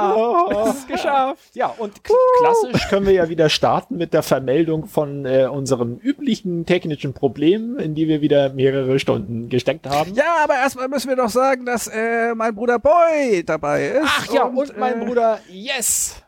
[0.00, 0.14] Da!
[0.14, 0.68] Oh.
[0.68, 1.54] Es ist geschafft!
[1.54, 5.96] Ja, und k- klassisch können wir ja wieder starten mit der Vermeldung von äh, unserem
[5.96, 10.14] üblichen technischen Problem, in die wir wieder mehrere Stunden gesteckt haben.
[10.14, 14.02] Ja, aber erstmal müssen wir doch sagen, dass äh, mein Bruder Boy dabei ist.
[14.04, 16.22] Ach ja, und, mein äh, Bruder Yes!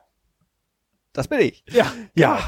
[1.18, 1.64] Das bin ich.
[1.72, 2.38] Ja, Ja.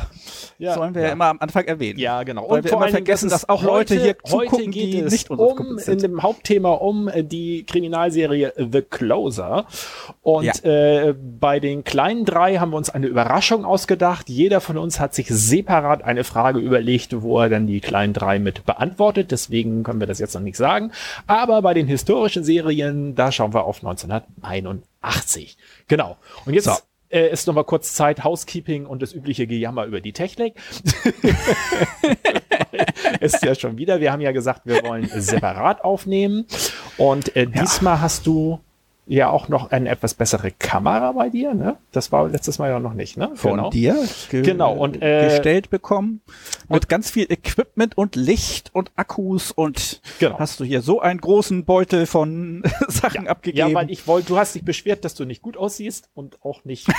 [0.58, 0.74] ja.
[0.74, 1.08] Sollen wir ja.
[1.10, 1.98] immer am Anfang erwähnen.
[1.98, 2.48] Ja, genau.
[2.48, 5.50] Weil wir vor immer vergessen, dass auch Leute hier heute zugucken, geht die nicht unseres
[5.50, 6.02] um, Kumpels in sind.
[6.12, 9.66] dem Hauptthema um äh, die Kriminalserie The Closer.
[10.22, 10.52] Und Ja.
[10.62, 14.28] äh, bei den kleinen drei haben wir uns eine Überraschung ausgedacht.
[14.28, 18.38] Jeder von uns hat sich separat eine Frage überlegt, wo er dann die kleinen drei
[18.38, 19.32] mit beantwortet.
[19.32, 20.92] Deswegen können wir das jetzt noch nicht sagen.
[21.26, 25.56] Aber bei den historischen Serien, da schauen wir auf 1981.
[25.88, 26.16] Genau.
[26.46, 26.72] Und jetzt So.
[27.10, 30.54] Äh, ist noch mal kurz Zeit, Housekeeping und das übliche Gejammer über die Technik.
[33.20, 34.00] ist ja schon wieder.
[34.00, 36.46] Wir haben ja gesagt, wir wollen separat aufnehmen.
[36.96, 38.60] Und äh, diesmal hast du
[39.10, 41.76] ja auch noch eine etwas bessere Kamera bei dir, ne?
[41.90, 43.32] Das war letztes Mal ja noch nicht, ne?
[43.34, 43.96] Von dir
[44.30, 46.20] ge Genau, und, äh, gestellt bekommen.
[46.68, 50.38] Mit ganz viel Equipment und Licht und Akkus und Genau.
[50.38, 53.70] hast du hier so einen großen Beutel von Sachen abgegeben.
[53.70, 56.64] Ja, weil ich wollte, du hast dich beschwert, dass du nicht gut aussiehst und auch
[56.64, 56.92] nicht äh,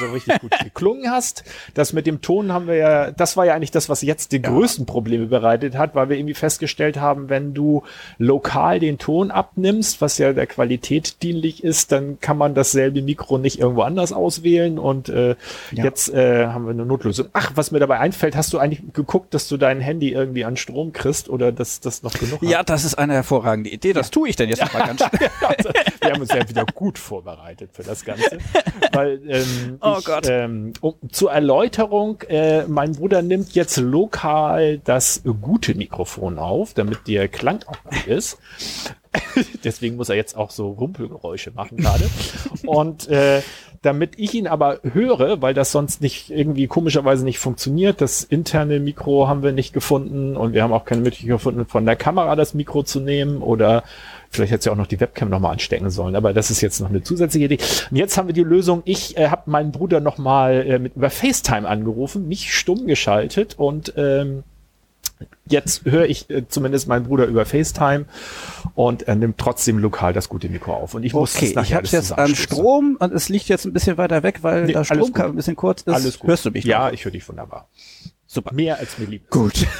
[0.00, 1.44] so richtig gut geklungen hast.
[1.72, 4.42] Das mit dem Ton haben wir ja, das war ja eigentlich das, was jetzt die
[4.42, 7.84] größten Probleme bereitet hat, weil wir irgendwie festgestellt haben, wenn du
[8.18, 13.38] lokal den Ton abnimmst, was ja der Qualität dienlich ist, dann kann man dasselbe Mikro
[13.38, 15.36] nicht irgendwo anders auswählen und äh,
[15.70, 15.84] Ja.
[15.84, 17.26] jetzt äh, haben wir eine Notlösung.
[17.34, 20.56] Ach, was mir dabei einfällt, hast du eigentlich geguckt, dass du dein Handy irgendwie an
[20.56, 22.48] Strom kriegst oder dass das noch genug hat?
[22.48, 23.92] ja, das ist eine hervorragende Idee.
[23.92, 25.30] Das tue ich denn jetzt mal ganz schnell.
[25.46, 25.68] Also,
[26.00, 28.38] wir haben uns ja wieder gut vorbereitet für das Ganze.
[28.92, 30.26] Weil, ähm, Oh ich, Gott.
[30.28, 37.06] Ähm, um, zur Erläuterung, äh, mein Bruder nimmt jetzt lokal das gute Mikrofon auf, damit
[37.06, 38.38] der Klang auch gut ist.
[39.64, 42.04] Deswegen muss er jetzt auch so Rumpelgeräusche machen gerade.
[42.66, 43.42] Und äh,
[43.84, 48.80] damit ich ihn aber höre, weil das sonst nicht irgendwie komischerweise nicht funktioniert, das interne
[48.80, 52.34] Mikro haben wir nicht gefunden und wir haben auch keine Möglichkeit gefunden, von der Kamera
[52.34, 53.84] das Mikro zu nehmen oder
[54.30, 56.88] vielleicht hätte sie auch noch die Webcam nochmal anstecken sollen, aber das ist jetzt noch
[56.88, 57.58] eine zusätzliche Idee.
[57.90, 61.10] Und jetzt haben wir die Lösung, ich äh, habe meinen Bruder nochmal äh, mit über
[61.10, 64.44] FaceTime angerufen, mich stumm geschaltet und ähm,
[65.46, 68.06] jetzt höre ich äh, zumindest meinen Bruder über FaceTime
[68.74, 70.94] und er nimmt trotzdem lokal das gute Mikro auf.
[70.94, 72.34] Und ich muss Okay, das nachher ich habe jetzt an.
[72.34, 75.56] Strom und es liegt jetzt ein bisschen weiter weg, weil Nee, das Stromkabel ein bisschen
[75.56, 75.92] kurz ist.
[75.94, 76.28] Alles gut.
[76.28, 76.64] Hörst du mich?
[76.64, 76.92] Ja, noch?
[76.92, 77.68] ich höre dich wunderbar.
[78.26, 78.52] super.
[78.54, 79.30] Mehr als mir lieb.
[79.30, 79.66] Gut.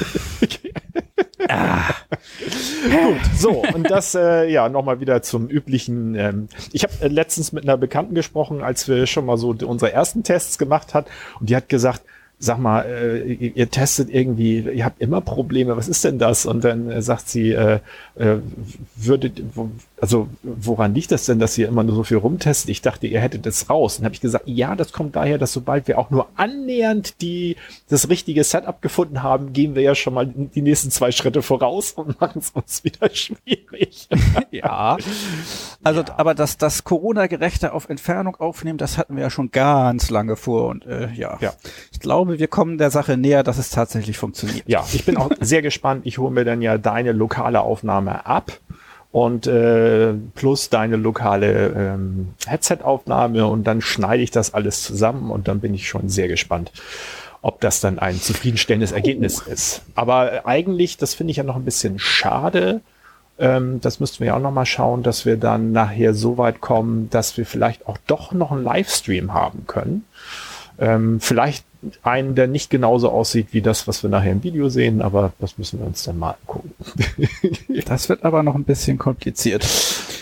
[2.85, 6.15] Gut, so, und das, äh, ja, nochmal wieder zum üblichen.
[6.15, 9.93] Ähm, ich habe äh, letztens mit einer Bekannten gesprochen, als wir schon mal so unsere
[9.93, 11.07] ersten Tests gemacht hat,
[11.41, 12.03] und die hat gesagt,
[12.39, 16.47] sag mal, äh, ihr, testet irgendwie, ihr habt immer Probleme, was ist denn das?
[16.47, 17.81] Und dann äh, sagt sie, äh,
[18.17, 18.37] äh,
[18.97, 19.43] würdet,
[20.05, 22.69] also woran liegt das denn, dass ihr immer nur so viel rumtestet?
[22.69, 23.99] Ich dachte, ihr hättet das raus.
[23.99, 27.57] Und habe ich gesagt, ja, das kommt daher, dass sobald wir auch nur annähernd die
[27.89, 31.93] das richtige Setup gefunden haben, gehen wir ja schon mal die nächsten zwei Schritte voraus
[31.93, 34.09] und machen es uns wieder schwierig.
[34.51, 34.99] Ja.
[35.83, 40.37] Also, aber das, das Corona-gerechte auf Entfernung aufnehmen, das hatten wir ja schon ganz lange
[40.37, 41.39] vor und äh, ja.
[41.41, 41.55] Ja.
[41.93, 44.69] Ich glaube, wir kommen der Sache näher, dass es tatsächlich funktioniert.
[44.69, 46.03] Ja, ich bin auch sehr gespannt.
[46.05, 48.61] Ich hole mir dann ja deine lokale Aufnahme ab
[49.15, 55.47] und äh, plus deine lokale ähm, Headset-Aufnahme und dann schneide ich das alles zusammen und
[55.47, 56.73] dann bin ich schon sehr gespannt,
[57.41, 59.83] ob das dann ein zufriedenstellendes Ergebnis ist.
[59.95, 62.81] Aber eigentlich, das finde ich ja noch ein bisschen schade.
[63.39, 66.61] Ähm, das müssten wir ja auch noch mal schauen, dass wir dann nachher so weit
[66.61, 70.05] kommen, dass wir vielleicht auch doch noch einen Livestream haben können.
[70.81, 71.65] Ähm, vielleicht
[72.03, 75.59] einen, der nicht genauso aussieht wie das, was wir nachher im Video sehen, aber das
[75.59, 76.73] müssen wir uns dann mal gucken.
[77.87, 79.67] Das wird aber noch ein bisschen kompliziert.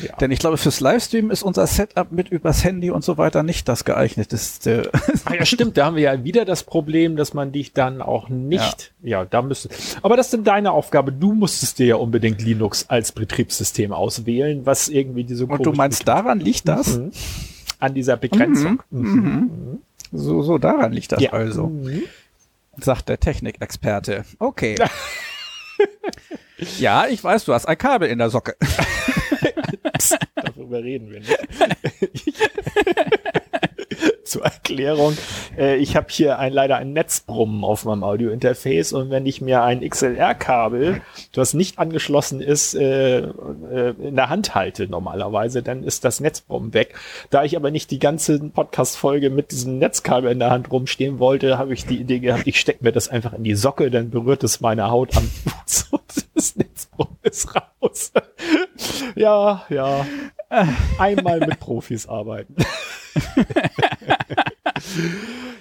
[0.02, 0.16] Ja.
[0.16, 3.68] Denn ich glaube, fürs Livestream ist unser Setup mit übers Handy und so weiter nicht
[3.68, 4.90] das geeigneteste.
[5.24, 8.28] Ah ja, stimmt, da haben wir ja wieder das Problem, dass man dich dann auch
[8.28, 9.68] nicht, ja, da müsste,
[10.02, 11.12] aber das ist dann deine Aufgabe.
[11.12, 16.08] Du musstest dir ja unbedingt Linux als Betriebssystem auswählen, was irgendwie diese Und du meinst,
[16.08, 16.98] daran liegt das?
[16.98, 17.12] Mhm.
[17.78, 18.82] an dieser Begrenzung.
[18.90, 19.78] Mhm.
[20.12, 21.32] So, so daran liegt das Ja.
[21.32, 22.02] also, Mhm.
[22.78, 24.24] sagt der Technikexperte.
[24.38, 24.76] Okay.
[26.78, 28.54] ja, ich weiß, du hast ein Kabel in der Socke.
[30.36, 31.38] Darüber reden wir nicht.
[34.24, 35.16] Zur Erklärung,
[35.58, 39.62] äh, ich habe hier ein, leider ein Netzbrummen auf meinem Audiointerface und wenn ich mir
[39.62, 41.02] ein XLR-Kabel,
[41.32, 46.72] das nicht angeschlossen ist, äh, äh, in der Hand halte normalerweise, dann ist das Netzbrummen
[46.72, 46.94] weg.
[47.30, 51.58] Da ich aber nicht die ganze Podcast-Folge mit diesem Netzkabel in der Hand rumstehen wollte,
[51.58, 54.44] habe ich die Idee gehabt, ich stecke mir das einfach in die Socke, dann berührt
[54.44, 55.24] es meine Haut am
[55.66, 58.12] Fuß und das Netzbrummen ist raus.
[59.14, 60.06] Ja, ja.
[60.98, 62.54] Einmal mit Profis arbeiten.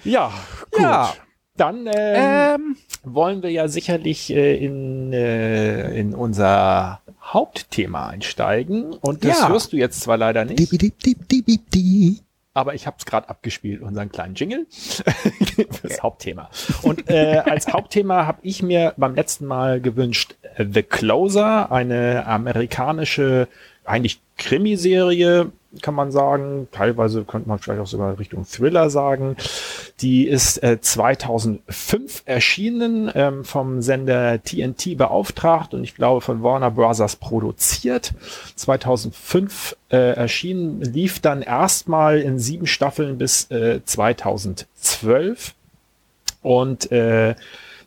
[0.04, 0.32] ja,
[0.70, 0.80] gut.
[0.82, 1.14] Ja.
[1.56, 8.94] Dann ähm, Ähm, wollen wir ja sicherlich äh, in, äh, in unser Hauptthema einsteigen.
[8.94, 9.48] Und das Ja.
[9.48, 12.20] hörst du jetzt zwar leider nicht, dip, dip, dip.
[12.54, 16.50] Aber ich habe es gerade abgespielt, unseren kleinen Jingle fürs Hauptthema.
[16.82, 22.26] Und äh, als Hauptthema habe ich mir beim letzten Mal gewünscht äh, The Closer, eine
[22.26, 23.48] amerikanische,
[23.84, 26.68] eigentlich Krimiserie, kann man sagen.
[26.70, 29.36] Teilweise könnte man vielleicht auch sogar Richtung Thriller sagen.
[30.00, 36.70] Die ist äh, 2005 erschienen, ähm, vom Sender TNT beauftragt und ich glaube von Warner
[36.70, 38.12] Brothers produziert.
[38.56, 45.54] 2005 äh, erschienen, lief dann erstmal in sieben Staffeln bis äh, 2012
[46.42, 47.34] und äh,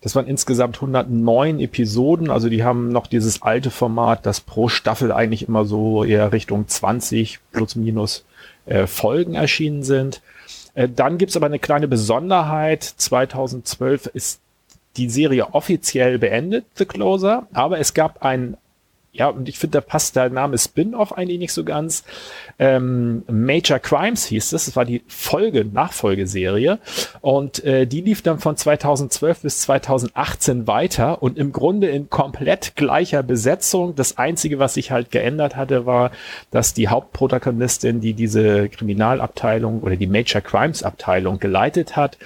[0.05, 5.11] das waren insgesamt 109 Episoden, also die haben noch dieses alte Format, das pro Staffel
[5.11, 8.23] eigentlich immer so eher Richtung 20 plus minus
[8.67, 10.21] äh, Folgen erschienen sind.
[10.75, 12.83] Äh, dann gibt's aber eine kleine Besonderheit.
[12.83, 14.41] 2012 ist
[14.95, 18.57] die Serie offiziell beendet, The Closer, aber es gab ein
[19.15, 22.03] ja, und ich finde, da passt der Name Spin-off eigentlich nicht so ganz.
[22.59, 24.65] Ähm, Major Crimes hieß es.
[24.65, 26.79] Das war die Folge, Nachfolgeserie.
[27.21, 32.75] Und äh, die lief dann von 2012 bis 2018 weiter und im Grunde in komplett
[32.75, 33.95] gleicher Besetzung.
[33.95, 36.11] Das Einzige, was sich halt geändert hatte, war,
[36.51, 42.17] dass die Hauptprotagonistin, die diese Kriminalabteilung oder die Major Crimes Abteilung geleitet hat,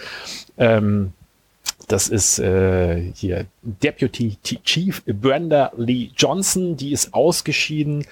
[0.57, 1.13] ähm,
[1.91, 8.05] das ist äh, hier Deputy Chief Brenda Lee Johnson, die ist ausgeschieden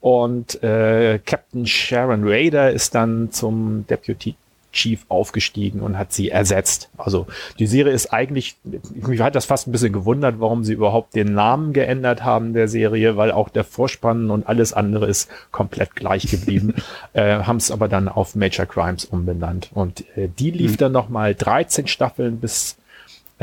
[0.00, 4.36] und äh, Captain Sharon Rader ist dann zum Deputy
[4.74, 6.90] Chief aufgestiegen und hat sie ersetzt.
[6.98, 7.26] Also
[7.58, 8.56] die Serie ist eigentlich,
[8.92, 12.68] mich hat das fast ein bisschen gewundert, warum sie überhaupt den Namen geändert haben der
[12.68, 16.74] Serie, weil auch der Vorspann und alles andere ist komplett gleich geblieben.
[17.14, 19.70] äh, haben es aber dann auf Major Crimes umbenannt.
[19.72, 22.76] Und äh, die lief dann nochmal 13 Staffeln bis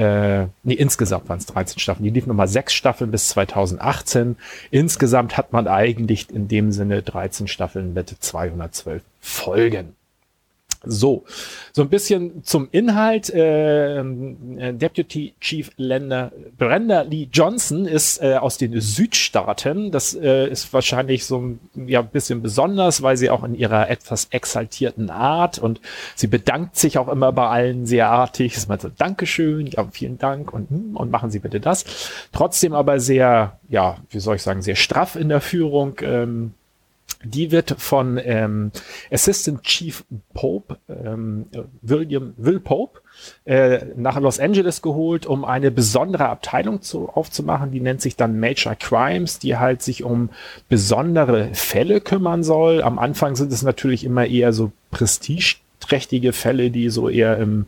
[0.02, 2.06] äh, nee, insgesamt waren es 13 Staffeln.
[2.06, 4.36] Die liefen nochmal sechs Staffeln bis 2018.
[4.72, 9.96] Insgesamt hat man eigentlich in dem Sinne 13 Staffeln mit 212 Folgen.
[10.84, 11.26] So,
[11.74, 13.30] so ein bisschen zum Inhalt.
[13.30, 19.92] Äh, äh, Deputy Chief Länder Brenda Lee Johnson ist äh, aus den Südstaaten.
[19.92, 24.30] Das äh, ist wahrscheinlich so ein ja, bisschen besonders, weil sie auch in ihrer etwas
[24.32, 25.82] exaltierten Art und
[26.16, 28.58] sie bedankt sich auch immer bei allen sehr artig.
[28.58, 31.86] Ist mal so Dankeschön, ja, vielen Dank und, hm, und machen Sie bitte das.
[32.32, 35.96] Trotzdem aber sehr, ja, wie soll ich sagen, sehr straff in der Führung.
[36.02, 36.54] Ähm,
[37.24, 38.72] die wird von ähm,
[39.12, 40.04] Assistant Chief
[40.34, 41.48] Pope, ähm,
[41.82, 43.02] William Will Pope,
[43.46, 47.72] äh, nach Los Angeles geholt, um eine besondere Abteilung zu, aufzumachen.
[47.72, 50.30] Die nennt sich dann Major Crimes, die halt sich um
[50.70, 52.82] besondere Fälle kümmern soll.
[52.82, 57.68] Am Anfang sind es natürlich immer eher so prestigeträchtige Fälle, die so eher im,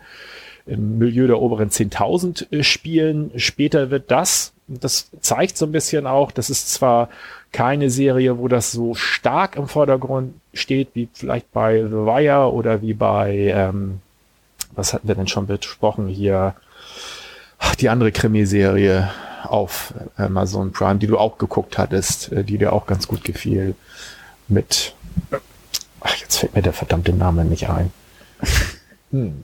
[0.66, 3.32] im Milieu der oberen 10.000 äh, spielen.
[3.36, 7.10] Später wird das, das zeigt so ein bisschen auch, das ist zwar
[7.52, 12.82] keine Serie, wo das so stark im Vordergrund steht, wie vielleicht bei The Wire oder
[12.82, 14.02] wie bei, ähm,
[14.74, 16.56] was hatten wir denn schon besprochen hier,
[17.80, 19.10] die andere Krimiserie
[19.44, 23.76] auf Amazon Prime, die du auch geguckt hattest, äh, die dir auch ganz gut gefiel,
[24.48, 24.94] mit,
[26.02, 27.92] ach, jetzt fällt mir der verdammte Name nicht ein.
[29.12, 29.44] Hm.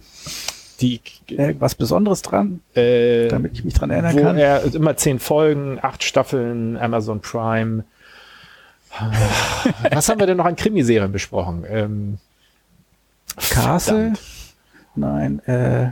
[0.82, 4.38] Die, irgendwas Besonderes dran, äh, damit ich mich dran erinnern wo kann.
[4.38, 7.84] er immer zehn Folgen, acht Staffeln, Amazon Prime.
[9.92, 11.66] Was haben wir denn noch an Krimiserien besprochen?
[11.70, 12.18] Ähm,
[13.36, 14.14] Castle?
[14.16, 14.20] verdammt.
[14.96, 15.92] Nein, äh,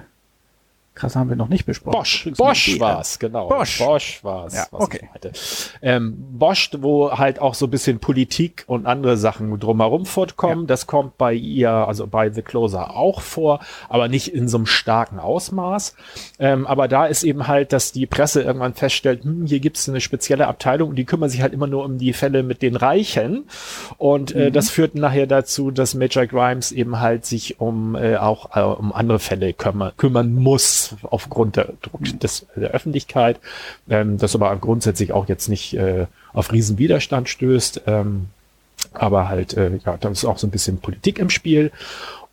[0.98, 1.98] Krass haben wir noch nicht besprochen.
[1.98, 3.48] Bosch, Bosch war's, genau.
[3.50, 3.78] Bosch.
[3.80, 5.00] Bosch war's, Ja, was okay.
[5.04, 5.32] ich meinte.
[5.84, 10.66] Ähm, Bosch, wo halt auch so ein bisschen Politik und andere Sachen drumherum vorkommen.
[10.66, 14.66] Das kommt bei ihr, also bei The Closer auch vor, aber nicht in so einem
[14.66, 15.96] starken Ausmaß.
[16.40, 20.02] Ähm, aber da ist eben halt, dass die Presse irgendwann feststellt, hm, hier gibt's eine
[20.02, 23.46] spezielle Abteilung und die kümmern sich halt immer nur um die Fälle mit den Reichen.
[23.98, 24.42] Und Mhm.
[24.42, 28.62] äh, das führt nachher dazu, dass Major Grimes eben halt sich um äh, auch äh,
[28.62, 31.74] um andere Fälle kümmern, kümmern muss aufgrund der
[32.22, 33.40] des, der Öffentlichkeit.
[33.90, 37.84] Ähm, das aber grundsätzlich auch jetzt nicht äh, auf riesen Widerstand stößt.
[37.88, 38.28] Ähm,
[38.94, 41.72] aber halt, äh, ja, da ist auch so ein bisschen Politik im Spiel.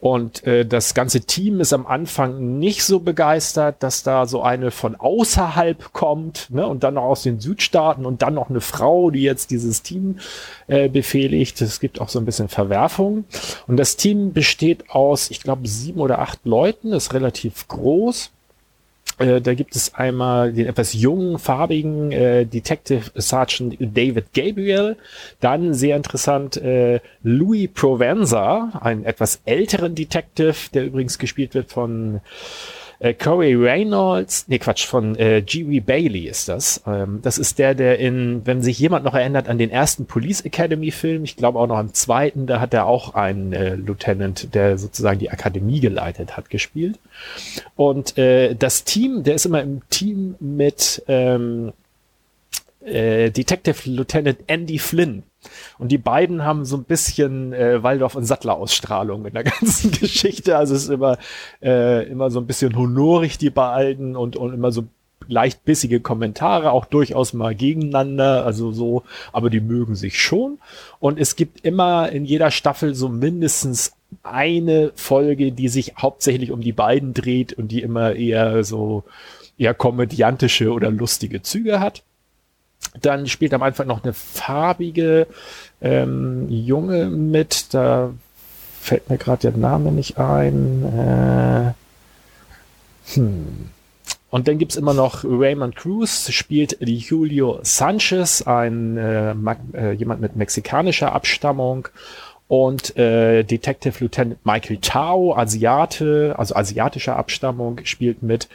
[0.05, 4.71] Und äh, das ganze Team ist am Anfang nicht so begeistert, dass da so eine
[4.71, 9.11] von außerhalb kommt, ne, und dann noch aus den Südstaaten und dann noch eine Frau,
[9.11, 10.19] die jetzt dieses Team
[10.67, 11.59] äh, befehligt.
[11.63, 13.25] Es gibt auch so ein bisschen Verwerfung.
[13.67, 18.31] Und das Team besteht aus, ich glaube, sieben oder acht Leuten, ist relativ groß.
[19.19, 24.97] Äh, da gibt es einmal den etwas jungen, farbigen äh, Detective Sergeant David Gabriel.
[25.41, 32.21] Dann sehr interessant äh, Louis Provenza, einen etwas älteren Detective, der übrigens gespielt wird von
[33.05, 35.81] äh, Corey Reynolds, nee Quatsch, von äh, G.W.
[35.81, 36.83] Bailey ist das.
[36.87, 40.41] Ähm, das ist der, der in, wenn sich jemand noch erinnert an den ersten Police
[40.41, 44.55] Academy Film, ich glaube auch noch am zweiten, da hat er auch einen äh, Lieutenant,
[44.55, 46.99] der sozusagen die Akademie geleitet hat, gespielt.
[47.77, 51.75] Und äh, das Team, der ist immer im Team mit ähm,
[52.83, 55.25] äh, Detective Lieutenant Andy Flynn.
[55.79, 59.91] Und die beiden haben so ein bisschen äh, Waldorf und Sattler Ausstrahlung in der ganzen
[59.91, 60.57] Geschichte.
[60.57, 61.19] Also es ist immer
[61.63, 64.85] äh, immer so ein bisschen honorig die beiden und und immer so
[65.29, 70.59] leicht bissige Kommentare, auch durchaus mal gegeneinander, also so, aber die mögen sich schon.
[71.01, 76.61] Und es gibt immer in jeder Staffel so mindestens eine Folge, die sich hauptsächlich um
[76.61, 79.05] die beiden dreht und die immer eher so
[79.57, 82.03] eher komödiantische oder lustige Züge hat.
[83.01, 85.27] Dann spielt am Anfang noch eine farbige
[85.81, 87.75] ähm, Junge mit.
[87.75, 88.11] Da
[88.81, 90.85] fällt mir gerade der Name nicht ein.
[90.85, 91.73] Äh,
[93.15, 93.71] hm.
[94.31, 99.35] Und dann gibt's immer noch Raymond Cruz, spielt Julio Sanchez, ein äh,
[99.75, 101.89] äh, jemand mit mexikanischer Abstammung
[102.47, 108.49] und äh, Detective Lieutenant Michael Tao, Asiate, also asiatischer Abstammung, spielt mit.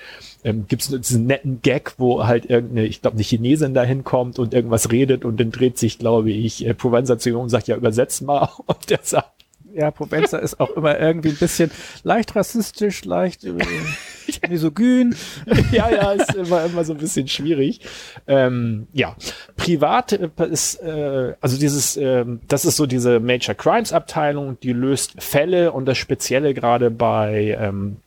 [0.43, 4.39] Ähm, Gibt es diesen netten Gag, wo halt irgendeine, ich glaube, eine Chinesin da hinkommt
[4.39, 7.67] und irgendwas redet und dann dreht sich, glaube ich, äh, Provenza zu ihm und sagt,
[7.67, 8.49] ja, übersetzt mal.
[8.65, 9.31] Und der sagt,
[9.73, 11.71] ja, Provenza ist auch immer irgendwie ein bisschen
[12.03, 13.53] leicht rassistisch, leicht äh,
[14.49, 15.15] misogyn.
[15.71, 17.81] ja, ja, ist immer, immer so ein bisschen schwierig.
[18.27, 19.15] Ähm, ja,
[19.57, 24.73] privat äh, ist, äh, also dieses, äh, das ist so diese Major Crimes Abteilung, die
[24.73, 27.97] löst Fälle und das Spezielle gerade bei ähm,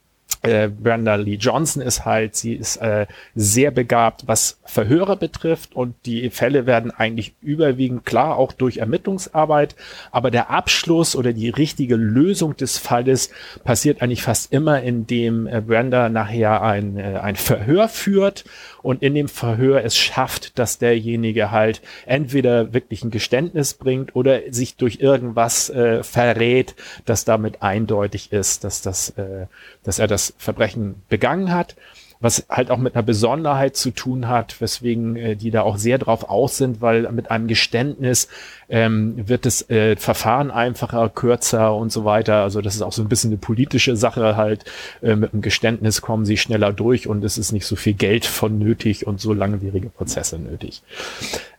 [0.42, 5.94] äh, Brenda Lee Johnson ist halt, sie ist äh, sehr begabt, was Verhöre betrifft und
[6.04, 9.76] die Fälle werden eigentlich überwiegend klar auch durch Ermittlungsarbeit,
[10.10, 13.30] aber der Abschluss oder die richtige Lösung des Falles
[13.64, 18.44] passiert eigentlich fast immer, indem äh, Brenda nachher ein, äh, ein Verhör führt
[18.82, 24.40] und in dem Verhör es schafft, dass derjenige halt entweder wirklich ein Geständnis bringt oder
[24.50, 26.74] sich durch irgendwas äh, verrät,
[27.04, 29.46] das damit eindeutig ist, dass das, äh,
[29.82, 31.76] dass er das Verbrechen begangen hat.
[32.20, 35.98] Was halt auch mit einer Besonderheit zu tun hat, weswegen äh, die da auch sehr
[35.98, 38.28] drauf aus sind, weil mit einem Geständnis
[38.72, 42.36] ähm, wird das äh, Verfahren einfacher, kürzer und so weiter.
[42.36, 44.64] Also das ist auch so ein bisschen eine politische Sache halt.
[45.02, 48.24] Äh, mit einem Geständnis kommen sie schneller durch und es ist nicht so viel Geld
[48.24, 50.82] von nötig und so langwierige Prozesse nötig.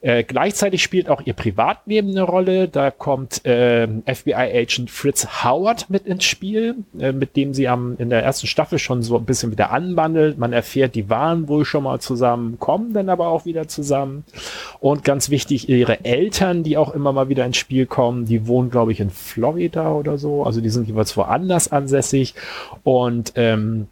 [0.01, 2.67] Äh, gleichzeitig spielt auch ihr Privatleben eine Rolle.
[2.67, 8.09] Da kommt äh, FBI-Agent Fritz Howard mit ins Spiel, äh, mit dem sie am, in
[8.09, 10.39] der ersten Staffel schon so ein bisschen wieder anbandelt.
[10.39, 14.23] Man erfährt, die waren wohl schon mal zusammen, kommen dann aber auch wieder zusammen.
[14.79, 18.25] Und ganz wichtig, ihre Eltern, die auch immer immer mal wieder ins Spiel kommen.
[18.25, 20.43] Die wohnen, glaube ich, in Florida oder so.
[20.43, 22.33] Also die sind jeweils woanders ansässig.
[22.83, 23.87] Und ähm,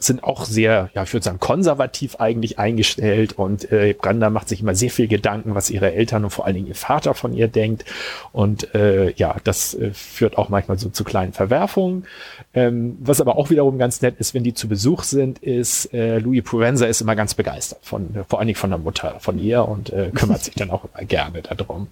[0.00, 4.62] sind auch sehr, ja, ich würde sagen, konservativ eigentlich eingestellt und äh, Branda macht sich
[4.62, 7.48] immer sehr viel Gedanken, was ihre Eltern und vor allen Dingen ihr Vater von ihr
[7.48, 7.84] denkt.
[8.32, 12.06] Und äh, ja, das äh, führt auch manchmal so zu kleinen Verwerfungen.
[12.54, 16.18] Ähm, was aber auch wiederum ganz nett ist, wenn die zu Besuch sind, ist äh,
[16.18, 19.68] Louis Provenza ist immer ganz begeistert von, vor allen Dingen von der Mutter von ihr
[19.68, 21.88] und äh, kümmert sich dann auch immer gerne darum.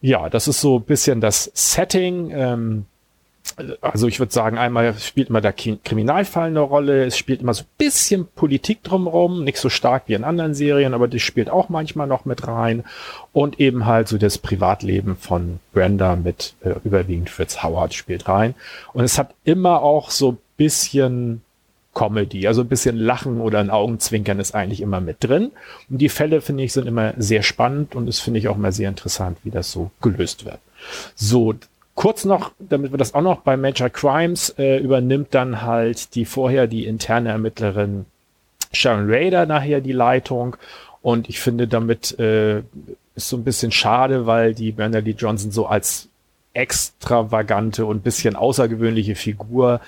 [0.00, 2.30] Ja, das ist so ein bisschen das Setting.
[2.32, 2.86] Ähm,
[3.80, 7.64] also ich würde sagen, einmal spielt immer der Kriminalfall eine Rolle, es spielt immer so
[7.64, 11.68] ein bisschen Politik drumherum, nicht so stark wie in anderen Serien, aber das spielt auch
[11.68, 12.84] manchmal noch mit rein.
[13.32, 18.54] Und eben halt so das Privatleben von Brenda mit äh, überwiegend Fritz Howard spielt rein.
[18.92, 21.42] Und es hat immer auch so ein bisschen
[21.94, 25.50] Comedy, also ein bisschen Lachen oder ein Augenzwinkern ist eigentlich immer mit drin.
[25.88, 28.72] Und die Fälle, finde ich, sind immer sehr spannend und es finde ich auch immer
[28.72, 30.58] sehr interessant, wie das so gelöst wird.
[31.14, 31.54] So,
[31.94, 36.24] kurz noch, damit wir das auch noch bei Major Crimes äh, übernimmt dann halt die
[36.24, 38.06] vorher die interne Ermittlerin
[38.72, 40.56] Sharon Rader nachher die Leitung
[41.02, 42.58] und ich finde damit äh,
[43.16, 46.08] ist so ein bisschen schade, weil die Bernadette Johnson so als
[46.52, 49.80] extravagante und bisschen außergewöhnliche Figur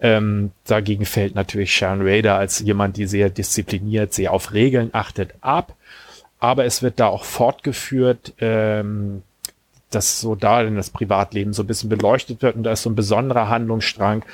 [0.00, 5.34] ähm, dagegen fällt natürlich Sharon Rader als jemand, die sehr diszipliniert, sehr auf Regeln achtet,
[5.40, 5.74] ab.
[6.40, 8.34] Aber es wird da auch fortgeführt.
[8.38, 9.22] Ähm,
[9.90, 12.90] dass so da in das Privatleben so ein bisschen beleuchtet wird und da ist so
[12.90, 14.24] ein besonderer Handlungsstrang,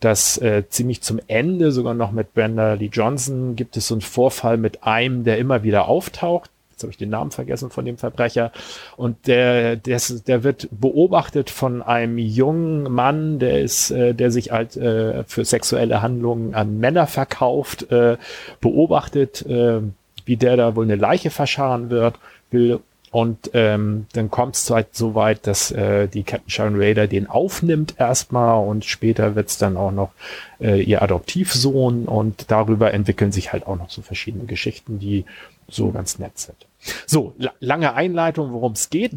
[0.00, 4.00] dass äh, ziemlich zum Ende sogar noch mit Brenda Lee Johnson gibt es so einen
[4.00, 6.50] Vorfall mit einem, der immer wieder auftaucht.
[6.74, 8.50] Jetzt habe ich den Namen vergessen von dem Verbrecher.
[8.96, 14.50] Und der, der, der wird beobachtet von einem jungen Mann, der ist, äh, der sich
[14.50, 18.16] halt äh, für sexuelle Handlungen an Männer verkauft, äh,
[18.60, 19.82] beobachtet, äh,
[20.24, 22.18] wie der da wohl eine Leiche verscharren wird,
[22.50, 22.80] will
[23.14, 27.28] und ähm, dann kommt es halt so weit, dass äh, die Captain Sharon Raider den
[27.28, 30.10] aufnimmt erstmal und später wird's dann auch noch
[30.58, 35.26] äh, ihr Adoptivsohn und darüber entwickeln sich halt auch noch so verschiedene Geschichten, die
[35.68, 36.66] so ganz nett sind.
[37.06, 39.12] So, la lange Einleitung, worum es geht.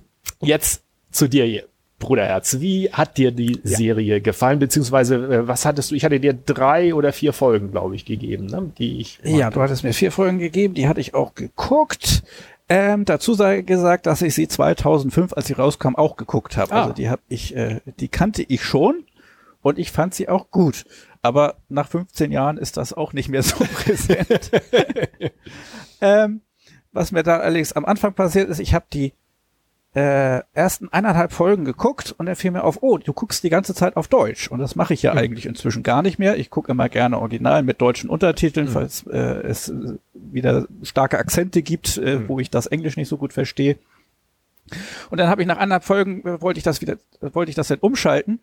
[0.40, 1.64] Jetzt zu dir,
[2.02, 2.58] Bruderherz.
[2.60, 3.76] Wie hat dir die ja.
[3.76, 4.58] Serie gefallen?
[4.58, 5.94] Beziehungsweise, äh, was hattest du?
[5.94, 8.72] Ich hatte dir drei oder vier Folgen, glaube ich, gegeben, ne?
[8.76, 9.20] die ich.
[9.22, 12.22] Ja, du hattest mir vier Folgen gegeben, die hatte ich auch geguckt.
[12.68, 16.72] Ähm, dazu sei gesagt, dass ich sie 2005, als sie rauskam, auch geguckt habe.
[16.72, 16.82] Ah.
[16.82, 19.04] Also die habe ich, äh, die kannte ich schon
[19.60, 20.84] und ich fand sie auch gut.
[21.22, 24.50] Aber nach 15 Jahren ist das auch nicht mehr so präsent.
[26.02, 26.42] ähm,
[26.92, 29.14] was mir da allerdings am Anfang passiert ist, ich habe die
[29.94, 33.74] äh, ersten eineinhalb Folgen geguckt und dann fiel mir auf, oh, du guckst die ganze
[33.74, 34.48] Zeit auf Deutsch.
[34.48, 35.18] Und das mache ich ja mhm.
[35.18, 36.38] eigentlich inzwischen gar nicht mehr.
[36.38, 38.72] Ich gucke immer gerne original mit deutschen Untertiteln, mhm.
[38.72, 39.72] falls äh, es
[40.14, 42.28] wieder starke Akzente gibt, äh, mhm.
[42.28, 43.78] wo ich das Englisch nicht so gut verstehe.
[45.10, 47.68] Und dann habe ich nach anderthalb Folgen, äh, wollte ich das wieder, wollte ich das
[47.68, 48.40] dann umschalten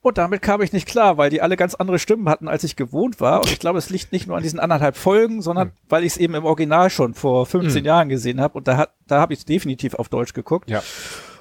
[0.00, 2.76] und damit kam ich nicht klar, weil die alle ganz andere Stimmen hatten, als ich
[2.76, 3.40] gewohnt war.
[3.40, 5.72] Und ich glaube, es liegt nicht nur an diesen anderthalb Folgen, sondern mhm.
[5.88, 7.86] weil ich es eben im Original schon vor 15 mhm.
[7.86, 8.56] Jahren gesehen habe.
[8.56, 10.70] Und da hat, da habe ich es definitiv auf Deutsch geguckt.
[10.70, 10.82] Ja.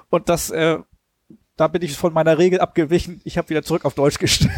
[0.10, 0.80] Und das, äh,
[1.56, 3.22] da bin ich von meiner Regel abgewichen.
[3.26, 4.52] Ich habe wieder zurück auf Deutsch gestellt.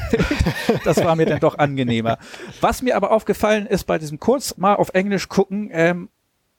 [0.85, 2.19] das war mir dann doch angenehmer.
[2.61, 6.09] Was mir aber aufgefallen ist bei diesem kurz mal auf Englisch gucken, ähm,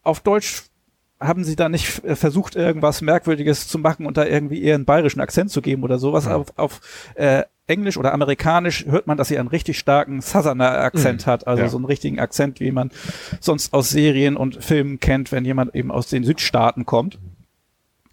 [0.02, 0.69] auf Deutsch
[1.20, 4.86] haben sie da nicht äh, versucht, irgendwas Merkwürdiges zu machen und da irgendwie eher einen
[4.86, 6.24] bayerischen Akzent zu geben oder sowas.
[6.24, 6.36] Ja.
[6.36, 6.80] Auf, auf
[7.14, 11.30] äh, Englisch oder Amerikanisch hört man, dass sie einen richtig starken Southerner Akzent mhm.
[11.30, 11.68] hat, also ja.
[11.68, 12.90] so einen richtigen Akzent, wie man
[13.38, 17.18] sonst aus Serien und Filmen kennt, wenn jemand eben aus den Südstaaten kommt.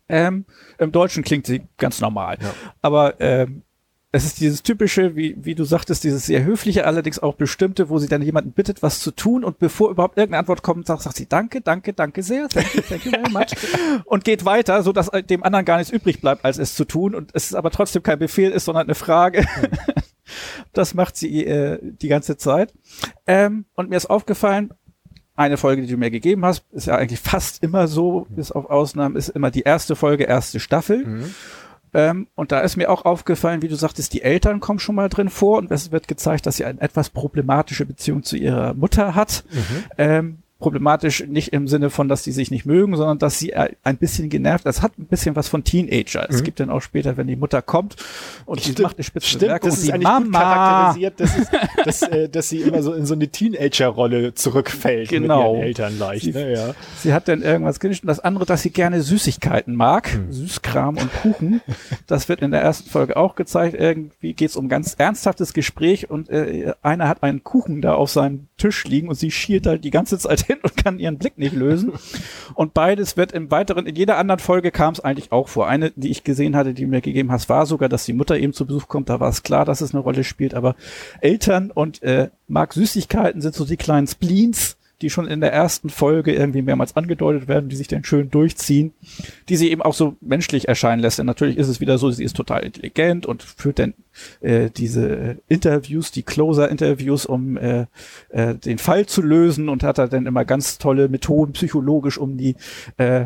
[0.09, 0.45] Ähm,
[0.77, 2.37] Im Deutschen klingt sie ganz normal.
[2.41, 2.53] Ja.
[2.81, 3.63] Aber ähm,
[4.11, 7.99] es ist dieses typische, wie, wie du sagtest, dieses sehr höfliche, allerdings auch bestimmte, wo
[7.99, 11.17] sie dann jemanden bittet, was zu tun und bevor überhaupt irgendeine Antwort kommt, sagt, sagt
[11.17, 13.47] sie Danke, danke, danke sehr, thank you, thank you very much
[14.05, 17.15] und geht weiter, so dass dem anderen gar nichts übrig bleibt, als es zu tun
[17.15, 19.45] und es aber trotzdem kein Befehl ist, sondern eine Frage.
[20.73, 22.73] das macht sie äh, die ganze Zeit.
[23.25, 24.73] Ähm, und mir ist aufgefallen,
[25.35, 28.69] eine Folge, die du mir gegeben hast, ist ja eigentlich fast immer so, bis auf
[28.69, 31.05] Ausnahmen, ist immer die erste Folge, erste Staffel.
[31.05, 31.35] Mhm.
[31.97, 35.09] Ähm, und da ist mir auch aufgefallen, wie du sagtest, die Eltern kommen schon mal
[35.09, 39.15] drin vor und es wird gezeigt, dass sie eine etwas problematische Beziehung zu ihrer Mutter
[39.15, 39.43] hat.
[39.49, 39.83] Mhm.
[39.97, 43.97] Ähm, problematisch nicht im Sinne von, dass die sich nicht mögen, sondern dass sie ein
[43.97, 44.65] bisschen genervt.
[44.65, 46.21] Das hat ein bisschen was von Teenager.
[46.21, 46.35] Mhm.
[46.35, 47.95] Es gibt dann auch später, wenn die Mutter kommt
[48.45, 48.79] und Stimmt.
[48.79, 51.47] die macht eine spitze Stimmt, Bemerkung das ist die Mama charakterisiert, dass, es,
[51.85, 55.53] dass, äh, dass sie immer so in so eine Teenager-Rolle zurückfällt genau.
[55.53, 56.25] mit ihren Eltern leicht.
[56.25, 56.53] Sie, ne?
[56.53, 56.75] ja.
[56.97, 60.31] sie hat dann irgendwas genischt und das andere, dass sie gerne Süßigkeiten mag, mhm.
[60.31, 61.61] Süßkram und Kuchen.
[62.07, 63.75] Das wird in der ersten Folge auch gezeigt.
[63.77, 68.09] Irgendwie geht es um ganz ernsthaftes Gespräch und äh, einer hat einen Kuchen da auf
[68.09, 71.37] seinem Tisch liegen und sie schielt halt die ganze Zeit hin und kann ihren Blick
[71.37, 71.93] nicht lösen.
[72.55, 75.67] Und beides wird im weiteren, in jeder anderen Folge kam es eigentlich auch vor.
[75.67, 78.37] Eine, die ich gesehen hatte, die du mir gegeben hast, war sogar, dass die Mutter
[78.37, 79.09] eben zu Besuch kommt.
[79.09, 80.53] Da war es klar, dass es eine Rolle spielt.
[80.53, 80.75] Aber
[81.21, 85.89] Eltern und äh, mag Süßigkeiten sind so die kleinen Spleens, die schon in der ersten
[85.89, 88.93] Folge irgendwie mehrmals angedeutet werden, die sich dann schön durchziehen,
[89.47, 91.19] die sie eben auch so menschlich erscheinen lässt.
[91.19, 93.93] Denn natürlich ist es wieder so, sie ist total intelligent und führt dann
[94.41, 97.85] äh, diese Interviews, die Closer-Interviews, um äh,
[98.29, 102.37] äh, den Fall zu lösen und hat da dann immer ganz tolle Methoden psychologisch, um
[102.37, 102.55] die
[102.97, 103.25] äh,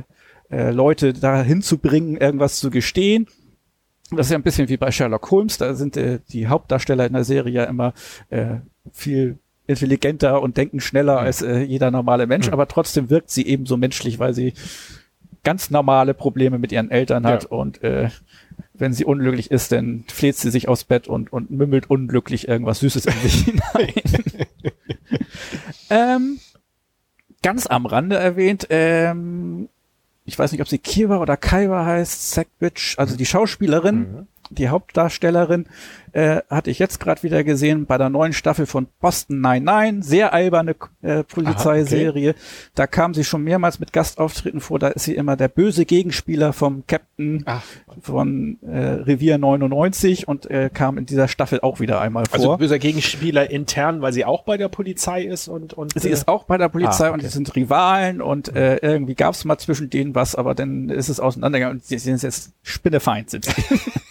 [0.50, 3.28] äh, Leute dahin zu bringen, irgendwas zu gestehen.
[4.12, 7.14] Das ist ja ein bisschen wie bei Sherlock Holmes, da sind äh, die Hauptdarsteller in
[7.14, 7.94] der Serie ja immer
[8.30, 8.58] äh,
[8.92, 11.26] viel intelligenter und denken schneller mhm.
[11.26, 12.54] als äh, jeder normale Mensch, mhm.
[12.54, 14.54] aber trotzdem wirkt sie eben so menschlich, weil sie
[15.44, 17.50] ganz normale Probleme mit ihren Eltern hat ja.
[17.50, 18.10] und äh,
[18.74, 22.80] wenn sie unglücklich ist, dann fleht sie sich aufs Bett und, und mümmelt unglücklich irgendwas
[22.80, 23.94] Süßes in sich hinein.
[25.90, 26.40] ähm,
[27.42, 29.70] ganz am Rande erwähnt, ähm,
[30.26, 34.28] ich weiß nicht, ob sie Kiva oder Kaiwa heißt, Sackbitch, also die Schauspielerin, mhm.
[34.52, 35.66] Die Hauptdarstellerin,
[36.14, 40.34] äh, hatte ich jetzt gerade wieder gesehen bei der neuen Staffel von Boston 99, sehr
[40.34, 42.32] alberne äh, Polizeiserie.
[42.32, 42.40] okay.
[42.76, 46.54] Da kam sie schon mehrmals mit Gastauftritten vor, da ist sie immer der böse Gegenspieler
[46.54, 47.64] vom Captain Ach.
[48.02, 52.36] von äh, Revier 99 und äh, kam in dieser Staffel auch wieder einmal vor.
[52.36, 56.12] Also böser Gegenspieler intern, weil sie auch bei der Polizei ist und, und sie äh,
[56.12, 57.14] ist auch bei der Polizei ah, okay.
[57.14, 60.90] und sie sind Rivalen und äh, irgendwie gab es mal zwischen denen was, aber dann
[60.90, 63.48] ist es auseinandergegangen und sie sind jetzt Spinnefeind sind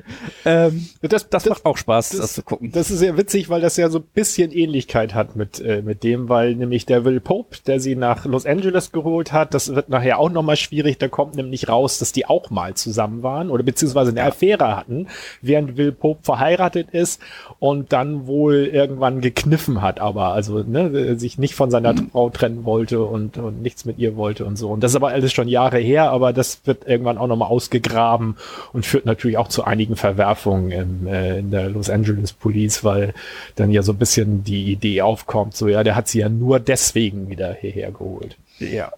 [0.45, 2.71] ähm, das, das, macht auch Spaß, das, das, zu gucken.
[2.71, 6.03] Das ist sehr witzig, weil das ja so ein bisschen Ähnlichkeit hat mit, äh, mit
[6.03, 9.89] dem, weil nämlich der Will Pope, der sie nach Los Angeles geholt hat, das wird
[9.89, 13.63] nachher auch nochmal schwierig, da kommt nämlich raus, dass die auch mal zusammen waren oder
[13.63, 14.27] beziehungsweise eine ja.
[14.27, 15.07] Affäre hatten,
[15.41, 17.21] während Will Pope verheiratet ist
[17.59, 22.09] und dann wohl irgendwann gekniffen hat, aber also ne, sich nicht von seiner mhm.
[22.11, 24.69] Frau trennen wollte und, und nichts mit ihr wollte und so.
[24.69, 28.37] Und das ist aber alles schon Jahre her, aber das wird irgendwann auch nochmal ausgegraben
[28.73, 33.13] und führt natürlich auch zu einigen Verwerfungen im, äh, in der Los Angeles Police, weil
[33.55, 36.59] dann ja so ein bisschen die Idee aufkommt, so ja, der hat sie ja nur
[36.59, 38.35] deswegen wieder hierher geholt.
[38.59, 38.91] Ja.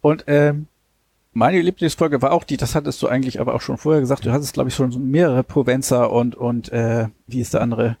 [0.00, 0.66] Und ähm,
[1.32, 4.32] meine Lieblingsfolge war auch die, das hattest du eigentlich aber auch schon vorher gesagt, du
[4.32, 7.96] hattest, glaube ich, schon mehrere Provenza und, und äh, wie ist der andere?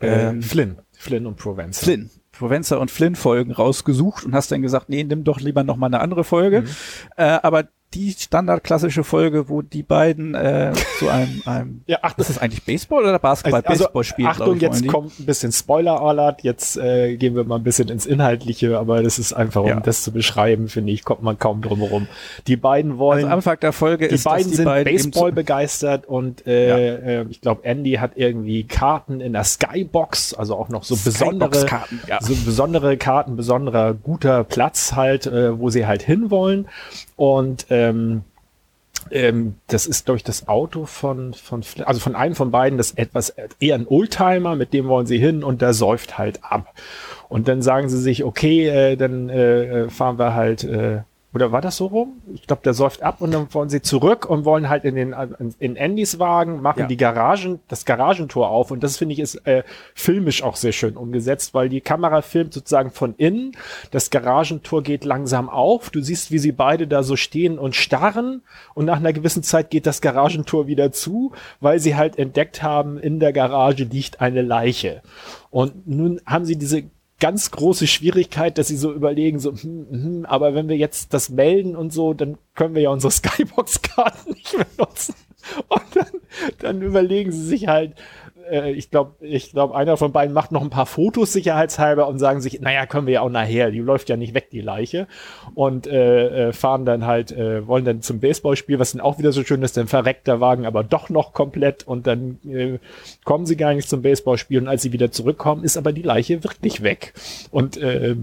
[0.00, 0.78] Ähm, Flynn.
[0.92, 1.84] Flynn und Provenza.
[1.84, 2.10] Flynn.
[2.32, 5.86] Provenza und Flynn Folgen rausgesucht und hast dann gesagt, nee, nimm doch lieber noch mal
[5.86, 6.62] eine andere Folge.
[6.62, 6.68] Mhm.
[7.16, 12.28] Äh, aber die standardklassische Folge, wo die beiden äh, zu einem, einem ja, ach, ist
[12.28, 13.62] das eigentlich Baseball oder Basketball?
[13.64, 14.28] Also, Baseball spielen.
[14.28, 16.42] Achtung, ich, jetzt kommt ein bisschen Spoiler-Alert.
[16.42, 19.80] Jetzt äh, gehen wir mal ein bisschen ins Inhaltliche, aber das ist einfach, um ja.
[19.80, 22.06] das zu beschreiben, finde ich, kommt man kaum drum herum.
[22.46, 23.24] Die beiden wollen.
[23.24, 26.76] Also Anfang der Folge die ist, beiden die sind beiden Baseball begeistert und äh, ja.
[26.76, 31.66] äh, ich glaube, Andy hat irgendwie Karten in der Skybox, also auch noch so besondere,
[32.08, 32.18] ja.
[32.20, 36.68] so besondere Karten, besonderer guter Platz halt, äh, wo sie halt hinwollen.
[37.16, 38.22] Und ähm,
[39.10, 42.92] ähm, das ist, glaube ich, das Auto von, von, also von einem von beiden, das
[42.92, 46.72] etwas eher ein Oldtimer, mit dem wollen sie hin und der säuft halt ab.
[47.28, 51.00] Und dann sagen sie sich, okay, äh, dann äh, äh fahren wir halt äh,
[51.34, 52.22] oder war das so rum?
[52.32, 55.14] Ich glaube, der säuft ab und dann wollen sie zurück und wollen halt in den
[55.58, 56.86] in Andys Wagen machen ja.
[56.86, 59.62] die Garagen das Garagentor auf und das finde ich ist äh,
[59.94, 63.52] filmisch auch sehr schön umgesetzt, weil die Kamera filmt sozusagen von innen,
[63.90, 68.42] das Garagentor geht langsam auf, du siehst, wie sie beide da so stehen und starren
[68.74, 72.98] und nach einer gewissen Zeit geht das Garagentor wieder zu, weil sie halt entdeckt haben,
[72.98, 75.02] in der Garage liegt eine Leiche.
[75.50, 76.84] Und nun haben sie diese
[77.20, 81.30] ganz große Schwierigkeit, dass sie so überlegen, so, hm, hm, aber wenn wir jetzt das
[81.30, 85.14] melden und so, dann können wir ja unsere Skybox-Karten nicht benutzen.
[85.68, 86.06] Und dann,
[86.58, 87.94] dann überlegen sie sich halt,
[88.50, 92.18] äh, ich glaube, ich glaube, einer von beiden macht noch ein paar Fotos sicherheitshalber und
[92.18, 95.06] sagen sich, naja, können wir ja auch nachher, die läuft ja nicht weg, die Leiche.
[95.54, 99.32] Und äh, äh, fahren dann halt, äh, wollen dann zum Baseballspiel, was dann auch wieder
[99.32, 102.78] so schön ist, dann verreckt der Wagen aber doch noch komplett und dann äh,
[103.24, 106.42] kommen sie gar nicht zum Baseballspiel und als sie wieder zurückkommen, ist aber die Leiche
[106.44, 107.14] wirklich weg.
[107.50, 108.16] Und äh,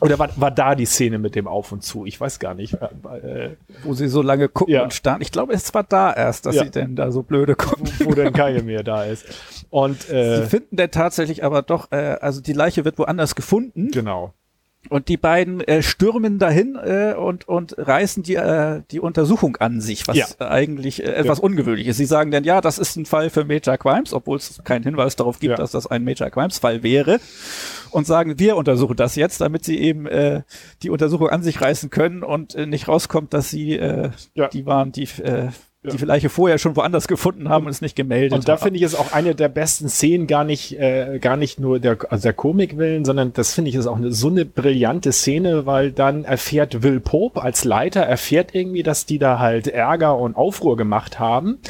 [0.00, 2.06] oder war, war da die Szene mit dem Auf und Zu?
[2.06, 2.74] Ich weiß gar nicht.
[2.74, 4.82] Äh, wo sie so lange gucken ja.
[4.82, 5.20] und starren.
[5.22, 6.64] Ich glaube, es war da erst, dass ja.
[6.64, 7.88] sie denn da so blöde gucken.
[7.98, 9.26] Wo, wo denn keine mehr da ist.
[9.70, 13.90] Und äh, sie finden denn tatsächlich aber doch, äh, also die Leiche wird woanders gefunden.
[13.90, 14.32] Genau.
[14.88, 19.80] Und die beiden äh, stürmen dahin äh, und, und reißen die, äh, die Untersuchung an
[19.80, 20.26] sich, was ja.
[20.38, 21.44] eigentlich äh, etwas ja.
[21.44, 21.98] ungewöhnlich ist.
[21.98, 25.16] Sie sagen dann, ja, das ist ein Fall für Major Crimes, obwohl es keinen Hinweis
[25.16, 25.56] darauf gibt, ja.
[25.56, 27.20] dass das ein Major Crimes Fall wäre.
[27.90, 30.42] Und sagen, wir untersuchen das jetzt, damit sie eben äh,
[30.82, 34.10] die Untersuchung an sich reißen können und äh, nicht rauskommt, dass sie äh,
[34.52, 35.48] die waren, die äh.
[35.82, 38.82] Die vielleicht vorher schon woanders gefunden haben und es nicht gemeldet Und da finde ich
[38.82, 42.34] es auch eine der besten Szenen, gar nicht, äh, gar nicht nur der, also der
[42.34, 46.24] Komik willen, sondern das finde ich ist auch eine, so eine brillante Szene, weil dann
[46.24, 51.18] erfährt Will Pope als Leiter, erfährt irgendwie, dass die da halt Ärger und Aufruhr gemacht
[51.18, 51.60] haben.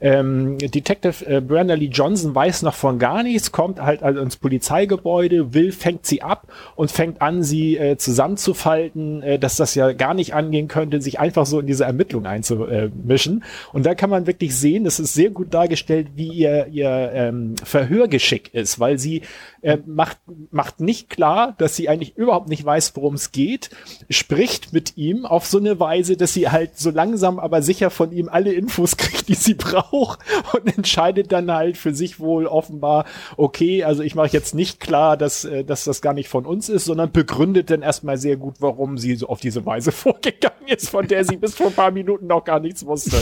[0.00, 4.36] Ähm, Detective äh, Brenda Lee Johnson weiß noch von gar nichts, kommt halt also ins
[4.38, 9.92] Polizeigebäude, Will fängt sie ab und fängt an, sie äh, zusammenzufalten, äh, dass das ja
[9.92, 13.44] gar nicht angehen könnte, sich einfach so in diese Ermittlung einzumischen.
[13.72, 17.54] Und da kann man wirklich sehen, das ist sehr gut dargestellt, wie ihr, ihr ähm,
[17.62, 19.22] Verhörgeschick ist, weil sie
[19.62, 20.18] äh, macht,
[20.50, 23.70] macht nicht klar, dass sie eigentlich überhaupt nicht weiß, worum es geht,
[24.10, 28.12] spricht mit ihm auf so eine Weise, dass sie halt so langsam aber sicher von
[28.12, 30.20] ihm alle Infos kriegt, die sie braucht
[30.52, 33.04] und entscheidet dann halt für sich wohl offenbar,
[33.36, 36.68] okay, also ich mache jetzt nicht klar, dass, äh, dass das gar nicht von uns
[36.68, 40.90] ist, sondern begründet dann erstmal sehr gut, warum sie so auf diese Weise vorgegangen ist,
[40.90, 43.16] von der sie bis vor ein paar Minuten noch gar nichts wusste.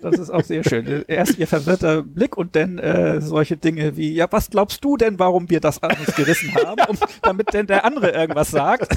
[0.00, 1.04] Das ist auch sehr schön.
[1.06, 5.18] Erst ihr verwirrter Blick und dann äh, solche Dinge wie, ja, was glaubst du denn,
[5.18, 6.80] warum wir das alles gerissen haben?
[6.88, 8.92] Um, damit denn der andere irgendwas sagt.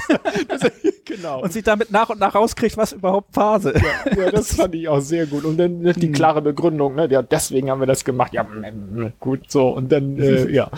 [1.04, 1.42] genau.
[1.42, 3.82] Und sie damit nach und nach rauskriegt, was überhaupt Phase ist.
[3.82, 5.44] Ja, ja, das fand ich auch sehr gut.
[5.44, 7.08] Und dann die klare Begründung, ne?
[7.10, 8.32] Ja, deswegen haben wir das gemacht.
[8.32, 8.46] Ja,
[9.20, 9.68] gut, so.
[9.68, 10.70] Und dann, äh, ja,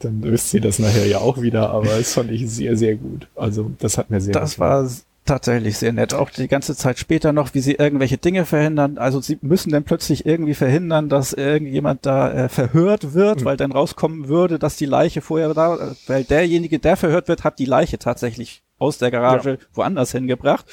[0.00, 1.70] dann wisst ihr das nachher ja auch wieder.
[1.70, 3.28] Aber das fand ich sehr, sehr gut.
[3.36, 4.88] Also, das hat mir sehr Das war
[5.24, 6.12] tatsächlich sehr nett.
[6.14, 8.98] Auch die ganze Zeit später noch, wie sie irgendwelche Dinge verhindern.
[8.98, 13.44] Also sie müssen dann plötzlich irgendwie verhindern, dass irgendjemand da äh, verhört wird, Mhm.
[13.44, 17.44] weil dann rauskommen würde, dass die Leiche vorher da, äh, weil derjenige, der verhört wird,
[17.44, 20.66] hat die Leiche tatsächlich aus der Garage woanders hingebracht.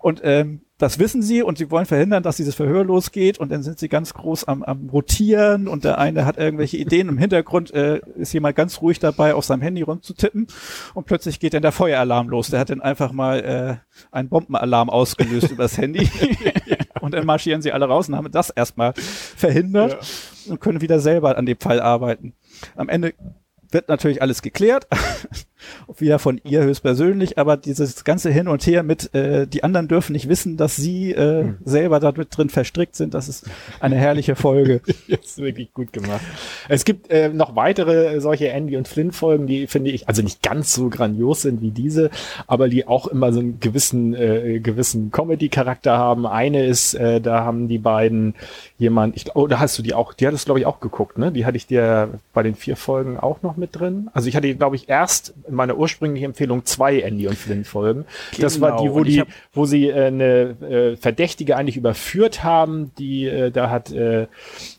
[0.00, 3.62] Und ähm, das wissen sie und sie wollen verhindern, dass dieses Verhör losgeht und dann
[3.62, 7.08] sind sie ganz groß am, am rotieren und der eine hat irgendwelche Ideen.
[7.08, 10.48] Im Hintergrund äh, ist jemand ganz ruhig dabei, auf seinem Handy rumzutippen
[10.92, 12.48] und plötzlich geht dann der Feueralarm los.
[12.48, 13.76] Der hat dann einfach mal äh,
[14.10, 16.10] einen Bombenalarm ausgelöst übers Handy
[17.00, 19.96] und dann marschieren sie alle raus und haben das erstmal verhindert
[20.46, 22.34] und können wieder selber an dem Fall arbeiten.
[22.76, 23.14] Am Ende
[23.70, 24.86] wird natürlich alles geklärt,
[25.96, 30.12] wieder von ihr höchstpersönlich, aber dieses ganze Hin und Her mit, äh, die anderen dürfen
[30.12, 33.46] nicht wissen, dass sie äh, selber da mit drin verstrickt sind, das ist
[33.80, 34.80] eine herrliche Folge.
[35.06, 36.20] Jetzt wirklich gut gemacht.
[36.68, 40.22] Es gibt äh, noch weitere äh, solche Andy und Flynn Folgen, die finde ich also
[40.22, 42.10] nicht ganz so grandios sind wie diese,
[42.46, 46.26] aber die auch immer so einen gewissen äh, gewissen Comedy Charakter haben.
[46.26, 48.34] Eine ist, äh, da haben die beiden
[48.78, 51.18] jemand, ich glaub- oh, da hast du die auch, die hattest glaube ich auch geguckt,
[51.18, 51.32] ne?
[51.32, 54.08] Die hatte ich dir bei den vier Folgen auch noch mit drin.
[54.12, 58.04] Also ich hatte glaube ich erst in meiner ursprünglichen Empfehlung zwei Andy und Flynn Folgen.
[58.38, 61.76] Das war die, Genau, wo und ich die wo sie äh, eine äh, Verdächtige eigentlich
[61.76, 64.26] überführt haben, die äh, da hat äh,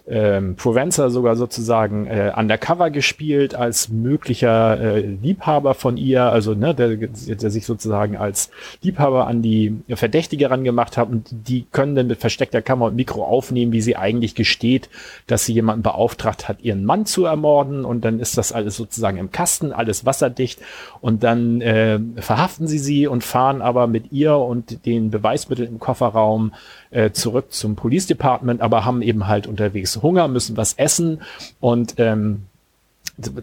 [0.10, 6.74] ähm, Provenza sogar sozusagen äh, undercover gespielt als möglicher äh, Liebhaber von ihr, also ne,
[6.74, 8.50] der, der sich sozusagen als
[8.82, 11.10] Liebhaber an die Verdächtige rangemacht hat.
[11.10, 14.89] Und die können dann mit versteckter Kamera und Mikro aufnehmen, wie sie eigentlich gesteht,
[15.28, 17.84] dass sie jemanden beauftragt hat, ihren Mann zu ermorden.
[17.84, 20.62] Und dann ist das alles sozusagen im Kasten, alles wasserdicht.
[21.02, 25.80] Und dann äh, verhaften sie sie und fahren aber mit ihr und den Beweismitteln im
[25.80, 26.54] Kofferraum
[26.91, 31.21] äh, zurück zum Police Department, aber haben eben halt unterwegs Hunger, müssen was essen
[31.60, 32.43] und ähm,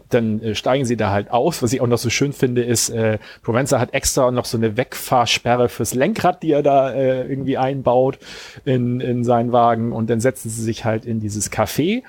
[0.08, 1.62] dann äh, steigen sie da halt aus.
[1.62, 4.76] Was ich auch noch so schön finde, ist, äh, Provenza hat extra noch so eine
[4.76, 8.18] Wegfahrsperre fürs Lenkrad, die er da äh, irgendwie einbaut
[8.64, 12.02] in, in seinen Wagen und dann setzen sie sich halt in dieses Café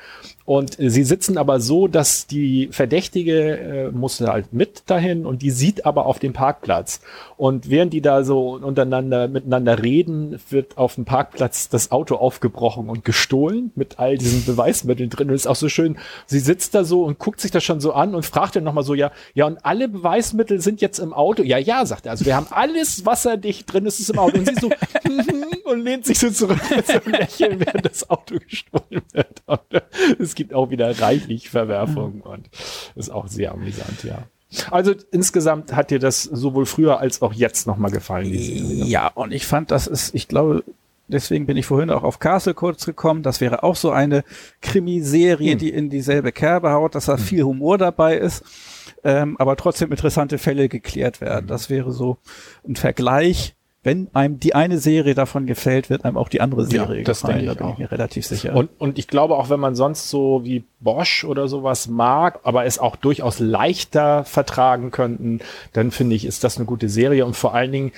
[0.46, 5.50] und sie sitzen aber so, dass die Verdächtige äh, musste halt mit dahin und die
[5.50, 7.02] sieht aber auf dem Parkplatz.
[7.36, 12.90] Und während die da so untereinander miteinander reden, wird auf dem Parkplatz das Auto aufgebrochen
[12.90, 15.30] und gestohlen mit all diesen Beweismitteln drin.
[15.30, 17.82] Und es ist auch so schön, sie sitzt da so und guckt sich das schon
[17.82, 21.12] so an und fragt dann nochmal so, ja, ja, und alle Beweismittel sind jetzt im
[21.12, 21.42] Auto?
[21.42, 22.12] Ja, ja, sagt er.
[22.12, 24.38] Also wir haben alles wasserdicht drin, ist es im Auto.
[24.38, 24.70] Und sie so,
[25.66, 29.44] und lehnt sich so zurück mit so einem Lächeln, während das Auto gestohlen wird.
[29.46, 29.82] Und äh,
[30.20, 32.50] es gibt auch wieder reichlich Verwerfungen und
[32.96, 34.20] ist auch sehr amüsant, ja.
[34.72, 38.86] Also insgesamt hat dir das sowohl früher als auch jetzt nochmal gefallen, die Serie.
[38.86, 40.64] Ja, und ich fand, das ist, ich glaube,
[41.08, 43.22] deswegen bin ich vorhin auch auf Castle kurz gekommen.
[43.22, 44.24] Das wäre auch so eine
[44.62, 45.58] Krimiserie, Hm.
[45.60, 48.44] die in dieselbe Kerbe haut, dass da viel Humor dabei ist,
[49.04, 51.28] ähm, aber trotzdem interessante Fälle geklärt Hm.
[51.28, 51.48] werden.
[51.48, 52.18] Das wäre so
[52.68, 53.56] ein Vergleich.
[53.86, 57.22] Wenn einem die eine Serie davon gefällt, wird einem auch die andere Ja, Serie das
[57.22, 57.46] gefallen.
[57.46, 57.78] denke Da ich bin ich auch.
[57.78, 58.56] mir relativ sicher.
[58.56, 62.66] Und, und ich glaube auch, wenn man sonst so wie Bosch oder sowas mag, aber
[62.66, 65.40] es auch durchaus leichter vertragen könnten,
[65.74, 67.92] dann finde ich, ist das eine gute Serie und vor allen Dingen,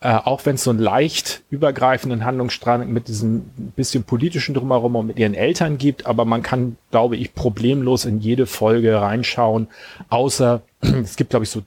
[0.00, 3.40] äh, auch wenn es so einen leicht übergreifenden Handlungsstrang mit diesem
[3.76, 8.20] bisschen politischen drumherum und mit ihren Eltern gibt, aber man kann, glaube ich, problemlos in
[8.20, 9.66] jede Folge reinschauen,
[10.08, 11.62] außer es gibt, glaube ich, so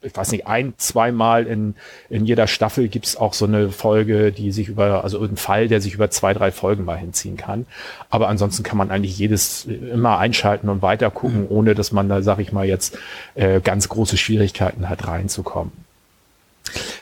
[0.00, 1.74] ich weiß nicht, ein, zweimal in,
[2.08, 5.80] in jeder Staffel gibt's auch so eine Folge, die sich über, also einen Fall, der
[5.80, 7.66] sich über zwei, drei Folgen mal hinziehen kann.
[8.08, 12.08] Aber ansonsten kann man eigentlich jedes äh, immer einschalten und weiter gucken, ohne dass man
[12.08, 12.96] da, sag ich mal, jetzt
[13.34, 15.72] äh, ganz große Schwierigkeiten hat, reinzukommen.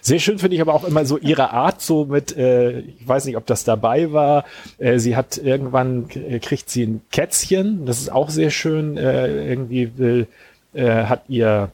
[0.00, 3.24] Sehr schön finde ich aber auch immer so ihre Art, so mit, äh, ich weiß
[3.24, 4.44] nicht, ob das dabei war.
[4.78, 8.96] Äh, sie hat irgendwann äh, kriegt sie ein Kätzchen, das ist auch sehr schön.
[8.96, 10.28] Äh, irgendwie will,
[10.72, 11.70] äh, hat ihr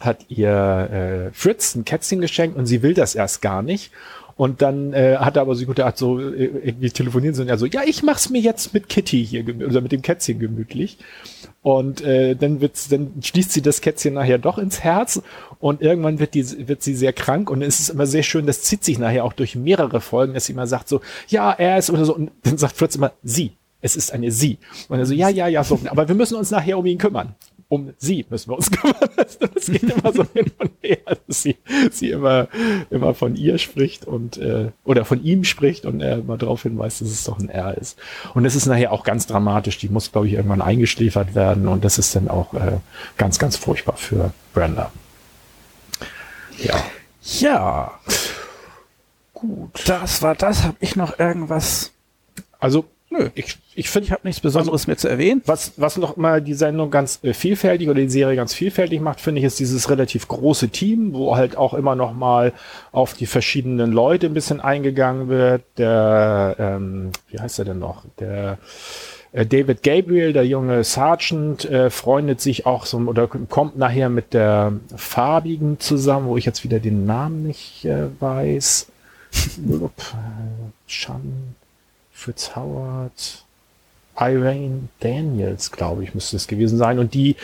[0.00, 3.92] hat ihr äh, Fritz ein Kätzchen geschenkt und sie will das erst gar nicht.
[4.36, 7.48] Und dann äh, hat er aber so gute Art so äh, irgendwie telefonieren sie und
[7.48, 10.98] er so, ja, ich mach's mir jetzt mit Kitty hier oder mit dem Kätzchen gemütlich.
[11.62, 15.22] Und äh, dann wird's, dann schließt sie das Kätzchen nachher doch ins Herz
[15.58, 18.62] und irgendwann wird die wird sie sehr krank und es ist immer sehr schön, das
[18.62, 21.90] zieht sich nachher auch durch mehrere Folgen, dass sie immer sagt so, ja, er ist
[21.90, 23.52] oder so und dann sagt Fritz immer sie.
[23.80, 24.58] Es ist eine sie.
[24.88, 27.34] Und er so, ja, ja, ja, so, aber wir müssen uns nachher um ihn kümmern.
[27.68, 29.10] Um sie müssen wir uns kümmern.
[29.16, 31.56] Das geht immer so hin und her, dass sie,
[31.90, 32.48] sie immer,
[32.90, 37.00] immer von ihr spricht und, äh, oder von ihm spricht und er immer darauf hinweist,
[37.00, 37.98] dass es doch ein R ist.
[38.34, 39.78] Und es ist nachher auch ganz dramatisch.
[39.78, 42.78] Die muss, glaube ich, irgendwann eingeschläfert werden und das ist dann auch äh,
[43.16, 44.92] ganz, ganz furchtbar für Brenda.
[46.58, 46.82] Ja.
[47.22, 47.98] Ja.
[49.34, 49.82] Gut.
[49.86, 50.62] Das war das.
[50.62, 51.92] Habe ich noch irgendwas?
[52.58, 55.40] Also Nö, ich, ich finde, ich habe nichts Besonderes also, mehr zu erwähnen.
[55.46, 59.20] Was, was noch mal die Sendung ganz äh, vielfältig oder die Serie ganz vielfältig macht,
[59.20, 62.52] finde ich, ist dieses relativ große Team, wo halt auch immer noch mal
[62.90, 65.62] auf die verschiedenen Leute ein bisschen eingegangen wird.
[65.78, 68.02] Der, ähm, wie heißt er denn noch?
[68.18, 68.58] Der
[69.32, 74.34] äh, David Gabriel, der junge Sergeant, äh, freundet sich auch so oder kommt nachher mit
[74.34, 78.88] der farbigen zusammen, wo ich jetzt wieder den Namen nicht äh, weiß.
[80.88, 81.54] Chan
[82.16, 83.44] Fritz Howard,
[84.18, 86.98] Irene Daniels, glaube ich, müsste es gewesen sein.
[86.98, 87.36] Und die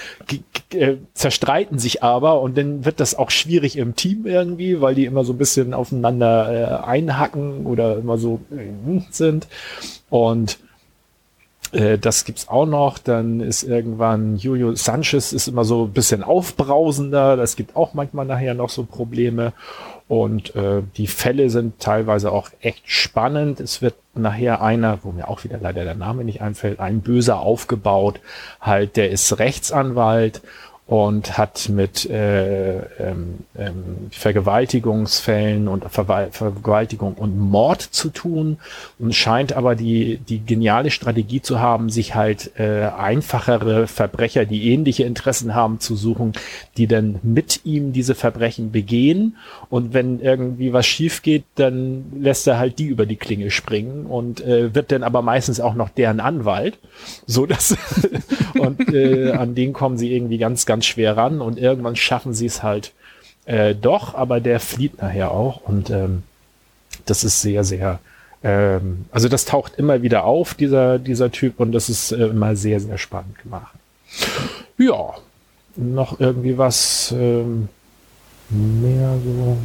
[0.73, 5.05] äh, zerstreiten sich aber und dann wird das auch schwierig im Team irgendwie, weil die
[5.05, 9.47] immer so ein bisschen aufeinander äh, einhacken oder immer so äh, sind.
[10.09, 10.59] Und
[11.73, 12.99] äh, das gibt's auch noch.
[12.99, 17.37] Dann ist irgendwann Julio Sanchez ist immer so ein bisschen aufbrausender.
[17.37, 19.53] Das gibt auch manchmal nachher noch so Probleme.
[20.09, 23.61] Und äh, die Fälle sind teilweise auch echt spannend.
[23.61, 27.41] Es wird nachher einer, wo mir auch wieder leider der Name nicht einfällt, ein Böser
[27.41, 28.21] aufgebaut.
[28.61, 30.43] Halt, der ist Rechtsanwalt
[30.93, 38.59] und hat mit äh, ähm, ähm, Vergewaltigungsfällen und Ver Vergewaltigung und Mord zu tun
[38.99, 44.71] und scheint aber die die geniale Strategie zu haben, sich halt äh, einfachere Verbrecher, die
[44.71, 46.35] ähnliche Interessen haben, zu suchen,
[46.77, 49.39] die dann mit ihm diese Verbrechen begehen.
[49.71, 54.05] Und wenn irgendwie was schief geht, dann lässt er halt die über die Klinge springen
[54.05, 56.79] und äh, wird dann aber meistens auch noch deren Anwalt,
[57.25, 57.79] so dass
[58.59, 62.47] und äh, an den kommen sie irgendwie ganz ganz schwer ran und irgendwann schaffen sie
[62.47, 62.93] es halt
[63.45, 66.23] äh, doch, aber der flieht nachher auch und ähm,
[67.07, 67.99] das ist sehr, sehr,
[68.43, 72.55] ähm, also das taucht immer wieder auf, dieser, dieser Typ und das ist äh, immer
[72.55, 73.75] sehr, sehr spannend gemacht.
[74.79, 75.15] Ja,
[75.77, 77.69] noch irgendwie was ähm,
[78.51, 79.57] mehr so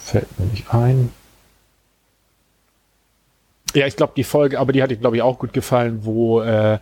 [0.00, 1.10] fällt mir nicht ein.
[3.74, 6.78] Ja, ich glaube, die Folge, aber die hatte, glaube ich, auch gut gefallen, wo äh,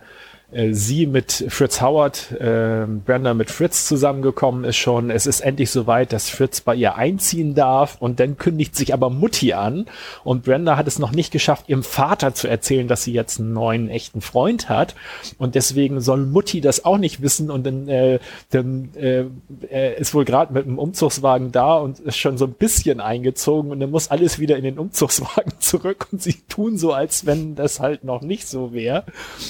[0.71, 5.09] sie mit Fritz Howard, äh, Brenda mit Fritz zusammengekommen ist schon.
[5.09, 9.09] Es ist endlich soweit, dass Fritz bei ihr einziehen darf und dann kündigt sich aber
[9.09, 9.85] Mutti an.
[10.23, 13.51] Und Brenda hat es noch nicht geschafft, ihrem Vater zu erzählen, dass sie jetzt einen
[13.51, 14.95] neuen echten Freund hat.
[15.37, 17.51] Und deswegen soll Mutti das auch nicht wissen.
[17.51, 18.19] Und dann, äh,
[18.51, 19.25] dann äh,
[19.69, 23.71] er ist wohl gerade mit einem Umzugswagen da und ist schon so ein bisschen eingezogen.
[23.71, 26.07] Und dann muss alles wieder in den Umzugswagen zurück.
[26.13, 29.03] Und sie tun so, als wenn das halt noch nicht so wäre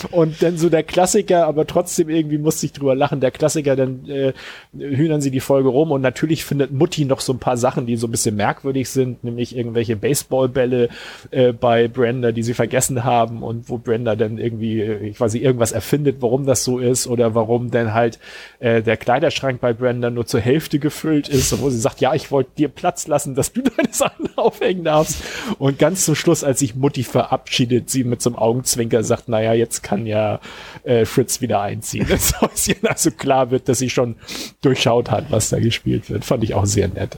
[0.10, 3.20] und dann so der Klassiker, aber trotzdem irgendwie musste ich drüber lachen.
[3.20, 4.32] Der Klassiker, dann äh,
[4.74, 7.98] hühnern sie die Folge rum und natürlich findet Mutti noch so ein paar Sachen, die
[7.98, 10.88] so ein bisschen merkwürdig sind, nämlich irgendwelche Baseballbälle
[11.32, 15.44] äh, bei Brenda, die sie vergessen haben und wo Brenda dann irgendwie, ich weiß nicht,
[15.44, 18.18] irgendwas erfindet, warum das so ist oder warum denn halt
[18.60, 22.32] äh, der Kleiderschrank bei Brenda nur zur Hälfte gefüllt ist, wo sie sagt, ja, ich
[22.32, 25.22] wollte dir Platz lassen, dass du deine Sachen aufhängen darfst.
[25.60, 29.52] Und ganz zum Schluss, als sich Mutti verabschiedet, sie mit so einem Augenzwinker sagt, naja,
[29.52, 30.40] jetzt kann ja
[30.86, 32.08] äh, Fritz wieder einziehen.
[32.40, 34.16] Aus ihr also klar wird, dass sie schon
[34.62, 36.26] durchschaut hat, was da gespielt wird.
[36.26, 37.18] Fand ich auch sehr nett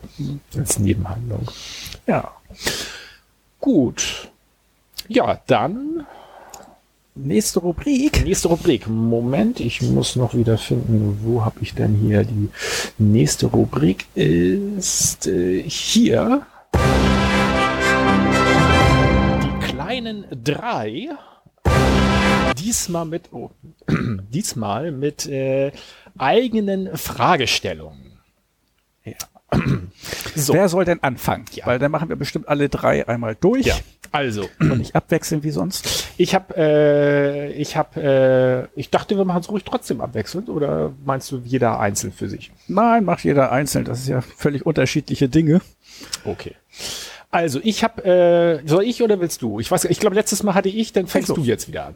[0.57, 1.51] als Nebenhandlung.
[2.07, 2.31] Ja.
[3.59, 4.29] Gut.
[5.07, 6.05] Ja, dann
[7.15, 8.23] nächste Rubrik.
[8.23, 8.87] Nächste Rubrik.
[8.87, 12.49] Moment, ich muss noch wieder finden, wo habe ich denn hier die
[12.97, 16.45] nächste Rubrik ist äh, hier.
[19.43, 21.09] Die kleinen drei
[22.59, 23.51] diesmal mit, oh,
[23.89, 25.71] diesmal mit äh,
[26.17, 28.19] eigenen Fragestellungen.
[29.03, 29.13] Ja.
[30.35, 30.53] So.
[30.53, 31.45] Wer soll denn anfangen?
[31.53, 31.65] Ja.
[31.65, 33.65] Weil dann machen wir bestimmt alle drei einmal durch.
[33.65, 33.75] Ja.
[34.11, 34.47] Also.
[34.59, 36.07] Und nicht abwechseln wie sonst.
[36.17, 40.93] Ich habe, äh, ich habe, äh, ich dachte, wir machen es ruhig trotzdem abwechselnd oder
[41.03, 42.51] meinst du jeder einzeln für sich?
[42.67, 43.85] Nein, macht jeder einzeln.
[43.85, 45.61] Das ist ja völlig unterschiedliche Dinge.
[46.23, 46.53] Okay.
[47.29, 49.59] Also ich habe, äh, soll ich oder willst du?
[49.59, 51.95] Ich weiß, ich glaube letztes Mal hatte ich, dann fängst du jetzt wieder an.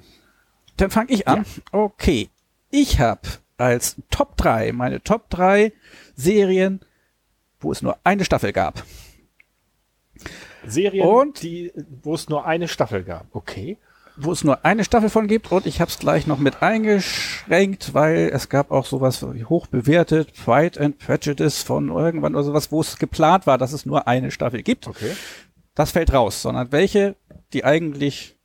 [0.81, 1.45] Dann fange ich an.
[1.45, 1.79] Ja.
[1.79, 2.29] Okay.
[2.71, 3.21] Ich habe
[3.57, 5.71] als Top 3 meine Top 3
[6.15, 6.79] Serien,
[7.59, 8.83] wo es nur eine Staffel gab.
[10.65, 13.27] Serien, und die, wo es nur eine Staffel gab.
[13.31, 13.77] Okay.
[14.17, 17.93] Wo es nur eine Staffel von gibt und ich habe es gleich noch mit eingeschränkt,
[17.93, 22.71] weil es gab auch sowas wie hoch bewertet, Pride and Prejudice von irgendwann oder sowas,
[22.71, 24.87] wo es geplant war, dass es nur eine Staffel gibt.
[24.87, 25.15] Okay.
[25.75, 27.15] Das fällt raus, sondern welche,
[27.53, 28.35] die eigentlich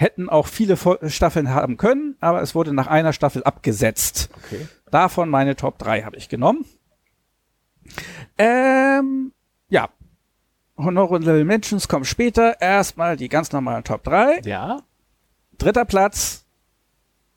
[0.00, 0.76] hätten auch viele
[1.10, 4.30] Staffeln haben können, aber es wurde nach einer Staffel abgesetzt.
[4.46, 4.66] Okay.
[4.90, 6.64] Davon meine Top 3 habe ich genommen.
[8.38, 9.32] Ähm,
[9.68, 9.88] ja.
[10.76, 12.60] Honorable Mentions kommen später.
[12.60, 14.40] Erstmal die ganz normalen Top 3.
[14.44, 14.78] Ja.
[15.58, 16.46] Dritter Platz.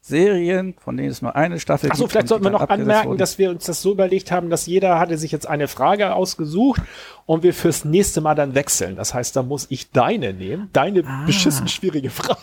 [0.05, 2.11] Serien, von denen es nur eine Staffel Achso, gibt.
[2.11, 3.17] vielleicht und sollten wir noch anmerken, wurden.
[3.17, 6.81] dass wir uns das so überlegt haben, dass jeder hatte sich jetzt eine Frage ausgesucht
[7.25, 8.97] und wir fürs nächste Mal dann wechseln.
[8.97, 10.69] Das heißt, da muss ich deine nehmen.
[10.73, 11.23] Deine Ah.
[11.25, 12.37] beschissen schwierige Frage.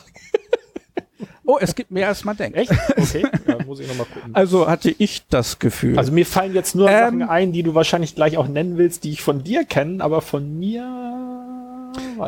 [1.50, 2.56] Oh, es gibt mehr als man denkt.
[2.56, 2.70] Echt?
[2.96, 4.36] Okay, ja, muss ich nochmal gucken.
[4.36, 5.98] Also hatte ich das Gefühl.
[5.98, 7.18] Also mir fallen jetzt nur Ähm.
[7.18, 10.22] Sachen ein, die du wahrscheinlich gleich auch nennen willst, die ich von dir kenne, aber
[10.22, 10.82] von mir.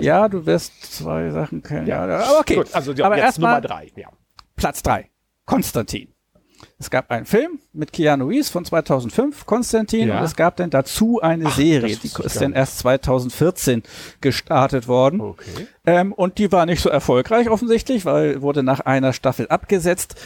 [0.01, 1.87] ja, du wirst zwei Sachen kennen.
[1.87, 2.57] Ja, aber okay.
[2.57, 3.93] Gut, also ja, aber jetzt Nummer drei.
[3.95, 4.09] Ja.
[4.57, 5.09] Platz drei.
[5.47, 6.12] Konstantin.
[6.79, 10.19] Es gab einen Film mit Keanu Reeves von 2005, Konstantin, Ja.
[10.19, 13.83] und es gab dann dazu eine Ach, Serie, die ist dann erst 2014
[14.21, 15.21] gestartet worden.
[15.21, 15.67] Okay.
[15.87, 20.17] Ähm, und die war nicht so erfolgreich offensichtlich, weil wurde nach einer Staffel abgesetzt.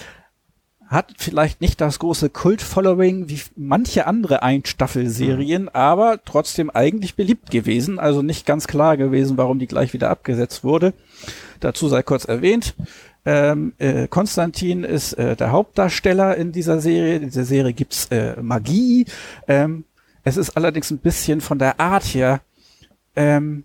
[0.88, 5.68] Hat vielleicht nicht das große Kult-Following wie manche andere Einstaffelserien, Mhm.
[5.72, 7.98] aber trotzdem eigentlich beliebt gewesen.
[7.98, 10.92] Also nicht ganz klar gewesen, warum die gleich wieder abgesetzt wurde.
[11.58, 12.74] Dazu sei kurz erwähnt.
[13.26, 17.16] Ähm, äh, Konstantin ist äh, der Hauptdarsteller in dieser Serie.
[17.16, 19.04] In dieser Serie gibt's äh, Magie.
[19.48, 19.84] Ähm,
[20.22, 22.40] es ist allerdings ein bisschen von der Art her
[23.16, 23.64] ähm,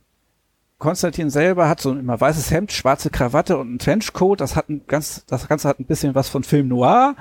[0.81, 4.41] Konstantin selber hat so ein immer weißes Hemd, schwarze Krawatte und einen Trenchcoat.
[4.41, 7.15] Das hat ein ganz, das Ganze hat ein bisschen was von Film Noir.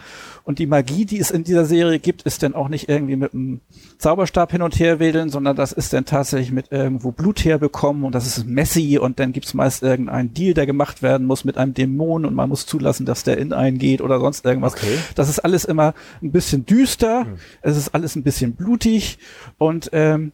[0.44, 3.34] Und die Magie, die es in dieser Serie gibt, ist dann auch nicht irgendwie mit
[3.34, 3.60] einem
[3.98, 8.14] Zauberstab hin und her wedeln, sondern das ist dann tatsächlich mit irgendwo Blut herbekommen und
[8.14, 11.74] das ist messy und dann gibt's meist irgendeinen Deal, der gemacht werden muss mit einem
[11.74, 14.72] Dämon und man muss zulassen, dass der in einen geht oder sonst irgendwas.
[14.72, 14.96] Okay.
[15.14, 15.92] Das ist alles immer
[16.22, 17.34] ein bisschen düster, Hm.
[17.60, 19.18] es ist alles ein bisschen blutig
[19.58, 20.32] und ähm,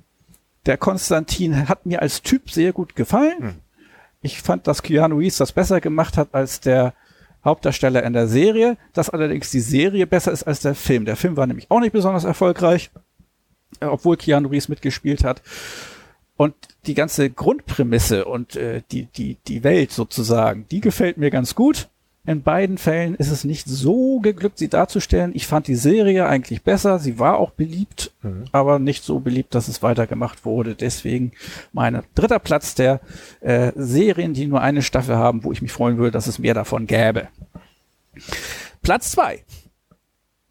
[0.67, 3.39] der Konstantin hat mir als Typ sehr gut gefallen.
[3.39, 3.55] Hm.
[4.23, 6.95] Ich fand, dass Keanu Reeves das besser gemacht hat als der
[7.45, 11.05] Hauptdarsteller in der Serie, dass allerdings die Serie besser ist als der Film.
[11.05, 12.91] Der Film war nämlich auch nicht besonders erfolgreich,
[13.81, 15.43] äh, obwohl Keanu Reeves mitgespielt hat.
[16.37, 16.55] Und
[16.87, 21.89] die ganze Grundprämisse und äh, die, die, die Welt sozusagen, die gefällt mir ganz gut.
[22.27, 25.31] In beiden Fällen ist es nicht so geglückt, sie darzustellen.
[25.35, 26.99] Ich fand die Serie eigentlich besser.
[26.99, 28.13] Sie war auch beliebt,
[28.51, 30.75] aber nicht so beliebt, dass es weitergemacht wurde.
[30.75, 31.33] Deswegen
[31.73, 33.01] mein dritter Platz der
[33.41, 36.55] äh, Serien, die nur eine Staffel haben, wo ich mich freuen würde, dass es mehr
[36.55, 37.29] davon gäbe.
[38.83, 39.45] Platz zwei.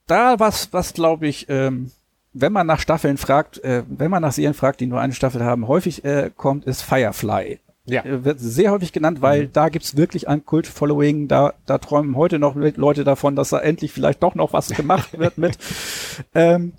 [0.08, 1.92] Da was, was glaube ich, ähm,
[2.32, 5.44] wenn man nach Staffeln fragt, äh, wenn man nach Serien fragt, die nur eine Staffel
[5.44, 7.60] haben, häufig äh, kommt, ist Firefly.
[7.88, 8.04] Ja.
[8.04, 11.28] Äh, Wird sehr häufig genannt, weil da gibt's wirklich ein Kult-Following.
[11.28, 15.18] Da, da träumen heute noch Leute davon, dass da endlich vielleicht doch noch was gemacht
[15.20, 15.58] wird mit.
[16.34, 16.74] Ähm,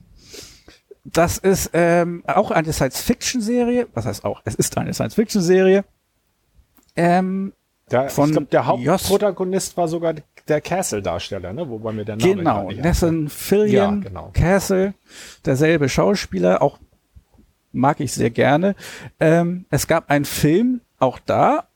[1.04, 3.86] das ist ähm, auch eine Science-Fiction-Serie.
[3.94, 4.42] Was heißt auch?
[4.44, 5.84] Es ist eine Science-Fiction-Serie.
[6.96, 7.52] Ähm,
[7.90, 10.14] Der, Von ich glaube, der Hauptprotagonist war sogar
[10.48, 11.68] der Castle-Darsteller, ne?
[11.68, 14.30] wobei mir der Name genau, Nathan Fillion, Ja, genau.
[14.32, 14.94] Castle,
[15.44, 16.78] derselbe Schauspieler, auch
[17.72, 18.74] mag ich sehr gerne.
[19.20, 21.68] Ähm, es gab einen Film, auch da,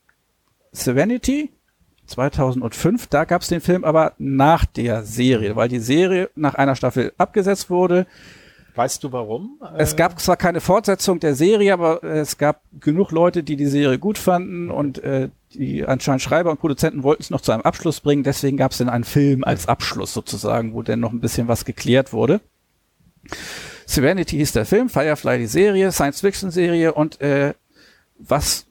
[0.73, 1.51] Serenity,
[2.07, 6.77] 2005, da gab es den Film aber nach der Serie, weil die Serie nach einer
[6.77, 8.07] Staffel abgesetzt wurde.
[8.75, 9.61] Weißt du warum?
[9.77, 13.67] Es gab zwar keine Fortsetzung der Serie, aber äh, es gab genug Leute, die die
[13.67, 17.63] Serie gut fanden und äh, die anscheinend Schreiber und Produzenten wollten es noch zu einem
[17.63, 18.23] Abschluss bringen.
[18.23, 21.65] Deswegen gab es dann einen Film als Abschluss sozusagen, wo dann noch ein bisschen was
[21.65, 22.41] geklärt wurde.
[23.87, 27.55] Serenity hieß der Film, Firefly die Serie, Science-Fiction-Serie und äh,
[28.19, 28.67] was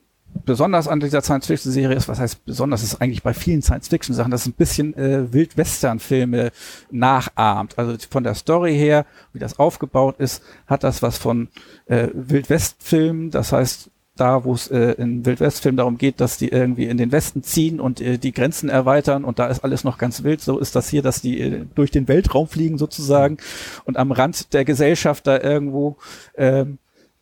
[0.45, 4.47] besonders an dieser Science-Fiction-Serie ist, was heißt besonders, ist eigentlich bei vielen Science-Fiction-Sachen, dass es
[4.47, 6.51] ein bisschen äh, Wild-Western-Filme
[6.91, 7.77] nachahmt.
[7.77, 11.49] Also von der Story her, wie das aufgebaut ist, hat das was von
[11.85, 13.31] äh, Wild-West-Filmen.
[13.31, 17.11] Das heißt, da, wo es äh, in Wild-West-Filmen darum geht, dass die irgendwie in den
[17.11, 20.41] Westen ziehen und äh, die Grenzen erweitern und da ist alles noch ganz wild.
[20.41, 23.37] So ist das hier, dass die äh, durch den Weltraum fliegen sozusagen
[23.85, 25.97] und am Rand der Gesellschaft da irgendwo
[26.35, 26.79] ähm,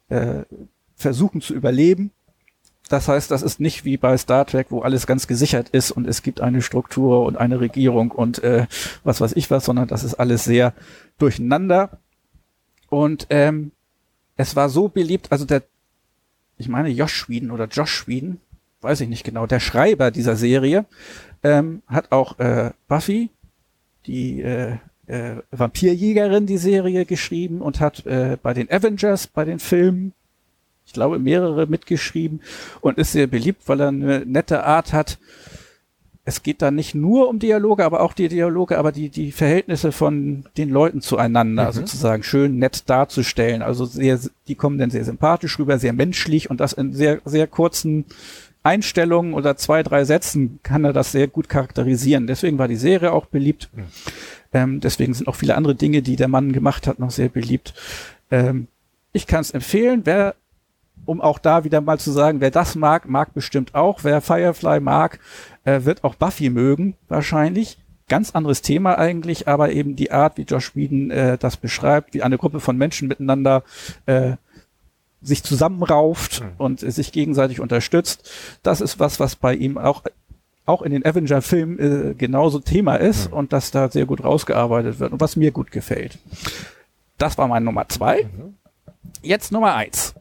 [0.10, 0.44] äh,
[0.96, 2.12] versuchen zu überleben.
[2.88, 6.08] Das heißt, das ist nicht wie bei Star Trek, wo alles ganz gesichert ist und
[6.08, 8.68] es gibt eine Struktur und eine Regierung und äh,
[9.04, 10.74] was weiß ich was, sondern das ist alles sehr
[11.18, 12.00] durcheinander.
[12.90, 13.72] Und ähm,
[14.38, 15.64] es war so beliebt, also der,
[16.58, 18.40] ich meine Josh Schweden oder Josh Schweden,
[18.82, 20.86] weiß ich nicht genau, der Schreiber dieser Serie
[21.44, 23.30] ähm, hat auch äh, Buffy,
[24.06, 24.78] die äh,
[25.08, 30.14] äh, Vampirjägerin, die Serie geschrieben und hat äh, bei den Avengers, bei den Filmen
[30.88, 32.42] ich glaube, mehrere mitgeschrieben
[32.82, 35.20] und ist sehr beliebt, weil er eine nette Art hat.
[36.24, 39.92] Es geht da nicht nur um Dialoge, aber auch die Dialoge, aber die, die Verhältnisse
[39.92, 43.62] von den Leuten zueinander sozusagen schön nett darzustellen.
[43.62, 47.48] Also sehr, die kommen dann sehr sympathisch rüber, sehr menschlich und das in sehr, sehr
[47.48, 48.06] kurzen
[48.64, 52.28] Einstellungen oder zwei, drei Sätzen kann er das sehr gut charakterisieren.
[52.28, 53.70] Deswegen war die Serie auch beliebt.
[53.74, 53.84] Mhm.
[54.54, 57.74] Ähm, deswegen sind auch viele andere Dinge, die der Mann gemacht hat, noch sehr beliebt.
[58.32, 58.68] Ähm,
[59.14, 60.36] ich kann es empfehlen, wer,
[61.08, 64.04] um auch da wieder mal zu sagen, wer das mag, mag bestimmt auch.
[64.04, 65.20] Wer Firefly mag,
[65.64, 67.80] äh, wird auch Buffy mögen, wahrscheinlich.
[68.10, 72.24] Ganz anderes Thema eigentlich, aber eben die Art, wie Josh Whedon äh, das beschreibt, wie
[72.24, 73.64] eine Gruppe von Menschen miteinander
[74.06, 74.34] äh,
[75.22, 76.52] sich zusammenrauft mhm.
[76.58, 78.30] und sich gegenseitig unterstützt.
[78.64, 80.04] Das ist was, was bei ihm auch
[80.66, 83.38] auch in den Avenger-Filmen äh, genauso Thema ist mhm.
[83.38, 86.20] und das da sehr gut rausgearbeitet wird und was mir gut gefällt.
[87.18, 88.24] Das war mein Nummer zwei.
[88.24, 88.56] Mhm.
[89.22, 90.14] Jetzt Nummer eins.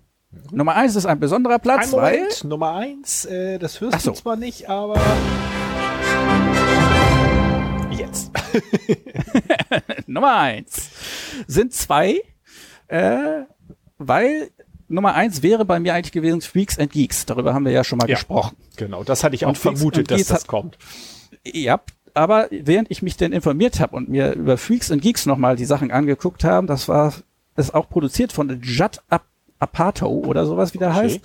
[0.50, 4.10] Nummer eins ist ein besonderer Platz, ein weil Nummer eins, äh, das hörst so.
[4.12, 5.00] du zwar nicht, aber
[7.90, 8.30] jetzt.
[10.06, 10.90] Nummer eins
[11.46, 12.20] sind zwei,
[12.88, 13.42] äh,
[13.98, 14.50] weil
[14.88, 17.26] Nummer eins wäre bei mir eigentlich gewesen Freaks and Geeks.
[17.26, 18.56] Darüber haben wir ja schon mal ja, gesprochen.
[18.76, 20.78] Genau, das hatte ich auch und vermutet, dass das hat, kommt.
[21.44, 21.80] Ja,
[22.14, 25.64] aber während ich mich denn informiert habe und mir über Freaks and Geeks nochmal die
[25.64, 27.12] Sachen angeguckt haben, das war
[27.56, 29.00] ist auch produziert von Judd
[29.58, 30.98] Apatow oder sowas wie der okay.
[30.98, 31.20] heißt.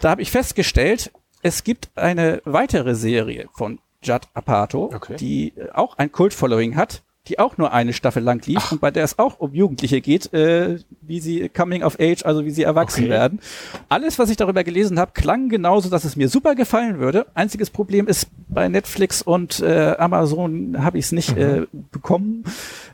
[0.00, 1.10] Da habe ich festgestellt,
[1.42, 5.16] es gibt eine weitere Serie von Judd Apatow, okay.
[5.16, 8.72] die auch ein Kult-Following hat, die auch nur eine Staffel lang lief Ach.
[8.72, 12.44] und bei der es auch um Jugendliche geht, äh, wie sie coming of age, also
[12.44, 13.10] wie sie erwachsen okay.
[13.10, 13.40] werden.
[13.88, 17.26] Alles, was ich darüber gelesen habe, klang genauso, dass es mir super gefallen würde.
[17.34, 21.42] Einziges Problem ist, bei Netflix und äh, Amazon habe ich es nicht mhm.
[21.42, 22.44] äh, bekommen.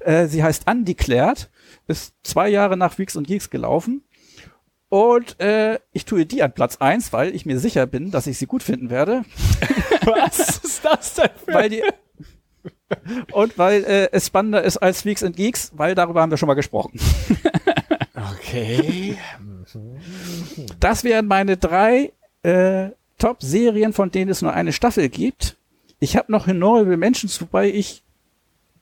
[0.00, 1.50] Äh, sie heißt Undeclared,
[1.88, 4.02] ist zwei Jahre nach Weeks und Geeks gelaufen.
[4.90, 8.38] Und äh, ich tue die an Platz eins, weil ich mir sicher bin, dass ich
[8.38, 9.24] sie gut finden werde.
[10.04, 11.30] Was ist das denn?
[11.44, 11.82] Für weil die
[13.32, 16.48] und weil äh, es spannender ist als Weeks and Geeks, weil darüber haben wir schon
[16.48, 16.98] mal gesprochen.
[18.34, 19.16] okay.
[20.80, 22.12] Das wären meine drei
[22.42, 25.56] äh, Top-Serien, von denen es nur eine Staffel gibt.
[26.00, 28.02] Ich habe noch Honorable Mentions, wobei ich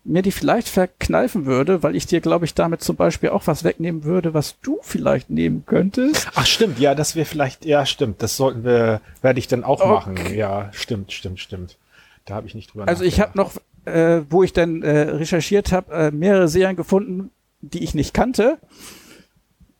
[0.09, 3.62] mir die vielleicht verkneifen würde, weil ich dir, glaube ich, damit zum Beispiel auch was
[3.62, 6.28] wegnehmen würde, was du vielleicht nehmen könntest.
[6.34, 9.80] Ach stimmt, ja, das wäre vielleicht, ja stimmt, das sollten wir, werde ich dann auch
[9.80, 9.88] okay.
[9.88, 10.34] machen.
[10.34, 11.76] Ja, stimmt, stimmt, stimmt.
[12.24, 13.52] Da habe ich nicht drüber Also ich habe noch
[13.88, 17.30] äh, wo ich dann äh, recherchiert habe, äh, mehrere Serien gefunden,
[17.61, 18.59] die ich nicht kannte.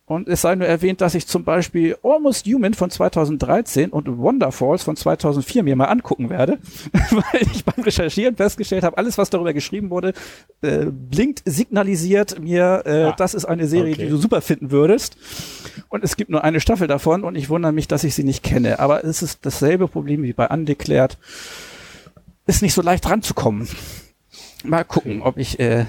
[0.09, 4.83] Und es sei nur erwähnt, dass ich zum Beispiel Almost Human von 2013 und Wonderfalls
[4.83, 6.59] von 2004 mir mal angucken werde,
[7.11, 10.15] weil ich beim Recherchieren festgestellt habe, alles, was darüber geschrieben wurde,
[10.63, 14.05] äh, blinkt, signalisiert mir, äh, ah, das ist eine Serie, okay.
[14.05, 15.19] die du super finden würdest.
[15.91, 18.43] Und es gibt nur eine Staffel davon und ich wundere mich, dass ich sie nicht
[18.43, 18.79] kenne.
[18.79, 21.19] Aber es ist dasselbe Problem wie bei Undeclared
[22.47, 23.69] ist nicht so leicht ranzukommen.
[24.65, 25.85] Mal gucken, ob ich äh,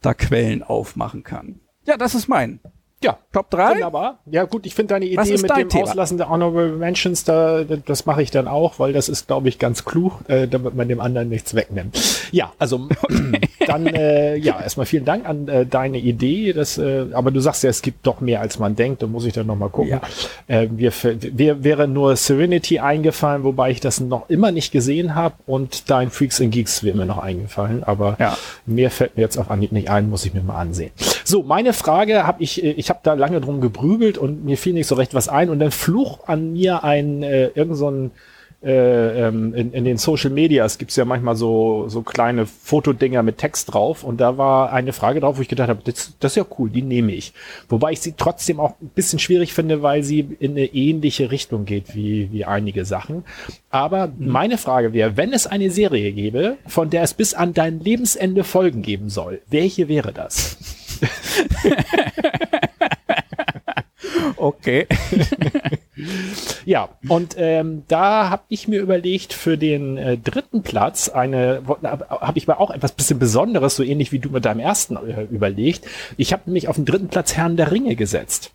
[0.00, 1.60] da Quellen aufmachen kann.
[1.86, 2.58] Ja, das ist mein.
[3.02, 3.74] Ja, Top 3.
[3.74, 4.18] Wunderbar.
[4.30, 5.84] Ja, gut, ich finde deine Idee mit dem Thema?
[5.84, 9.58] Auslassen der Honorable Mentions, da, das mache ich dann auch, weil das ist, glaube ich,
[9.58, 11.98] ganz klug, äh, damit man dem anderen nichts wegnimmt.
[12.30, 12.88] Ja, also
[13.66, 16.52] dann, äh, ja, erstmal vielen Dank an äh, deine Idee.
[16.52, 19.02] Das, äh, aber du sagst ja, es gibt doch mehr, als man denkt.
[19.02, 19.90] Da muss ich dann nochmal gucken.
[19.90, 20.00] Ja.
[20.46, 25.34] Äh, wir, wir wäre nur Serenity eingefallen, wobei ich das noch immer nicht gesehen habe.
[25.46, 27.82] Und dein Freaks and Geeks wäre mir noch eingefallen.
[27.82, 28.36] Aber ja.
[28.66, 30.92] mehr fällt mir jetzt auf Anhieb nicht ein, muss ich mir mal ansehen.
[31.24, 34.74] So, meine Frage habe ich, äh, ich habe da lange drum gebrügelt und mir fiel
[34.74, 38.10] nicht so recht was ein und dann fluch an mir ein äh, irgend so ein
[38.62, 43.38] äh, ähm, in, in den Social Medias gibt's ja manchmal so, so kleine Fotodinger mit
[43.38, 46.36] Text drauf und da war eine Frage drauf, wo ich gedacht habe, das, das ist
[46.36, 47.32] ja cool, die nehme ich.
[47.68, 51.64] Wobei ich sie trotzdem auch ein bisschen schwierig finde, weil sie in eine ähnliche Richtung
[51.64, 53.24] geht wie, wie einige Sachen.
[53.70, 54.28] Aber mhm.
[54.28, 58.44] meine Frage wäre, wenn es eine Serie gäbe, von der es bis an dein Lebensende
[58.44, 60.56] Folgen geben soll, welche wäre das?
[64.36, 64.86] okay.
[66.64, 71.62] ja, und ähm, da habe ich mir überlegt, für den äh, dritten Platz eine,
[72.08, 75.22] habe ich mal auch etwas bisschen Besonderes, so ähnlich wie du mit deinem ersten äh,
[75.24, 75.86] überlegt.
[76.16, 78.52] Ich habe nämlich auf den dritten Platz Herrn der Ringe gesetzt.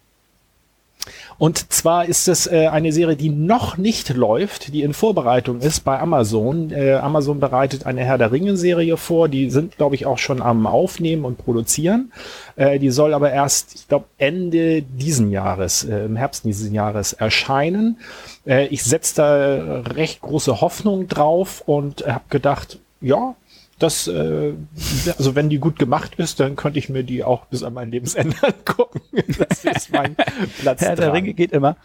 [1.38, 5.82] Und zwar ist es äh, eine Serie, die noch nicht läuft, die in Vorbereitung ist
[5.82, 6.72] bei Amazon.
[6.72, 9.30] Äh, Amazon bereitet eine Herr der Ringe-Serie vor.
[9.30, 12.12] Die sind, glaube ich, auch schon am Aufnehmen und Produzieren.
[12.56, 17.14] Äh, die soll aber erst, ich glaube, Ende diesen Jahres, äh, im Herbst dieses Jahres
[17.14, 17.98] erscheinen.
[18.46, 23.36] Äh, ich setze da recht große Hoffnung drauf und habe gedacht, ja,
[23.80, 24.54] das, äh,
[25.18, 27.92] also wenn die gut gemacht ist, dann könnte ich mir die auch bis an mein
[27.92, 29.02] Lebensende angucken.
[29.38, 30.16] Das ist mein
[30.60, 31.78] Platz Herr der Ringe geht immer.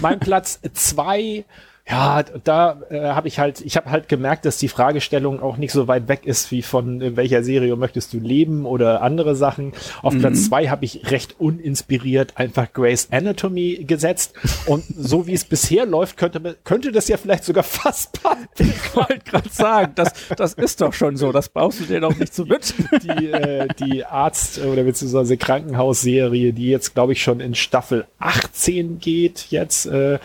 [0.00, 1.44] Mein Platz zwei,
[1.92, 5.72] Ja, da äh, habe ich halt, ich habe halt gemerkt, dass die Fragestellung auch nicht
[5.72, 9.74] so weit weg ist wie von in welcher Serie möchtest du leben oder andere Sachen.
[10.00, 10.20] Auf mhm.
[10.20, 14.32] Platz zwei habe ich recht uninspiriert einfach Grace Anatomy gesetzt
[14.64, 18.48] und so wie es bisher läuft, könnte könnte das ja vielleicht sogar fast passen.
[18.58, 22.16] Ich wollte gerade sagen, das das ist doch schon so, das brauchst du dir doch
[22.16, 22.88] nicht zu wünschen.
[23.02, 28.98] Die äh, die Arzt oder beziehungsweise Krankenhausserie, die jetzt glaube ich schon in Staffel 18
[28.98, 29.84] geht jetzt.
[29.84, 30.20] Äh,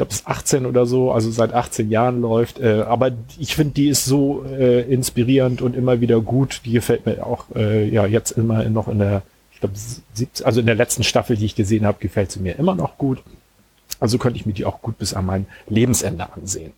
[0.00, 2.58] glaube, es 18 oder so, also seit 18 Jahren läuft.
[2.58, 6.62] Äh, aber ich finde, die ist so äh, inspirierend und immer wieder gut.
[6.64, 9.22] Die gefällt mir auch äh, ja jetzt immer noch in der,
[9.52, 9.74] ich glaube,
[10.44, 13.22] also in der letzten Staffel, die ich gesehen habe, gefällt sie mir immer noch gut.
[13.98, 16.72] Also könnte ich mir die auch gut bis an mein Lebensende ansehen.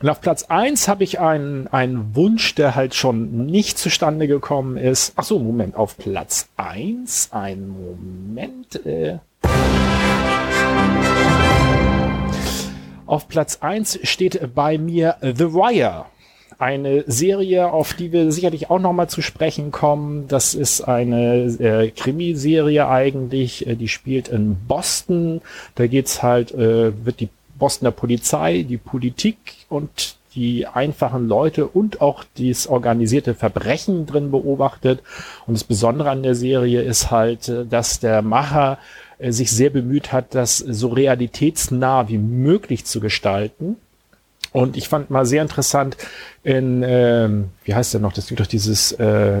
[0.00, 4.76] Und auf Platz eins habe ich einen, einen Wunsch, der halt schon nicht zustande gekommen
[4.76, 5.14] ist.
[5.16, 8.86] Ach so, Moment, auf Platz eins, ein Moment.
[8.86, 9.18] Äh
[13.10, 16.04] Auf Platz eins steht bei mir The Wire.
[16.60, 20.28] Eine Serie, auf die wir sicherlich auch nochmal zu sprechen kommen.
[20.28, 23.66] Das ist eine äh, Krimiserie eigentlich.
[23.66, 25.40] Äh, die spielt in Boston.
[25.74, 29.38] Da geht's halt, äh, wird die Bostoner Polizei, die Politik
[29.68, 35.02] und die einfachen Leute und auch das organisierte Verbrechen drin beobachtet.
[35.48, 38.78] Und das Besondere an der Serie ist halt, äh, dass der Macher
[39.28, 43.76] sich sehr bemüht hat, das so realitätsnah wie möglich zu gestalten.
[44.52, 45.96] Und ich fand mal sehr interessant
[46.42, 49.40] in, ähm, wie heißt der noch, das gibt doch dieses äh,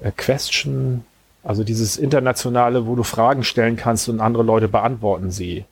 [0.00, 1.04] äh, Question,
[1.44, 5.64] also dieses internationale, wo du Fragen stellen kannst und andere Leute beantworten sie.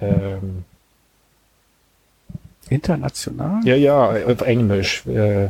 [0.00, 0.64] Ähm,
[2.70, 3.60] International?
[3.64, 5.04] Ja, ja, auf Englisch.
[5.06, 5.48] Äh,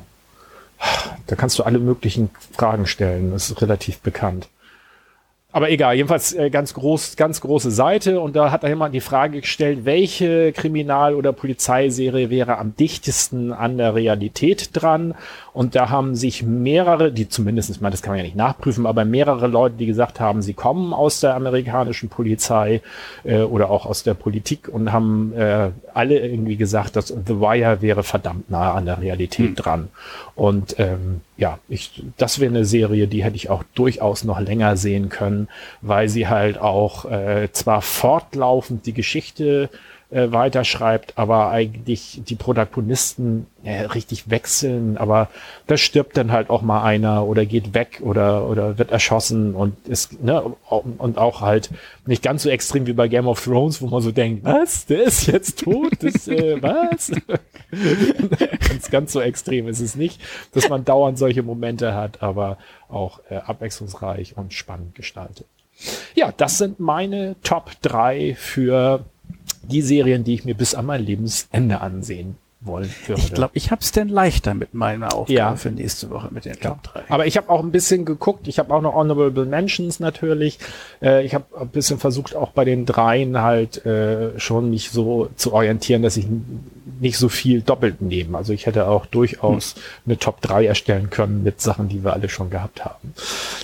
[1.29, 3.31] da kannst du alle möglichen Fragen stellen.
[3.31, 4.49] Das ist relativ bekannt
[5.53, 9.00] aber egal, jedenfalls äh, ganz groß, ganz große Seite und da hat da jemand die
[9.00, 15.14] Frage gestellt, welche Kriminal- oder Polizeiserie wäre am dichtesten an der Realität dran?
[15.53, 18.86] Und da haben sich mehrere, die zumindest, ich meine, das kann man ja nicht nachprüfen,
[18.86, 22.80] aber mehrere Leute, die gesagt haben, sie kommen aus der amerikanischen Polizei
[23.24, 27.82] äh, oder auch aus der Politik und haben äh, alle irgendwie gesagt, dass The Wire
[27.82, 29.55] wäre verdammt nah an der Realität mhm.
[29.57, 29.88] dran.
[30.34, 34.76] Und ähm, ja, ich, das wäre eine Serie, die hätte ich auch durchaus noch länger
[34.76, 35.49] sehen können,
[35.80, 39.68] weil sie halt auch äh, zwar fortlaufend die Geschichte
[40.13, 45.31] äh, weiterschreibt, aber eigentlich die Protagonisten äh, richtig wechseln, aber
[45.67, 49.89] da stirbt dann halt auch mal einer oder geht weg oder oder wird erschossen und
[49.89, 51.71] ist ne und auch halt
[52.05, 55.05] nicht ganz so extrem wie bei Game of Thrones, wo man so denkt, was, der
[55.05, 57.11] ist jetzt tot, das, äh, was?
[58.69, 60.21] ganz ganz so extrem ist es nicht,
[60.53, 62.59] dass man dauernd solche Momente hat, aber
[62.89, 65.47] auch äh, abwechslungsreich und spannend gestaltet.
[66.15, 69.05] Ja, das sind meine Top drei für
[69.63, 73.21] die Serien, die ich mir bis an mein Lebensende ansehen wollen würde.
[73.21, 75.57] Ich glaube, ich habe es denn leichter mit meiner Aufgabe ja.
[75.57, 77.03] für nächste Woche mit den Top 3.
[77.09, 80.59] Aber ich habe auch ein bisschen geguckt, ich habe auch noch Honorable Mentions natürlich.
[81.01, 85.29] Äh, ich habe ein bisschen versucht, auch bei den dreien halt äh, schon mich so
[85.37, 86.27] zu orientieren, dass ich
[87.01, 88.39] nicht so viel doppelt nehme.
[88.39, 89.83] Also ich hätte auch durchaus hm.
[90.07, 93.15] eine Top 3 erstellen können mit Sachen, die wir alle schon gehabt haben.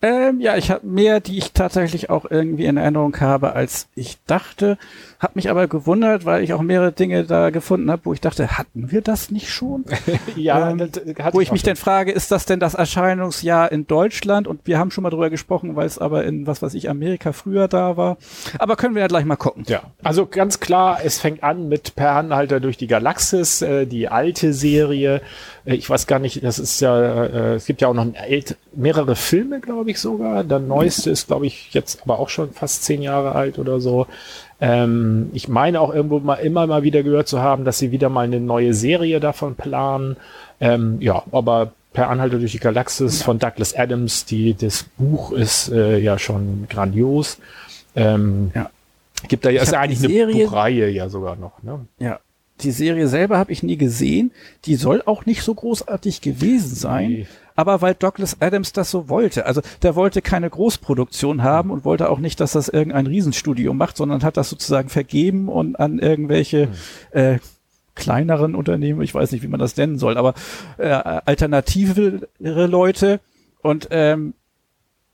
[0.00, 4.18] Ähm, ja, ich habe mehr, die ich tatsächlich auch irgendwie in Erinnerung habe, als ich
[4.26, 4.78] dachte.
[5.18, 8.56] Hab mich aber gewundert, weil ich auch mehrere Dinge da gefunden habe, wo ich dachte,
[8.56, 9.84] hatten wir das nicht schon?
[10.36, 10.90] ja, ähm,
[11.32, 14.46] wo ich mich denn frage, ist das denn das Erscheinungsjahr in Deutschland?
[14.46, 17.32] Und wir haben schon mal drüber gesprochen, weil es aber in was weiß ich Amerika
[17.32, 18.16] früher da war.
[18.60, 19.64] Aber können wir ja gleich mal gucken.
[19.66, 24.08] Ja, also ganz klar, es fängt an mit Per Anhalter durch die Galaxis, äh, die
[24.08, 25.20] alte Serie.
[25.64, 28.06] Äh, ich weiß gar nicht, das ist ja, äh, es gibt ja auch noch
[28.72, 30.44] mehrere Filme, glaube ich sogar.
[30.44, 34.06] Der neueste ist, glaube ich, jetzt aber auch schon fast zehn Jahre alt oder so.
[34.60, 38.08] Ähm, ich meine auch irgendwo mal immer mal wieder gehört zu haben, dass sie wieder
[38.08, 40.16] mal eine neue Serie davon planen.
[40.60, 45.70] Ähm, ja, aber per Anhalter durch die Galaxis von Douglas Adams, die, das Buch ist
[45.70, 47.38] äh, ja schon grandios.
[47.94, 48.70] Ähm, ja.
[49.28, 51.86] Gibt da ja, ist ja eigentlich eine Serie, Buchreihe ja sogar noch, ne?
[51.98, 52.20] Ja.
[52.60, 54.32] Die Serie selber habe ich nie gesehen.
[54.64, 57.10] Die soll auch nicht so großartig gewesen sein.
[57.10, 57.26] Nee
[57.58, 59.44] aber weil Douglas Adams das so wollte.
[59.44, 63.96] Also der wollte keine Großproduktion haben und wollte auch nicht, dass das irgendein Riesenstudio macht,
[63.96, 67.18] sondern hat das sozusagen vergeben und an irgendwelche mhm.
[67.18, 67.38] äh,
[67.96, 70.34] kleineren Unternehmen, ich weiß nicht, wie man das nennen soll, aber
[70.76, 73.18] äh, alternative Leute
[73.60, 74.34] und ähm,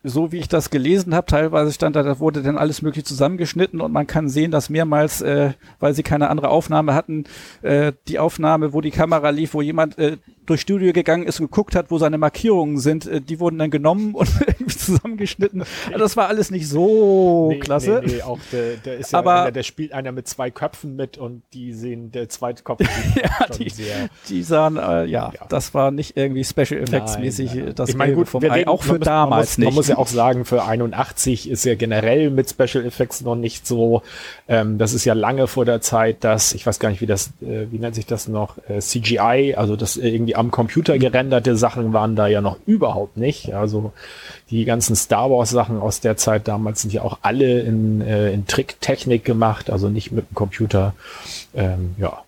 [0.04, 3.80] so wie ich das gelesen habe, teilweise stand da, da wurde dann alles möglich zusammengeschnitten
[3.80, 7.24] und man kann sehen, dass mehrmals, äh, weil sie keine andere Aufnahme hatten,
[7.62, 11.46] äh, die Aufnahme, wo die Kamera lief, wo jemand äh, durchs Studio gegangen ist und
[11.46, 15.64] geguckt hat, wo seine Markierungen sind, äh, die wurden dann genommen und irgendwie zusammengeschnitten.
[15.86, 18.02] Also das war alles nicht so nee, klasse.
[18.04, 20.96] Nee, nee, auch der, der ist ja Aber, einer, der spielt einer mit zwei Köpfen
[20.96, 22.80] mit und die sehen, der zweite Kopf
[23.14, 27.74] ja, die, sehr, die sahen, äh, ja, ja, das war nicht irgendwie Special Effects mäßig
[27.74, 29.66] das ich meine, gut, vom Ei, auch für muss, damals man muss, nicht.
[29.66, 33.66] Man muss ja auch sagen, für 81 ist ja generell mit Special Effects noch nicht
[33.66, 34.02] so,
[34.48, 37.28] ähm, das ist ja lange vor der Zeit, dass, ich weiß gar nicht, wie das,
[37.42, 41.92] äh, wie nennt sich das noch, äh, CGI, also das irgendwie am Computer gerenderte Sachen
[41.92, 43.54] waren da ja noch überhaupt nicht.
[43.54, 43.92] Also
[44.50, 48.32] die ganzen Star Wars Sachen aus der Zeit damals sind ja auch alle in, äh,
[48.32, 50.94] in Tricktechnik gemacht, also nicht mit dem Computer.
[51.54, 52.22] Ähm, ja.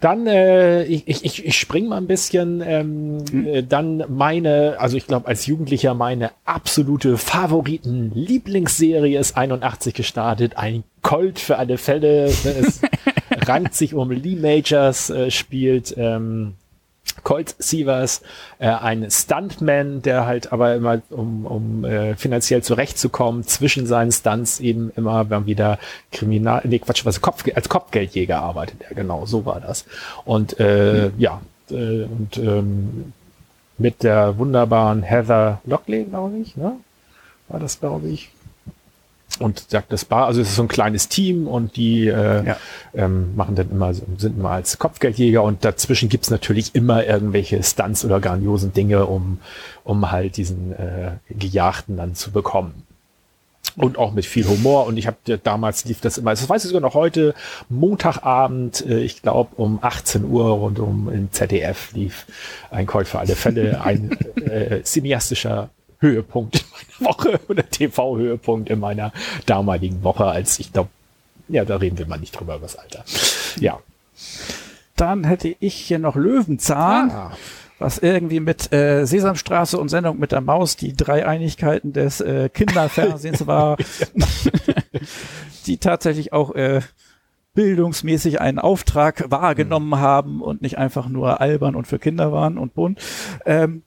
[0.00, 3.46] Dann, äh, ich, ich, ich spring mal ein bisschen, ähm, mhm.
[3.46, 10.58] äh, dann meine, also ich glaube als Jugendlicher meine absolute Favoriten Lieblingsserie ist 81 gestartet,
[10.58, 12.26] ein Colt für alle Fälle.
[12.26, 12.82] Es
[13.46, 16.54] rankt sich um Lee Majors, äh, spielt ähm,
[17.22, 18.22] Colt Sievers,
[18.58, 24.60] äh, ein Stuntman, der halt aber immer, um, um äh, finanziell zurechtzukommen, zwischen seinen Stunts
[24.60, 25.78] eben immer beim wieder
[26.12, 29.86] Kriminal, nee, Quatsch, was Kopf, als Kopfgeldjäger arbeitet er, genau, so war das.
[30.24, 31.20] Und äh, mhm.
[31.20, 31.40] ja,
[31.70, 33.12] äh, und ähm,
[33.78, 36.76] mit der wunderbaren Heather Lockley, glaube ich, ne?
[37.48, 38.30] War das, glaube ich
[39.38, 42.56] und sagt das Bar, also es ist so ein kleines Team und die äh, ja.
[42.94, 48.04] ähm, machen dann immer, sind immer als Kopfgeldjäger und dazwischen gibt's natürlich immer irgendwelche Stunts
[48.04, 49.38] oder grandiosen Dinge, um,
[49.84, 52.82] um halt diesen äh, Gejagten dann zu bekommen.
[53.76, 54.86] Und auch mit viel Humor.
[54.86, 57.34] Und ich habe damals lief das immer, das weiß ich sogar noch heute,
[57.68, 62.26] Montagabend, äh, ich glaube um 18 Uhr rund um im ZDF lief
[62.70, 64.12] ein Call für alle Fälle, ein
[64.46, 65.68] äh, cineastischer
[65.98, 69.12] Höhepunkt in meiner Woche oder TV-Höhepunkt in meiner
[69.46, 70.90] damaligen Woche, als ich glaube,
[71.48, 73.04] ja, da reden wir mal nicht drüber, was Alter.
[73.60, 73.78] Ja.
[74.96, 77.10] Dann hätte ich hier noch Löwenzahn.
[77.10, 77.36] Ah
[77.78, 82.48] was irgendwie mit äh, Sesamstraße und Sendung mit der Maus die drei Einigkeiten des äh,
[82.48, 83.76] Kinderfernsehens war,
[85.66, 86.80] die tatsächlich auch äh,
[87.54, 89.98] bildungsmäßig einen Auftrag wahrgenommen mhm.
[89.98, 93.00] haben und nicht einfach nur albern und für Kinder waren und bunt.
[93.44, 93.82] Ähm,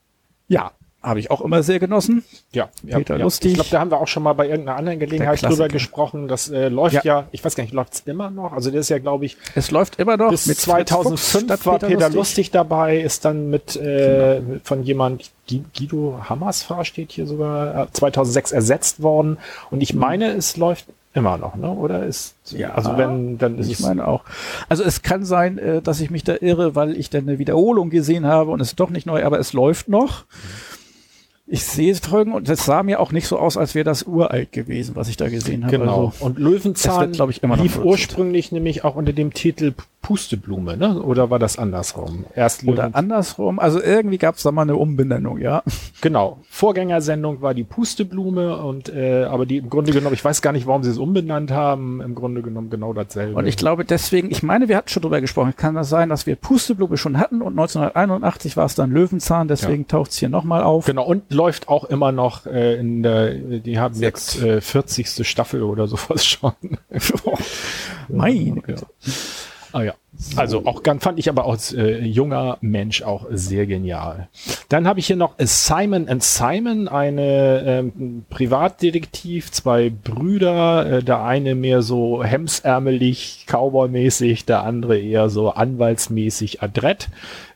[0.48, 0.72] ja,
[1.02, 2.24] habe ich auch immer sehr genossen.
[2.52, 3.52] Ja, Peter ja, Lustig.
[3.52, 6.28] Ich glaube, da haben wir auch schon mal bei irgendeiner anderen Gelegenheit drüber gesprochen.
[6.28, 7.02] Das äh, läuft ja.
[7.04, 7.28] ja.
[7.32, 8.52] ich weiß gar nicht, läuft's immer noch?
[8.52, 10.30] Also der ist ja, glaube ich, es läuft immer noch.
[10.30, 12.14] Bis mit 2005 war Peter, Peter Lustig.
[12.14, 12.50] Lustig.
[12.50, 14.60] dabei, ist dann mit äh, genau.
[14.62, 19.38] von jemand Guido Hammersfahr steht hier sogar 2006 äh, ersetzt worden.
[19.70, 20.00] Und ich mhm.
[20.00, 21.70] meine, es läuft immer noch, ne?
[21.70, 24.22] Oder ist ja also wenn dann ist ich es meine auch.
[24.68, 27.88] Also es kann sein, äh, dass ich mich da irre, weil ich dann eine Wiederholung
[27.88, 30.24] gesehen habe und es ist doch nicht neu, aber es läuft noch.
[30.24, 30.79] Mhm
[31.50, 34.52] ich sehe Folgen und es sah mir auch nicht so aus, als wäre das uralt
[34.52, 35.78] gewesen, was ich da gesehen habe.
[35.78, 36.06] Genau.
[36.06, 41.00] Also, und Löwenzahn glaube ich immer lief ursprünglich nämlich auch unter dem Titel Pusteblume, ne?
[41.02, 42.24] Oder war das andersrum?
[42.34, 43.58] Erst Löwen Oder andersrum.
[43.58, 45.62] Also irgendwie gab es da mal eine Umbenennung, ja.
[46.00, 46.38] Genau.
[46.48, 50.66] Vorgängersendung war die Pusteblume und äh, aber die im Grunde genommen, ich weiß gar nicht,
[50.66, 52.00] warum sie es umbenannt haben.
[52.00, 53.36] Im Grunde genommen genau dasselbe.
[53.36, 55.54] Und ich glaube deswegen, ich meine, wir hatten schon drüber gesprochen.
[55.54, 59.48] Kann das sein, dass wir Pusteblume schon hatten und 1981 war es dann Löwenzahn.
[59.48, 59.88] Deswegen ja.
[59.88, 60.86] taucht es hier nochmal auf.
[60.86, 61.04] Genau.
[61.04, 63.34] Und läuft auch immer noch äh, in der.
[63.34, 64.34] Die haben Sechs.
[64.34, 65.28] jetzt äh, 40.
[65.28, 66.52] Staffel oder sowas schon.
[68.08, 68.62] Meine.
[68.66, 68.74] Ja.
[68.74, 68.76] Ja.
[69.72, 69.99] Oh, yeah.
[70.36, 74.28] Also auch fand ich aber als äh, junger Mensch auch sehr genial.
[74.68, 81.22] Dann habe ich hier noch Simon and Simon, eine ähm, Privatdetektiv, zwei Brüder, äh, der
[81.22, 87.08] eine mehr so hemsärmelig, Cowboy-mäßig, der andere eher so anwaltsmäßig adrett.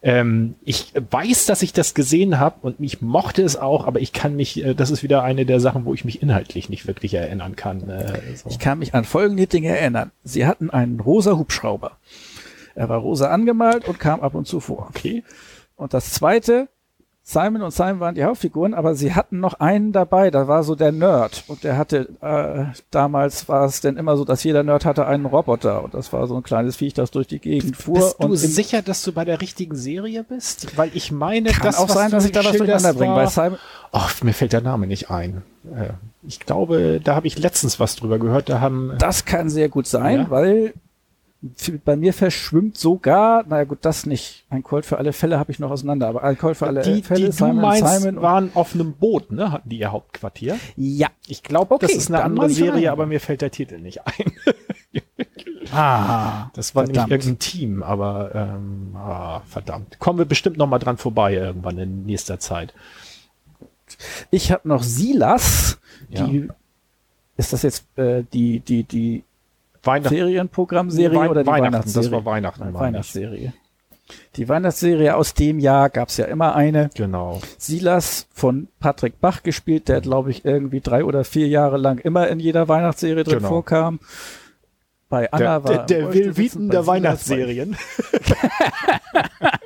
[0.02, 4.12] Ähm, ich weiß, dass ich das gesehen habe und ich mochte es auch, aber ich
[4.12, 7.14] kann mich, äh, das ist wieder eine der Sachen, wo ich mich inhaltlich nicht wirklich
[7.14, 7.88] erinnern kann.
[7.88, 8.48] Äh, so.
[8.48, 10.12] Ich kann mich an folgende Dinge erinnern.
[10.22, 11.92] Sie hatten einen rosa Hubschrauber.
[12.74, 14.86] Er war rosa angemalt und kam ab und zu vor.
[14.90, 15.24] Okay.
[15.76, 16.68] Und das zweite,
[17.26, 20.74] Simon und Simon waren die Hauptfiguren, aber sie hatten noch einen dabei, da war so
[20.74, 21.44] der Nerd.
[21.48, 25.24] Und der hatte, äh, damals war es denn immer so, dass jeder Nerd hatte einen
[25.24, 25.82] Roboter.
[25.82, 27.98] Und das war so ein kleines Viech, das durch die Gegend fuhr.
[27.98, 30.76] Bist du sicher, dass du bei der richtigen Serie bist?
[30.76, 33.14] Weil ich meine, kann das auch sein, dass ich da was durcheinander bringe.
[33.14, 33.58] Bei Simon
[33.90, 35.42] Ach, mir fällt der Name nicht ein.
[35.64, 35.90] Äh,
[36.26, 38.50] ich glaube, da habe ich letztens was drüber gehört.
[38.50, 38.92] Da haben.
[38.98, 40.30] Das kann sehr gut sein, ja?
[40.30, 40.74] weil
[41.84, 44.46] bei mir verschwimmt sogar, naja gut, das nicht.
[44.48, 47.02] Ein Colt für alle Fälle habe ich noch auseinander, aber ein Colt für alle die,
[47.02, 47.26] Fälle.
[47.26, 49.52] Die Simon, du meinst, Simon waren auf einem Boot, ne?
[49.52, 50.58] Hatten die ihr Hauptquartier?
[50.76, 51.08] Ja.
[51.26, 54.32] Ich glaube, okay, das ist eine andere Serie, aber mir fällt der Titel nicht ein.
[55.72, 57.08] Ah, Das war verdammt.
[57.10, 59.98] nämlich irgendein Team, aber ähm, ah, verdammt.
[59.98, 62.72] Kommen wir bestimmt noch mal dran vorbei irgendwann in nächster Zeit.
[64.30, 65.78] Ich habe noch Silas.
[66.10, 66.26] Ja.
[66.26, 66.48] Die,
[67.36, 69.24] ist das jetzt äh, die, die, die
[69.86, 70.14] Weihnachten.
[70.14, 72.02] Ferienprogrammserie Wein- oder die Weihnachten, Weihnachtsserie?
[72.10, 72.74] das war Weihnachten, Nein.
[72.74, 73.52] Weihnachtsserie.
[74.36, 76.90] Die Weihnachtsserie aus dem Jahr gab's ja immer eine.
[76.94, 77.40] Genau.
[77.56, 82.28] Silas von Patrick Bach gespielt, der glaube ich irgendwie drei oder vier Jahre lang immer
[82.28, 83.48] in jeder Weihnachtsserie drin Genau.
[83.48, 84.00] vorkam.
[85.08, 87.76] Bei Anna Der, war der, der Will sitzend, der Weihnachtsserien.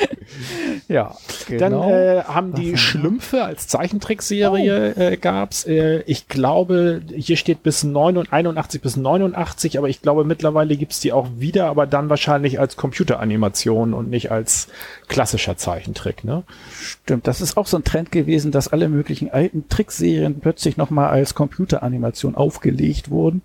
[0.88, 1.16] Ja,
[1.48, 1.90] Dann genau.
[1.90, 5.64] äh, haben die Schlümpfe als Zeichentrickserie äh, gab's.
[5.64, 11.00] Äh, ich glaube, hier steht bis 89, 81 bis 89, aber ich glaube mittlerweile gibt's
[11.00, 14.68] die auch wieder, aber dann wahrscheinlich als Computeranimation und nicht als
[15.08, 16.24] klassischer Zeichentrick.
[16.24, 16.42] Ne?
[16.72, 21.10] Stimmt, das ist auch so ein Trend gewesen, dass alle möglichen alten Trickserien plötzlich nochmal
[21.10, 23.42] als Computeranimation aufgelegt wurden.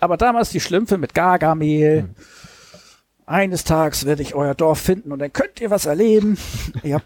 [0.00, 2.02] Aber damals die Schlümpfe mit Gargamel.
[2.02, 2.14] Hm.
[3.28, 6.38] Eines Tages werde ich euer Dorf finden und dann könnt ihr was erleben.
[6.82, 7.00] Ja,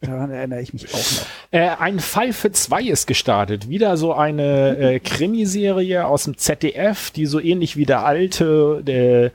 [0.00, 1.26] daran erinnere ich mich auch noch.
[1.52, 3.68] Äh, ein Fall für zwei ist gestartet.
[3.68, 9.30] Wieder so eine äh, Krimiserie aus dem ZDF, die so ähnlich wie der alte, der,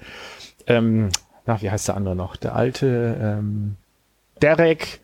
[0.67, 1.09] ähm,
[1.45, 2.35] na, wie heißt der andere noch?
[2.35, 3.77] Der alte ähm,
[4.41, 4.99] Derek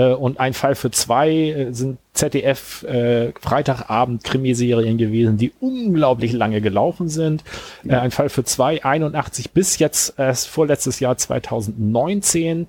[0.00, 6.60] und ein Fall für zwei äh, sind ZDF äh, Freitagabend Krimiserien gewesen, die unglaublich lange
[6.60, 7.44] gelaufen sind.
[7.86, 12.68] Äh, ein Fall für zwei, 81 bis jetzt erst vorletztes Jahr 2019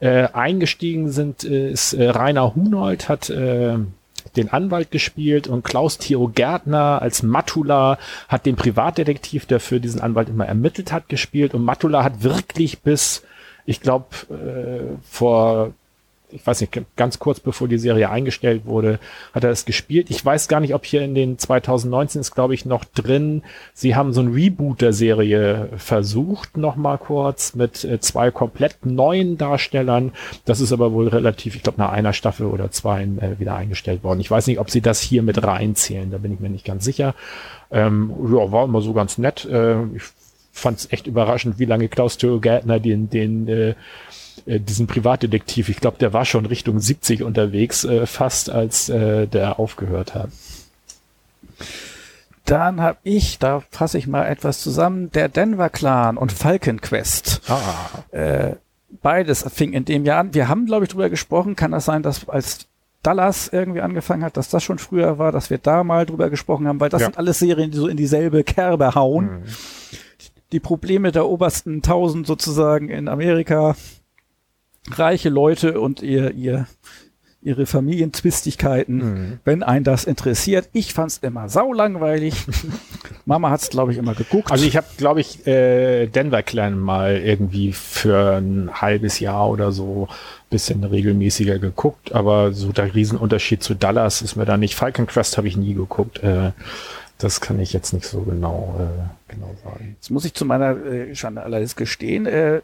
[0.00, 3.76] äh, eingestiegen sind, äh, ist äh, Rainer Hunold hat äh,
[4.36, 7.98] den Anwalt gespielt und Klaus Theo Gärtner als Matula
[8.28, 12.80] hat den Privatdetektiv, der für diesen Anwalt immer ermittelt hat, gespielt und Matula hat wirklich
[12.80, 13.22] bis,
[13.64, 15.72] ich glaube, äh, vor
[16.36, 19.00] ich weiß nicht, ganz kurz bevor die Serie eingestellt wurde,
[19.32, 20.10] hat er es gespielt.
[20.10, 23.42] Ich weiß gar nicht, ob hier in den 2019 ist, glaube ich, noch drin.
[23.74, 28.84] Sie haben so ein Reboot der Serie versucht, noch mal kurz mit äh, zwei komplett
[28.84, 30.12] neuen Darstellern.
[30.44, 34.04] Das ist aber wohl relativ, ich glaube, nach einer Staffel oder zwei äh, wieder eingestellt
[34.04, 34.20] worden.
[34.20, 36.10] Ich weiß nicht, ob sie das hier mit reinzählen.
[36.10, 37.14] Da bin ich mir nicht ganz sicher.
[37.70, 39.44] Ähm, ja, war immer so ganz nett.
[39.46, 40.02] Äh, ich
[40.52, 43.74] fand es echt überraschend, wie lange Klaus Theo Gärtner den, den äh,
[44.46, 49.26] äh, diesen Privatdetektiv, ich glaube, der war schon Richtung 70 unterwegs, äh, fast als äh,
[49.26, 50.30] der aufgehört hat.
[52.44, 57.40] Dann habe ich, da fasse ich mal etwas zusammen, der Denver Clan und Falcon Quest.
[57.48, 58.54] Ah, Äh,
[59.02, 60.32] beides fing in dem Jahr an.
[60.34, 61.56] Wir haben, glaube ich, drüber gesprochen.
[61.56, 62.66] Kann das sein, dass als
[63.02, 66.68] Dallas irgendwie angefangen hat, dass das schon früher war, dass wir da mal drüber gesprochen
[66.68, 67.06] haben, weil das Ja.
[67.08, 69.24] sind alles Serien, die so in dieselbe Kerbe hauen.
[69.40, 69.42] Mhm.
[70.52, 73.74] Die Probleme der obersten tausend sozusagen in Amerika,
[74.92, 76.66] reiche Leute und ihr, ihr,
[77.42, 79.38] ihre Familienzwistigkeiten, Mhm.
[79.44, 80.68] wenn einen das interessiert.
[80.72, 82.34] Ich fand's immer saulangweilig.
[83.24, 84.50] Mama hat's, glaube ich, immer geguckt.
[84.50, 89.70] Also ich habe, glaube ich, äh, Denver Clan mal irgendwie für ein halbes Jahr oder
[89.72, 90.08] so
[90.50, 94.74] bisschen regelmäßiger geguckt, aber so der Riesenunterschied zu Dallas ist mir da nicht.
[94.76, 96.20] Falcon Crest habe ich nie geguckt.
[96.22, 96.52] Äh,
[97.18, 99.96] das kann ich jetzt nicht so genau, äh, genau sagen.
[99.96, 102.60] Jetzt muss ich zu meiner äh, Schande allerdings gestehen, äh,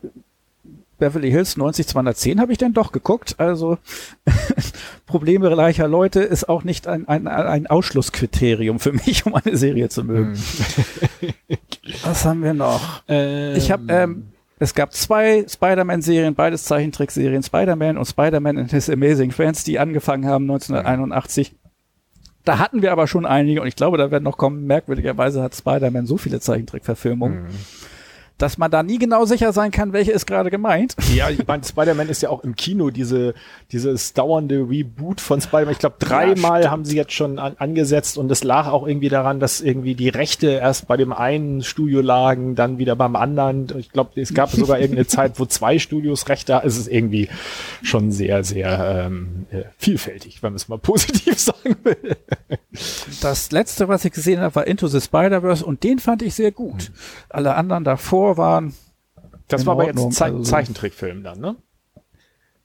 [1.03, 3.35] Beverly Hills 90210 habe ich denn doch geguckt.
[3.39, 3.79] Also
[5.07, 9.89] Probleme reicher Leute ist auch nicht ein, ein, ein Ausschlusskriterium für mich, um eine Serie
[9.89, 10.35] zu mögen.
[12.05, 13.03] Was haben wir noch?
[13.09, 14.29] Ich habe, ähm,
[14.61, 20.27] es gab zwei Spider-Man-Serien, beides Zeichentrickserien, Spider-Man und Spider-Man and His Amazing Friends, die angefangen
[20.27, 21.57] haben 1981.
[22.45, 24.69] Da hatten wir aber schon einige und ich glaube, da werden noch kommen.
[24.69, 27.47] Merkwürdigerweise hat Spider-Man so viele Zeichentrickverfilmungen,
[28.43, 30.97] dass man da nie genau sicher sein kann, welche ist gerade gemeint.
[31.12, 33.34] Ja, ich meine, Spider-Man ist ja auch im Kino diese,
[33.70, 35.72] dieses dauernde Reboot von Spider-Man.
[35.72, 39.38] Ich glaube, dreimal haben sie jetzt schon an, angesetzt und es lag auch irgendwie daran,
[39.38, 43.66] dass irgendwie die Rechte erst bei dem einen Studio lagen, dann wieder beim anderen.
[43.78, 46.62] Ich glaube, es gab sogar irgendeine Zeit, wo zwei Studios Rechte.
[46.64, 47.28] Es ist irgendwie
[47.82, 52.16] schon sehr, sehr ähm, äh, vielfältig, wenn man es mal positiv sagen will.
[53.20, 56.53] Das letzte, was ich gesehen habe, war Into the Spider-Verse und den fand ich sehr
[56.53, 56.91] gut.
[57.29, 58.75] Alle anderen davor waren,
[59.49, 60.51] Das war aber jetzt Ordnung, ein Ze also so.
[60.51, 61.57] Zeichentrickfilm dann, ne?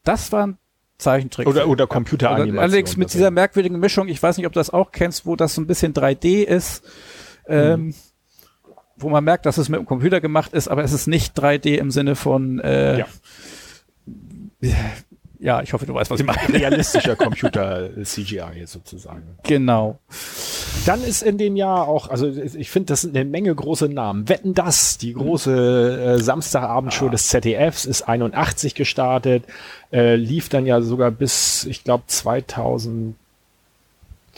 [0.04, 0.56] das waren
[0.96, 1.46] Zeichentrick.
[1.46, 2.58] Oder, oder Computeranimation.
[2.58, 5.36] Allerdings mit Das- dieser merkwürdigen Mischung, ich weiß nicht, ob du das auch kennst, wo
[5.36, 6.82] das so ein bisschen 3D ist,
[7.46, 7.94] ähm,
[8.96, 11.76] wo man merkt, dass es mit dem Computer gemacht ist, aber es ist nicht 3D
[11.76, 13.06] im Sinne von, äh, Ja.
[15.40, 16.48] Ja, ich hoffe, du weißt, was ich meine.
[16.48, 19.22] realistischer Computer-CGI sozusagen.
[19.44, 19.98] Genau.
[20.84, 24.28] Dann ist in dem Jahr auch, also ich finde, das sind eine Menge große Namen.
[24.28, 29.44] Wetten das, die große äh, Samstagabendshow des ZDFs, ist 81 gestartet,
[29.92, 33.14] äh, lief dann ja sogar bis, ich glaube, 2000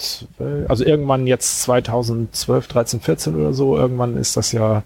[0.00, 4.82] 2012, also irgendwann jetzt 2012, 13, 14 oder so, irgendwann ist das ja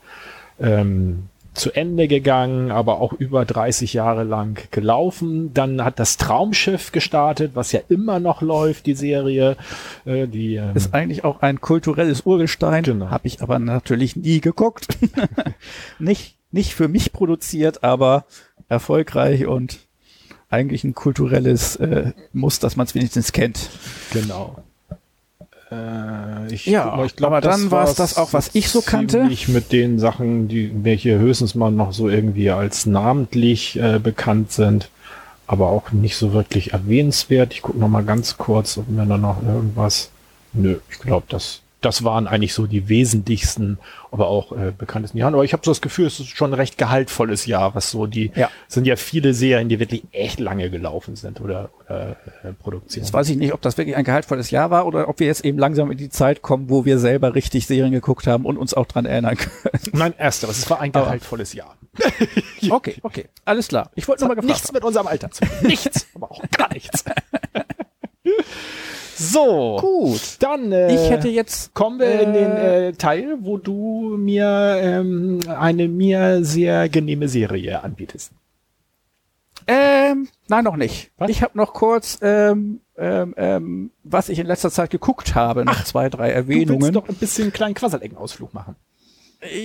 [0.60, 5.54] ähm, zu Ende gegangen, aber auch über 30 Jahre lang gelaufen.
[5.54, 9.56] Dann hat das Traumschiff gestartet, was ja immer noch läuft, die Serie.
[10.04, 12.82] Äh, die, ähm, Ist eigentlich auch ein kulturelles Urgestein.
[12.82, 13.10] Genau.
[13.10, 14.88] Habe ich aber natürlich nie geguckt.
[15.98, 18.24] nicht, nicht für mich produziert, aber
[18.68, 19.78] erfolgreich und
[20.50, 23.70] eigentlich ein kulturelles äh, Muss, dass man es wenigstens kennt.
[24.12, 24.62] Genau.
[25.70, 29.18] Äh, ich, Ja, ich glaub, aber dann war's war's das auch, was ich so kannte.
[29.20, 34.52] ziemlich mit den Sachen, die welche höchstens mal noch so irgendwie als namentlich äh, bekannt
[34.52, 34.90] sind,
[35.46, 37.52] aber auch nicht so wirklich erwähnenswert.
[37.52, 40.10] Ich gucke noch mal ganz kurz, ob mir da noch irgendwas.
[40.52, 43.78] Nö, ich glaube, das das waren eigentlich so die wesentlichsten,
[44.10, 45.34] aber auch äh, bekanntesten Jahren.
[45.34, 48.06] Aber ich habe so das Gefühl, es ist schon ein recht gehaltvolles Jahr, was so
[48.06, 48.50] die Ja.
[48.68, 53.04] sind ja viele Serien, die wirklich echt lange gelaufen sind oder, oder äh, Produktionen.
[53.04, 55.44] Jetzt weiß ich nicht, ob das wirklich ein gehaltvolles Jahr war oder ob wir jetzt
[55.44, 58.74] eben langsam in die Zeit kommen, wo wir selber richtig Serien geguckt haben und uns
[58.74, 59.80] auch dran erinnern können.
[59.92, 60.58] Nein, ersteres.
[60.58, 61.76] Es war ein gehaltvolles Jahr.
[62.70, 63.26] Okay, okay.
[63.44, 63.90] Alles klar.
[63.94, 65.50] Ich wollte nur mal gefragt nichts mit unserem Alter zu tun.
[65.66, 67.04] Nichts, aber auch gar nichts.
[69.16, 70.36] so, Gut.
[70.40, 74.76] dann äh, Ich hätte jetzt kommen wir in den äh, äh, Teil, wo du mir
[74.80, 78.32] ähm, eine mir sehr genehme Serie anbietest.
[79.66, 81.10] Ähm, nein, noch nicht.
[81.16, 81.30] Was?
[81.30, 85.84] Ich habe noch kurz, ähm, ähm, ähm, was ich in letzter Zeit geguckt habe, noch
[85.84, 86.92] zwei, drei Du willst Erwähnungen.
[86.92, 88.76] doch ein bisschen einen kleinen Quasseleckenausflug machen.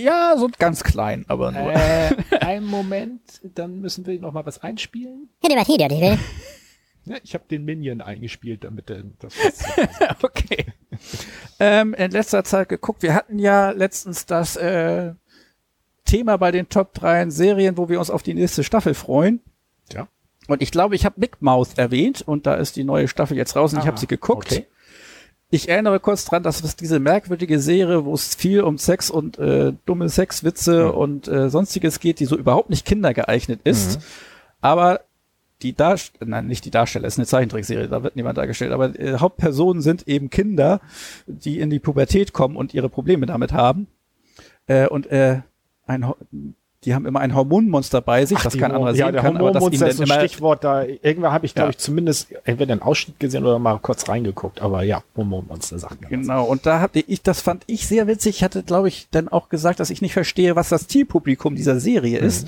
[0.04, 1.72] Ja, so ganz klein, aber nur.
[1.72, 3.22] Äh, einen Moment,
[3.56, 5.30] dann müssen wir noch mal was einspielen.
[7.10, 9.34] Ja, ich habe den Minion eingespielt, damit äh, das
[10.24, 10.66] okay.
[11.60, 13.02] ähm, in letzter Zeit geguckt.
[13.04, 15.14] Wir hatten ja letztens das äh,
[16.06, 19.42] Thema bei den Top 3 Serien, wo wir uns auf die nächste Staffel freuen.
[19.92, 20.08] Ja.
[20.48, 23.56] Und ich glaube, ich habe Big Mouth erwähnt und da ist die neue Staffel jetzt
[23.56, 24.52] raus und ich Ah, habe sie geguckt.
[24.52, 24.66] okay.
[25.52, 29.40] Ich erinnere kurz dran, dass es diese merkwürdige Serie, wo es viel um Sex und
[29.40, 30.92] äh, dumme Sexwitze Mhm.
[30.92, 34.00] und äh, sonstiges geht, die so überhaupt nicht kindergeeignet ist.
[34.62, 35.02] Aber
[35.62, 38.98] die Darsteller, nein, nicht die Darsteller, es ist eine Zeichentrickserie, da wird niemand dargestellt, aber
[39.00, 40.80] äh, Hauptpersonen sind eben Kinder,
[41.28, 43.88] die in die Pubertät kommen und ihre Probleme damit haben.
[44.68, 45.42] Äh, und äh,
[45.86, 46.06] ein,
[46.86, 49.36] die haben immer ein Hormonmonster bei sich, das die kein anderer ja, sehen der kann,
[49.36, 51.72] aber das Hormonmonster ist ein Stichwort, da irgendwann habe ich, glaube Ja.
[51.72, 54.62] ich, zumindest entweder einen Ausschnitt gesehen oder mal kurz reingeguckt.
[54.62, 56.10] Aber ja, Hormonmonster sagt was.
[56.10, 58.38] Genau, und da hatte ich, das fand ich sehr witzig.
[58.38, 61.82] Ich hatte, glaube ich, dann auch gesagt, dass ich nicht verstehe, was das Zielpublikum dieser
[61.82, 62.48] Serie ist.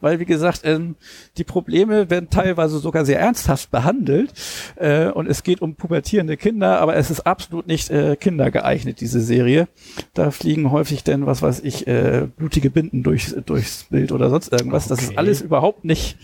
[0.00, 0.94] Weil, wie gesagt, ähm,
[1.36, 4.32] die Probleme werden teilweise sogar sehr ernsthaft behandelt.
[4.76, 9.20] Äh, und es geht um pubertierende Kinder, aber es ist absolut nicht äh, kindergeeignet, diese
[9.20, 9.66] Serie.
[10.14, 14.52] Da fliegen häufig denn, was weiß ich, äh, blutige Binden durchs, durchs Bild oder sonst
[14.52, 14.88] irgendwas.
[14.88, 15.16] Das ist Okay.
[15.18, 16.16] alles überhaupt nicht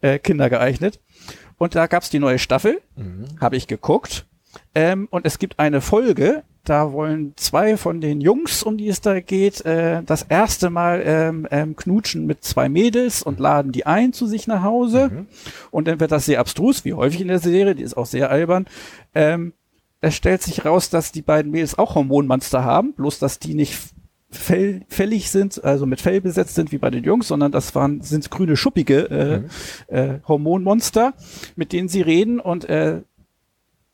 [0.00, 1.00] äh, kindergeeignet.
[1.58, 2.80] Und da gab's die neue Staffel,
[3.40, 4.26] habe ich geguckt.
[4.74, 9.00] Ähm, und es gibt eine Folge, da wollen zwei von den Jungs, um die es
[9.00, 13.86] da geht, äh, das erste Mal ähm, ähm, knutschen mit zwei Mädels und laden die
[13.86, 15.26] ein zu sich nach Hause.
[15.70, 18.30] Und dann wird das sehr abstrus, wie häufig in der Serie, die ist auch sehr
[18.30, 18.66] albern.
[19.14, 19.52] Ähm,
[20.00, 23.78] es stellt sich raus, dass die beiden Mädels auch Hormonmonster haben, bloß dass die nicht
[24.30, 28.00] fell, fällig sind, also mit Fell besetzt sind wie bei den Jungs, sondern das waren
[28.00, 29.46] sind grüne schuppige
[29.88, 31.14] äh, äh, Hormonmonster,
[31.54, 33.02] mit denen sie reden und äh,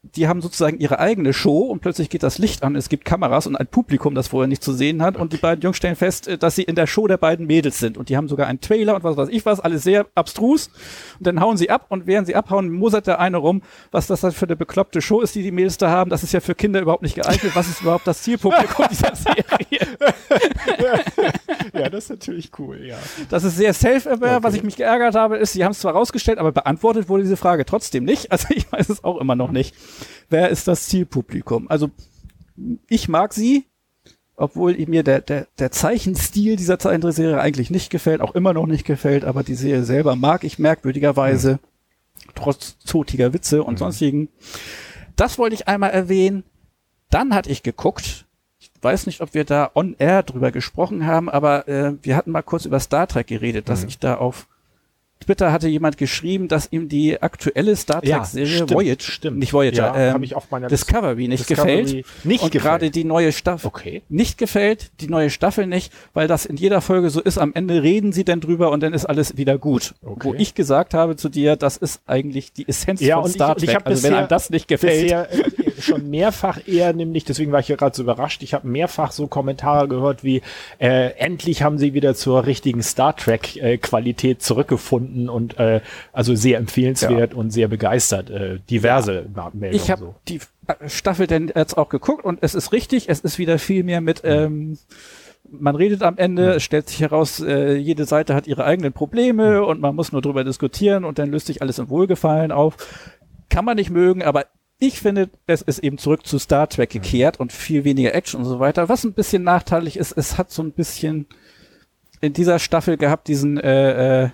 [0.03, 3.47] die haben sozusagen ihre eigene Show und plötzlich geht das Licht an, es gibt Kameras
[3.47, 6.27] und ein Publikum, das vorher nicht zu sehen hat und die beiden Jungs stellen fest,
[6.27, 8.61] äh, dass sie in der Show der beiden Mädels sind und die haben sogar einen
[8.61, 10.71] Trailer und was weiß ich was, alles sehr abstrus
[11.19, 14.23] und dann hauen sie ab und während sie abhauen, mosert der eine rum, was das
[14.23, 16.57] dann für eine bekloppte Show ist, die die Mädels da haben, das ist ja für
[16.57, 19.87] Kinder überhaupt nicht geeignet, was ist überhaupt das Zielpublikum dieser Serie?
[22.03, 22.99] Ist natürlich cool, ja.
[23.29, 24.37] Das ist sehr self-aware.
[24.37, 24.43] Okay.
[24.45, 27.37] Was ich mich geärgert habe, ist, sie haben es zwar rausgestellt, aber beantwortet wurde diese
[27.37, 28.33] Frage trotzdem nicht.
[28.33, 29.75] Also ich weiß es auch immer noch nicht.
[30.29, 31.69] Wer ist das Zielpublikum?
[31.69, 31.91] Also
[32.89, 33.67] ich mag sie,
[34.35, 38.85] obwohl mir der, der, der Zeichenstil dieser Zeichentrickserie eigentlich nicht gefällt, auch immer noch nicht
[38.85, 41.61] gefällt, aber die Serie selber mag ich merkwürdigerweise,
[42.35, 44.29] trotz zotiger Witze und sonstigen.
[45.15, 46.43] Das wollte ich einmal erwähnen.
[47.11, 48.27] Dann hatte ich geguckt,
[48.83, 52.43] weiß nicht, ob wir da on air drüber gesprochen haben, aber äh, wir hatten mal
[52.43, 54.47] kurz über Star Trek geredet, dass ich da auf
[55.25, 59.39] Twitter hatte jemand geschrieben, dass ihm die aktuelle Star Ja, Trek-Serie stimmt, Voyager, stimmt.
[59.39, 60.35] nicht Voyager, Ja, ähm, ich.
[60.69, 62.07] Discovery nicht Discovery gefällt.
[62.25, 62.53] nicht und gefällt.
[62.65, 64.03] gerade die neue Staffel Okay.
[64.09, 67.39] nicht gefällt, die neue Staffel nicht, weil das in jeder Folge so ist.
[67.39, 69.95] Am Ende reden sie dann drüber und dann ist alles wieder gut.
[70.05, 70.21] Okay.
[70.29, 73.57] Wo ich gesagt habe zu dir, das ist eigentlich die Essenz Ja, von ich- Star
[73.57, 73.77] ich Trek.
[73.77, 77.61] hab also wenn einem das nicht gefällt, Bisher, äh, schon mehrfach eher, nämlich, deswegen war
[77.61, 80.43] ich ja gerade so überrascht, ich habe mehrfach so Kommentare gehört wie,
[80.79, 85.81] äh, endlich haben sie wieder zur richtigen Star Trek-Qualität äh, zurückgefunden und äh,
[86.13, 87.39] also sehr empfehlenswert ja.
[87.39, 88.31] und sehr begeistert.
[88.31, 89.51] Äh, diverse ja.
[89.53, 89.75] Meldungen.
[89.75, 90.15] Ich habe so.
[90.29, 90.41] die
[90.87, 94.23] Staffel denn jetzt auch geguckt und es ist richtig, es ist wieder viel mehr mit
[94.25, 94.79] ähm,
[95.53, 99.65] man redet am Ende, es stellt sich heraus, äh, jede Seite hat ihre eigenen Probleme
[99.65, 102.77] und man muss nur drüber diskutieren und dann löst sich alles im Wohlgefallen auf.
[103.49, 104.47] Kann man nicht mögen, aber
[104.83, 108.47] ich finde, es ist eben zurück zu Star Trek gekehrt und viel weniger Action und
[108.47, 108.89] so weiter.
[108.89, 111.27] Was ein bisschen nachteilig ist, es hat so ein bisschen
[112.21, 114.31] in dieser Staffel gehabt, diesen, äh, äh,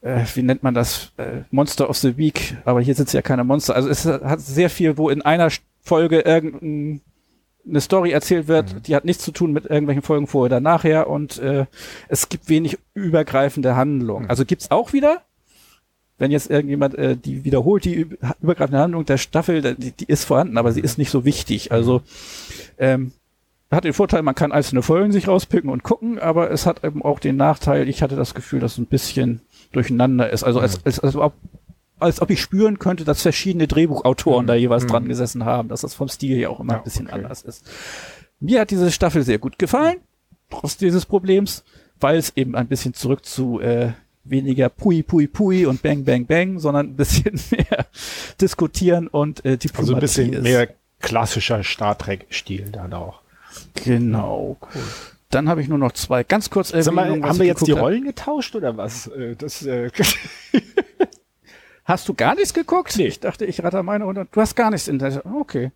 [0.00, 3.44] äh, wie nennt man das, äh, Monster of the Week, aber hier sitzt ja keine
[3.44, 3.76] Monster.
[3.76, 5.50] Also es hat sehr viel, wo in einer
[5.82, 7.00] Folge irgendein
[7.64, 8.82] eine Story erzählt wird, mhm.
[8.82, 11.66] die hat nichts zu tun mit irgendwelchen Folgen vorher oder nachher und äh,
[12.08, 14.24] es gibt wenig übergreifende Handlung.
[14.24, 14.30] Mhm.
[14.30, 15.22] Also gibt's auch wieder,
[16.18, 18.06] wenn jetzt irgendjemand äh, die wiederholt, die
[18.40, 21.72] übergreifende Handlung der Staffel, die, die ist vorhanden, aber sie ist nicht so wichtig.
[21.72, 22.02] Also
[22.76, 23.12] ähm,
[23.70, 27.02] hat den Vorteil, man kann einzelne Folgen sich rauspicken und gucken, aber es hat eben
[27.02, 29.42] auch den Nachteil, ich hatte das Gefühl, dass es ein bisschen
[29.72, 30.42] durcheinander ist.
[30.42, 31.16] Also als, als, als,
[31.98, 34.48] als ob ich spüren könnte, dass verschiedene Drehbuchautoren mhm.
[34.48, 34.88] da jeweils mhm.
[34.88, 37.16] dran gesessen haben, dass das vom Stil ja auch immer ja, ein bisschen okay.
[37.16, 37.64] anders ist.
[38.40, 39.98] Mir hat diese Staffel sehr gut gefallen,
[40.50, 41.64] trotz dieses Problems,
[42.00, 43.92] weil es eben ein bisschen zurück zu äh,
[44.30, 47.86] weniger Pui Pui Pui und Bang Bang Bang, sondern ein bisschen mehr
[48.40, 50.42] diskutieren und äh, Diplomatie Also ein bisschen ist.
[50.42, 50.68] mehr
[51.00, 53.20] klassischer Star Trek Stil dann auch.
[53.84, 54.56] Genau.
[54.60, 54.82] Cool.
[55.30, 58.04] Dann habe ich nur noch zwei ganz kurz Sag mal, haben wir jetzt die Rollen
[58.04, 59.08] getauscht oder was?
[59.08, 59.90] Äh, das, äh
[61.88, 62.98] Hast du gar nichts geguckt?
[62.98, 63.06] Nee.
[63.06, 65.24] Ich dachte, ich rate meine und du hast gar nichts in der.
[65.24, 65.72] Okay.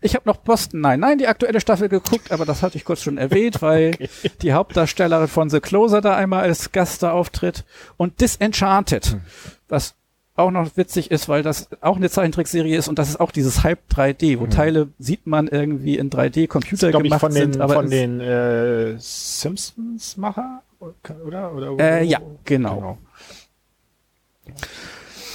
[0.00, 3.02] Ich habe noch Boston Nein, nein, die aktuelle Staffel geguckt, aber das hatte ich kurz
[3.02, 4.08] schon erwähnt, weil okay.
[4.42, 7.64] die Hauptdarstellerin von The Closer da einmal als Gast da auftritt
[7.96, 9.20] und Disenchanted, hm.
[9.68, 9.96] was
[10.36, 13.64] auch noch witzig ist, weil das auch eine Zeichentrickserie ist und das ist auch dieses
[13.64, 14.50] Halb 3D, wo hm.
[14.50, 18.20] Teile sieht man irgendwie in 3D Computer gemacht ich, von den, sind, aber von den
[18.20, 22.76] äh, Simpsons Macher oder oder, oder äh, ja, genau.
[22.76, 22.98] genau.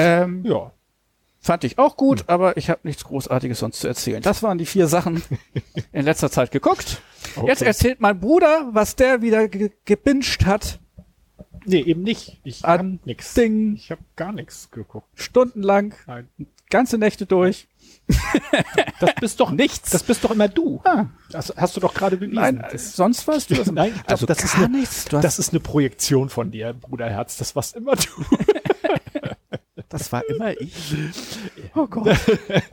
[0.02, 0.72] Ähm, ja.
[1.44, 2.26] Fand ich auch gut, hm.
[2.28, 4.22] aber ich habe nichts Großartiges sonst zu erzählen.
[4.22, 5.24] Das waren die vier Sachen
[5.92, 7.02] in letzter Zeit geguckt.
[7.36, 7.48] Okay.
[7.48, 10.80] Jetzt erzählt mein Bruder, was der wieder ge gebinged hat.
[11.66, 12.40] Nee, eben nicht.
[12.44, 13.34] Ich hab nix.
[13.34, 13.76] Ding.
[13.76, 15.08] Ich habe gar nichts geguckt.
[15.16, 15.94] Stundenlang.
[16.08, 16.28] Nein.
[16.70, 17.68] Ganze Nächte durch.
[19.00, 19.90] das bist doch nichts.
[19.90, 20.82] Das bist doch immer du.
[20.84, 21.08] Ah.
[21.32, 22.36] Das hast du doch gerade bewiesen.
[22.36, 23.48] Nein, sonst was?
[23.48, 25.06] Du das, Nein, also das ist eine, nichts.
[25.06, 27.38] das ist eine Projektion von dir, Bruderherz.
[27.38, 28.26] Das warst immer du.
[29.92, 30.96] Das war immer ich.
[31.76, 32.18] Oh Gott.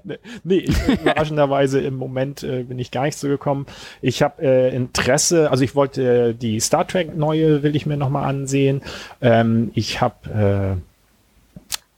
[0.45, 3.67] nee, ich, überraschenderweise im Moment äh, bin ich gar nicht so gekommen.
[4.01, 7.97] Ich habe äh, Interesse, also ich wollte äh, die Star Trek neue will ich mir
[7.97, 8.83] nochmal ansehen.
[9.21, 10.88] Ähm, ich habe äh,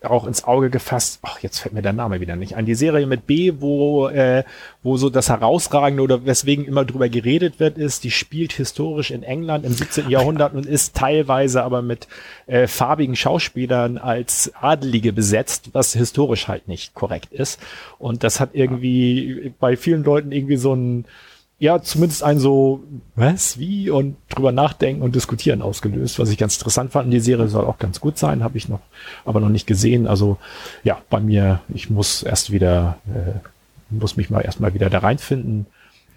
[0.02, 3.06] auch ins Auge gefasst, ach, jetzt fällt mir der Name wieder nicht ein, die Serie
[3.06, 4.44] mit B, wo, äh,
[4.82, 9.22] wo so das Herausragende oder weswegen immer drüber geredet wird, ist, die spielt historisch in
[9.22, 10.08] England im 17.
[10.08, 12.08] Jahrhundert und ist teilweise aber mit
[12.46, 17.60] äh, farbigen Schauspielern als Adelige besetzt, was historisch halt nicht korrekt ist.
[17.98, 21.04] Und das hat irgendwie bei vielen Leuten irgendwie so ein
[21.60, 22.80] ja, zumindest ein so,
[23.16, 27.12] was, wie und drüber nachdenken und diskutieren ausgelöst, was ich ganz interessant fand.
[27.12, 28.80] Die Serie soll auch ganz gut sein, habe ich noch,
[29.26, 30.06] aber noch nicht gesehen.
[30.06, 30.38] Also
[30.84, 33.38] ja, bei mir, ich muss erst wieder, äh,
[33.90, 35.66] muss mich mal erstmal wieder da reinfinden.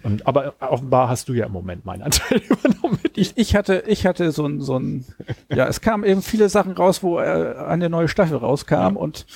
[0.04, 3.00] Und, aber offenbar hast du ja im Moment meinen Anteil übernommen.
[3.14, 5.06] Ich, ich hatte, ich hatte so ein, so ein,
[5.48, 8.88] ja, es kamen eben viele Sachen raus, wo äh, eine neue Staffel rauskam ja.
[8.88, 9.26] und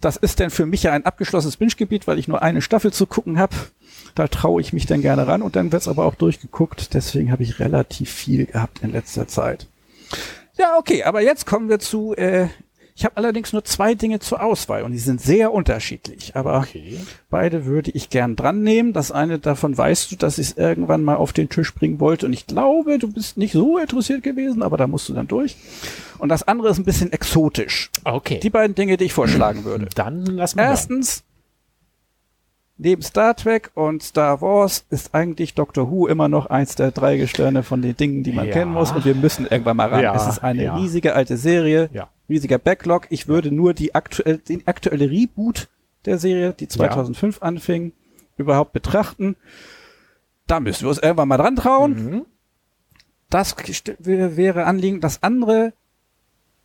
[0.00, 3.06] das ist denn für mich ja ein abgeschlossenes Binge-Gebiet, weil ich nur eine Staffel zu
[3.06, 3.54] gucken habe.
[4.14, 6.94] Da traue ich mich dann gerne ran und dann wird's aber auch durchgeguckt.
[6.94, 9.66] Deswegen habe ich relativ viel gehabt in letzter Zeit.
[10.56, 12.14] Ja, okay, aber jetzt kommen wir zu.
[12.16, 12.48] Äh,
[12.98, 16.34] ich habe allerdings nur zwei Dinge zur Auswahl und die sind sehr unterschiedlich.
[16.34, 16.98] Aber okay.
[17.30, 18.92] beide würde ich gern dran nehmen.
[18.92, 22.26] Das eine davon weißt du, dass ich es irgendwann mal auf den Tisch bringen wollte
[22.26, 25.56] und ich glaube, du bist nicht so interessiert gewesen, aber da musst du dann durch.
[26.18, 27.92] Und das andere ist ein bisschen exotisch.
[28.02, 28.40] Okay.
[28.42, 29.86] Die beiden Dinge, die ich vorschlagen würde.
[29.94, 30.64] Dann lass mal.
[30.64, 31.22] Erstens,
[32.78, 37.16] neben Star Trek und Star Wars ist eigentlich Doctor Who immer noch eins der drei
[37.16, 38.52] Gestirne von den Dingen, die man ja.
[38.54, 40.02] kennen muss und wir müssen irgendwann mal ran.
[40.02, 40.74] Ja, es ist eine ja.
[40.74, 41.90] riesige alte Serie,
[42.28, 43.06] riesiger Backlog.
[43.10, 45.68] Ich würde nur die aktuell, den aktuelle Reboot
[46.04, 47.92] der Serie, die 2005 anfing,
[48.36, 49.36] überhaupt betrachten.
[50.46, 51.92] Da müssen wir uns irgendwann mal dran trauen.
[51.92, 52.26] Mhm.
[53.30, 53.56] Das
[53.98, 55.00] wäre Anliegen.
[55.00, 55.72] Das andere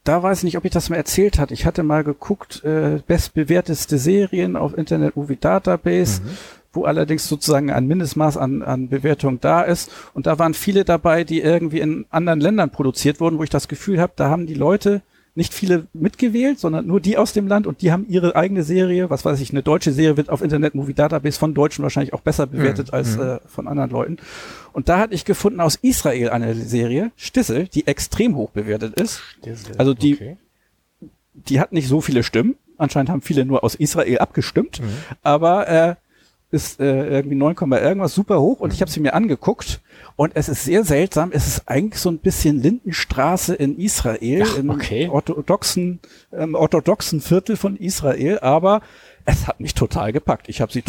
[0.03, 1.53] da weiß ich nicht, ob ich das mal erzählt hatte.
[1.53, 6.29] Ich hatte mal geguckt, äh, bestbewerteste Serien auf Internet Movie Database, mhm.
[6.73, 9.91] wo allerdings sozusagen ein Mindestmaß an, an Bewertung da ist.
[10.13, 13.69] Und da waren viele dabei, die irgendwie in anderen Ländern produziert wurden, wo ich das
[13.69, 15.01] Gefühl habe, da haben die Leute
[15.35, 19.09] nicht viele mitgewählt, sondern nur die aus dem Land und die haben ihre eigene Serie,
[19.09, 22.21] was weiß ich, eine deutsche Serie wird auf Internet Movie Database von Deutschen wahrscheinlich auch
[22.21, 22.93] besser bewertet Mhm.
[22.93, 24.17] als äh, von anderen Leuten.
[24.73, 29.21] Und da hatte ich gefunden aus Israel eine Serie, Stissel, die extrem hoch bewertet ist.
[29.77, 30.37] Also die- Okay.
[31.35, 32.55] Die hat nicht so viele Stimmen.
[32.77, 34.85] Anscheinend haben viele nur aus Israel abgestimmt, Mhm.
[35.23, 35.95] aber äh,
[36.53, 39.81] ist äh, irgendwie 9, Komma irgendwas super hoch und ich habe sie mir angeguckt
[40.15, 41.31] und es ist sehr seltsam.
[41.33, 45.09] Es ist eigentlich so ein bisschen Lindenstraße in Israel, Ach, im okay.
[45.09, 45.99] orthodoxen,
[46.31, 48.81] ähm, orthodoxen Viertel von Israel, aber
[49.25, 50.49] es hat mich total gepackt.
[50.49, 50.83] Ich habe sie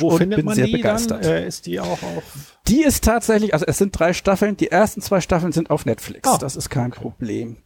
[0.00, 1.24] wo und bin man sehr die begeistert.
[1.24, 1.32] dann?
[1.32, 2.58] Äh, ist die auch auf?
[2.68, 6.28] Die ist tatsächlich, also es sind drei Staffeln, die ersten zwei Staffeln sind auf Netflix.
[6.28, 7.56] Ah, das ist kein Problem.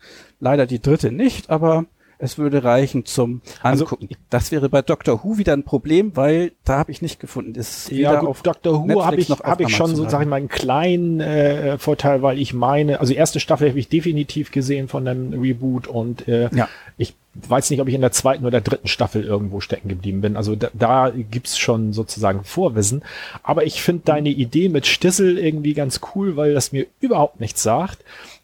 [0.41, 1.87] Leider die dritte nicht, aber
[2.25, 4.09] es würde reichen zum Also- Angucken.
[4.31, 7.55] das wäre bei Doctor Who wieder ein Problem, weil da habe ich nicht gefunden.
[7.55, 8.89] Ist Ja, gut, auf Dr.
[8.89, 12.39] Who habe ich, hab ich schon so, sag ich mal, einen kleinen äh, Vorteil, weil
[12.39, 16.69] ich meine, also erste Staffel habe ich definitiv gesehen von dem Reboot und äh, Ja.
[16.97, 17.15] ich
[17.49, 20.37] weiß nicht, ob ich in der zweiten oder dritten Staffel irgendwo stecken geblieben bin.
[20.37, 23.03] Also da, da gibt's schon sozusagen Vorwissen.
[23.43, 27.63] Aber ich finde deine Idee mit Stissel irgendwie ganz cool, weil das mir überhaupt nichts
[27.63, 27.99] sagt.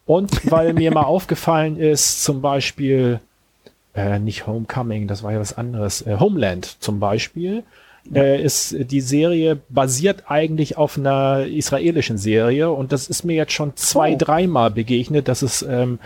[0.05, 3.21] Und weil mir mal aufgefallen ist, zum Beispiel,
[3.95, 7.63] äh, nicht Homecoming, das war ja was anderes, äh, Homeland zum Beispiel,
[8.13, 13.53] äh, ist die Serie basiert eigentlich auf einer israelischen Serie und das ist mir jetzt
[13.53, 14.17] schon zwei, Oh.
[14.17, 15.99] dreimal begegnet, dass es ähm,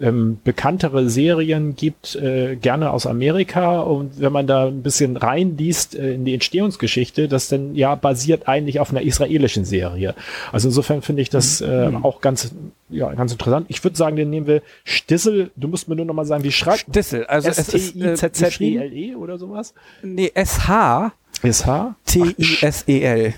[0.00, 5.94] ähm, bekanntere Serien gibt, äh, gerne aus Amerika und wenn man da ein bisschen reinliest
[5.94, 10.14] äh, in die Entstehungsgeschichte, das dann ja basiert eigentlich auf einer israelischen Serie.
[10.50, 12.52] Also insofern finde ich das äh, auch ganz,
[12.88, 13.66] ja, ganz interessant.
[13.68, 15.50] Ich würde sagen, den nehmen wir Stissel.
[15.56, 17.26] Du musst mir nur noch mal sagen, wie schreibt Stissel.
[17.26, 19.74] Also es ist äh, S-T-I-Z-Z-E-L-E E oder sowas?
[20.02, 21.12] Nee, S-H
[21.42, 21.94] S-H?
[22.06, 23.34] T-I-S-E-L.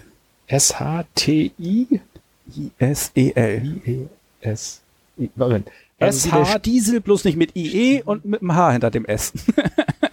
[0.46, 2.00] S-H-T-I?
[2.56, 3.62] I-S-E-L.
[3.86, 4.80] I-E-S.
[5.18, 5.68] I- Moment.
[6.08, 9.32] S-H Stiesel bloß nicht mit IE und mit dem H hinter dem S.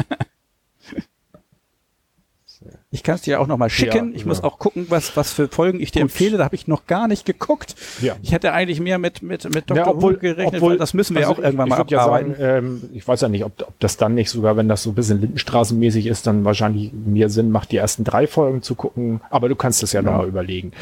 [2.93, 4.09] Ich kann es dir auch noch mal schicken.
[4.09, 4.27] Ja, ich ja.
[4.27, 6.11] muss auch gucken, was, was für Folgen ich dir Gut.
[6.11, 6.38] empfehle.
[6.38, 7.73] Da habe ich noch gar nicht geguckt.
[8.01, 8.18] Ja.
[8.22, 9.77] Ich hätte eigentlich mehr mit, mit, mit Dr.
[9.77, 11.97] Ja, obwohl, Who gerechnet, obwohl, weil das müssen wir also auch irgendwann ich, mal ich
[11.97, 12.31] abarbeiten.
[12.31, 14.84] Ja sagen, ähm, ich weiß ja nicht, ob, ob das dann nicht sogar, wenn das
[14.84, 18.76] so ein bisschen Lindenstraßenmäßig ist, dann wahrscheinlich mehr Sinn macht, die ersten drei Folgen zu
[18.76, 19.22] gucken.
[19.30, 20.73] Aber du kannst es ja, noch mal überlegen.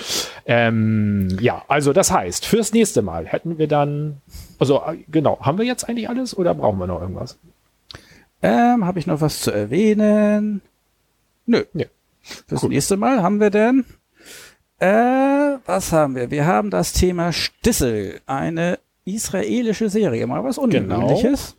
[0.48, 4.18] Ähm, ja, also das heißt, fürs nächste Mal hätten wir dann,
[4.58, 7.38] also äh, genau, haben wir jetzt eigentlich alles oder brauchen wir noch irgendwas?
[8.42, 10.62] ähm, habe ich noch was zu erwähnen?
[11.46, 11.66] Nö.
[11.74, 11.88] Nee.
[12.48, 12.70] Fürs Cool.
[12.70, 13.86] nächste Mal haben wir denn,
[14.80, 16.32] äh, was haben wir?
[16.32, 20.64] Wir haben das Thema Stissel, eine israelische Serie, mal was Genau.
[21.00, 21.56] Ungewöhnliches.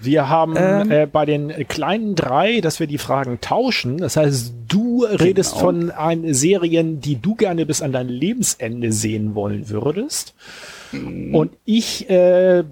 [0.00, 0.90] Wir haben Ähm.
[0.90, 3.98] äh, bei den kleinen drei, dass wir die Fragen tauschen.
[3.98, 5.64] Das heißt, du redest Genau.
[5.64, 10.34] von ein, Serien, die du gerne bis an dein Lebensende sehen wollen würdest.
[10.92, 11.34] Mhm.
[11.34, 12.64] Und ich äh,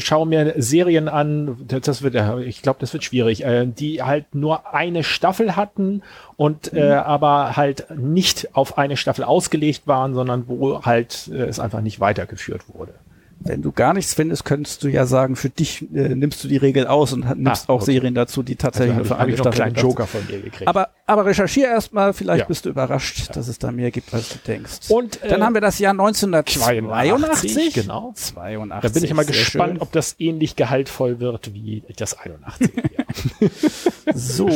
[0.00, 4.34] schaue mir Serien an, das wird, äh, ich glaube, das wird schwierig, äh, die halt
[4.34, 6.02] nur eine Staffel hatten
[6.36, 6.92] und äh, Mhm.
[6.92, 12.00] aber halt nicht auf eine Staffel ausgelegt waren, sondern wo halt äh, es einfach nicht
[12.00, 12.94] weitergeführt wurde.
[13.42, 16.58] Wenn du gar nichts findest, könntest du ja sagen, für dich äh, nimmst du die
[16.58, 17.92] Regel aus und nimmst Ah, auch okay.
[17.92, 19.74] Serien dazu, die tatsächlich Also habe für ich, eine hab ich noch einen.
[19.76, 20.68] Joker von dir gekriegt.
[20.68, 22.44] Aber, aber recherchier erstmal, vielleicht Ja.
[22.46, 24.90] bist du überrascht, dass es da mehr gibt, als du denkst.
[24.90, 27.72] Und, äh, dann haben wir das Jahr 1982.
[27.74, 28.12] genau.
[28.14, 28.82] 82.
[28.82, 29.80] Da bin ich mal gespannt, schön.
[29.82, 32.70] ob das ähnlich gehaltvoll wird wie das 81.
[32.76, 33.06] Jahr.
[34.14, 34.50] So,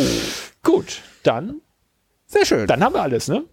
[0.63, 1.61] Gut, dann,
[2.27, 2.67] sehr schön.
[2.67, 3.45] dann haben wir alles, ne?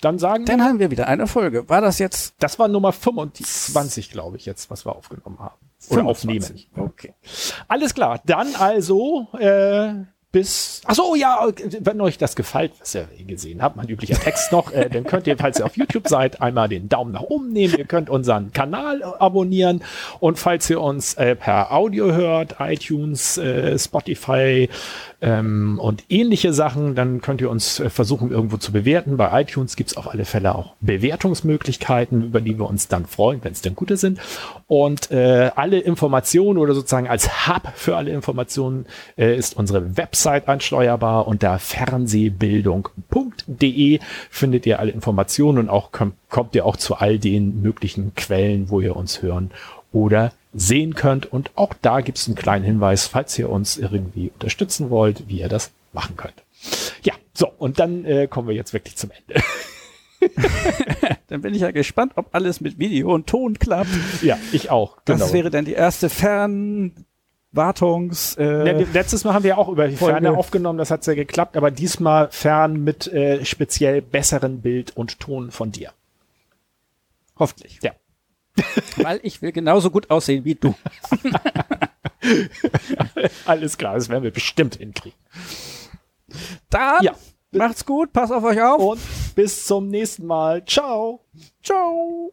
[0.00, 1.68] Dann sagen Dann wir, haben wir wieder eine Folge.
[1.68, 5.54] War das jetzt das war Nummer 25, glaube ich, jetzt, was wir aufgenommen haben.
[5.88, 6.68] Oder 25?
[6.72, 6.90] aufnehmen.
[6.90, 7.14] Okay.
[7.68, 9.94] Alles klar, dann also äh,
[10.32, 10.80] bis.
[10.84, 11.48] Ach so, ja,
[11.80, 15.26] wenn euch das gefällt, was ihr gesehen habt, mein üblicher Text noch, äh, dann könnt
[15.26, 17.74] ihr, falls ihr auf YouTube seid, einmal den Daumen nach oben nehmen.
[17.76, 19.82] Ihr könnt unseren Kanal äh, abonnieren
[20.20, 24.68] und falls ihr uns äh, per Audio hört, iTunes, äh, Spotify
[25.22, 29.16] ähm, und ähnliche Sachen, dann könnt ihr uns äh, versuchen irgendwo zu bewerten.
[29.16, 33.52] Bei iTunes gibt's auf alle Fälle auch Bewertungsmöglichkeiten, über die wir uns dann freuen, wenn
[33.52, 34.20] es denn gute sind.
[34.66, 38.86] Und äh, alle Informationen oder sozusagen als Hub für alle Informationen
[39.16, 41.26] äh, ist unsere Website ansteuerbar.
[41.26, 47.60] Unter fernsehbildung.de findet ihr alle Informationen und auch kommt, kommt ihr auch zu all den
[47.60, 49.50] möglichen Quellen, wo ihr uns hören
[49.92, 51.32] oder sehen könnt.
[51.32, 55.40] Und auch da gibt es einen kleinen Hinweis, falls ihr uns irgendwie unterstützen wollt, wie
[55.40, 56.34] ihr das machen könnt.
[57.02, 59.42] Ja, so, und dann äh, kommen wir jetzt wirklich zum Ende.
[61.28, 63.88] Dann bin ich ja gespannt, ob alles mit Video und Ton klappt.
[64.20, 64.98] ja, ich auch.
[65.06, 65.18] Genau.
[65.18, 68.36] Das wäre dann die erste Fernwartungs.
[68.38, 70.20] Ja, Äh, letztes Mal haben wir auch über die Folge.
[70.20, 75.20] Ferne aufgenommen, das hat sehr geklappt, aber diesmal fern mit äh, speziell besseren Bild und
[75.20, 75.92] Ton von dir.
[77.38, 77.78] hoffentlich.
[77.82, 77.92] Ja.
[78.96, 80.74] Weil ich will genauso gut aussehen wie du.
[83.46, 85.18] Alles klar, das werden wir bestimmt hinkriegen.
[86.68, 87.14] Dann Ja.
[87.52, 88.80] macht's gut, passt auf euch auf.
[88.80, 89.00] Und
[89.34, 90.64] bis zum nächsten Mal.
[90.64, 91.24] Ciao.
[91.62, 92.32] Ciao.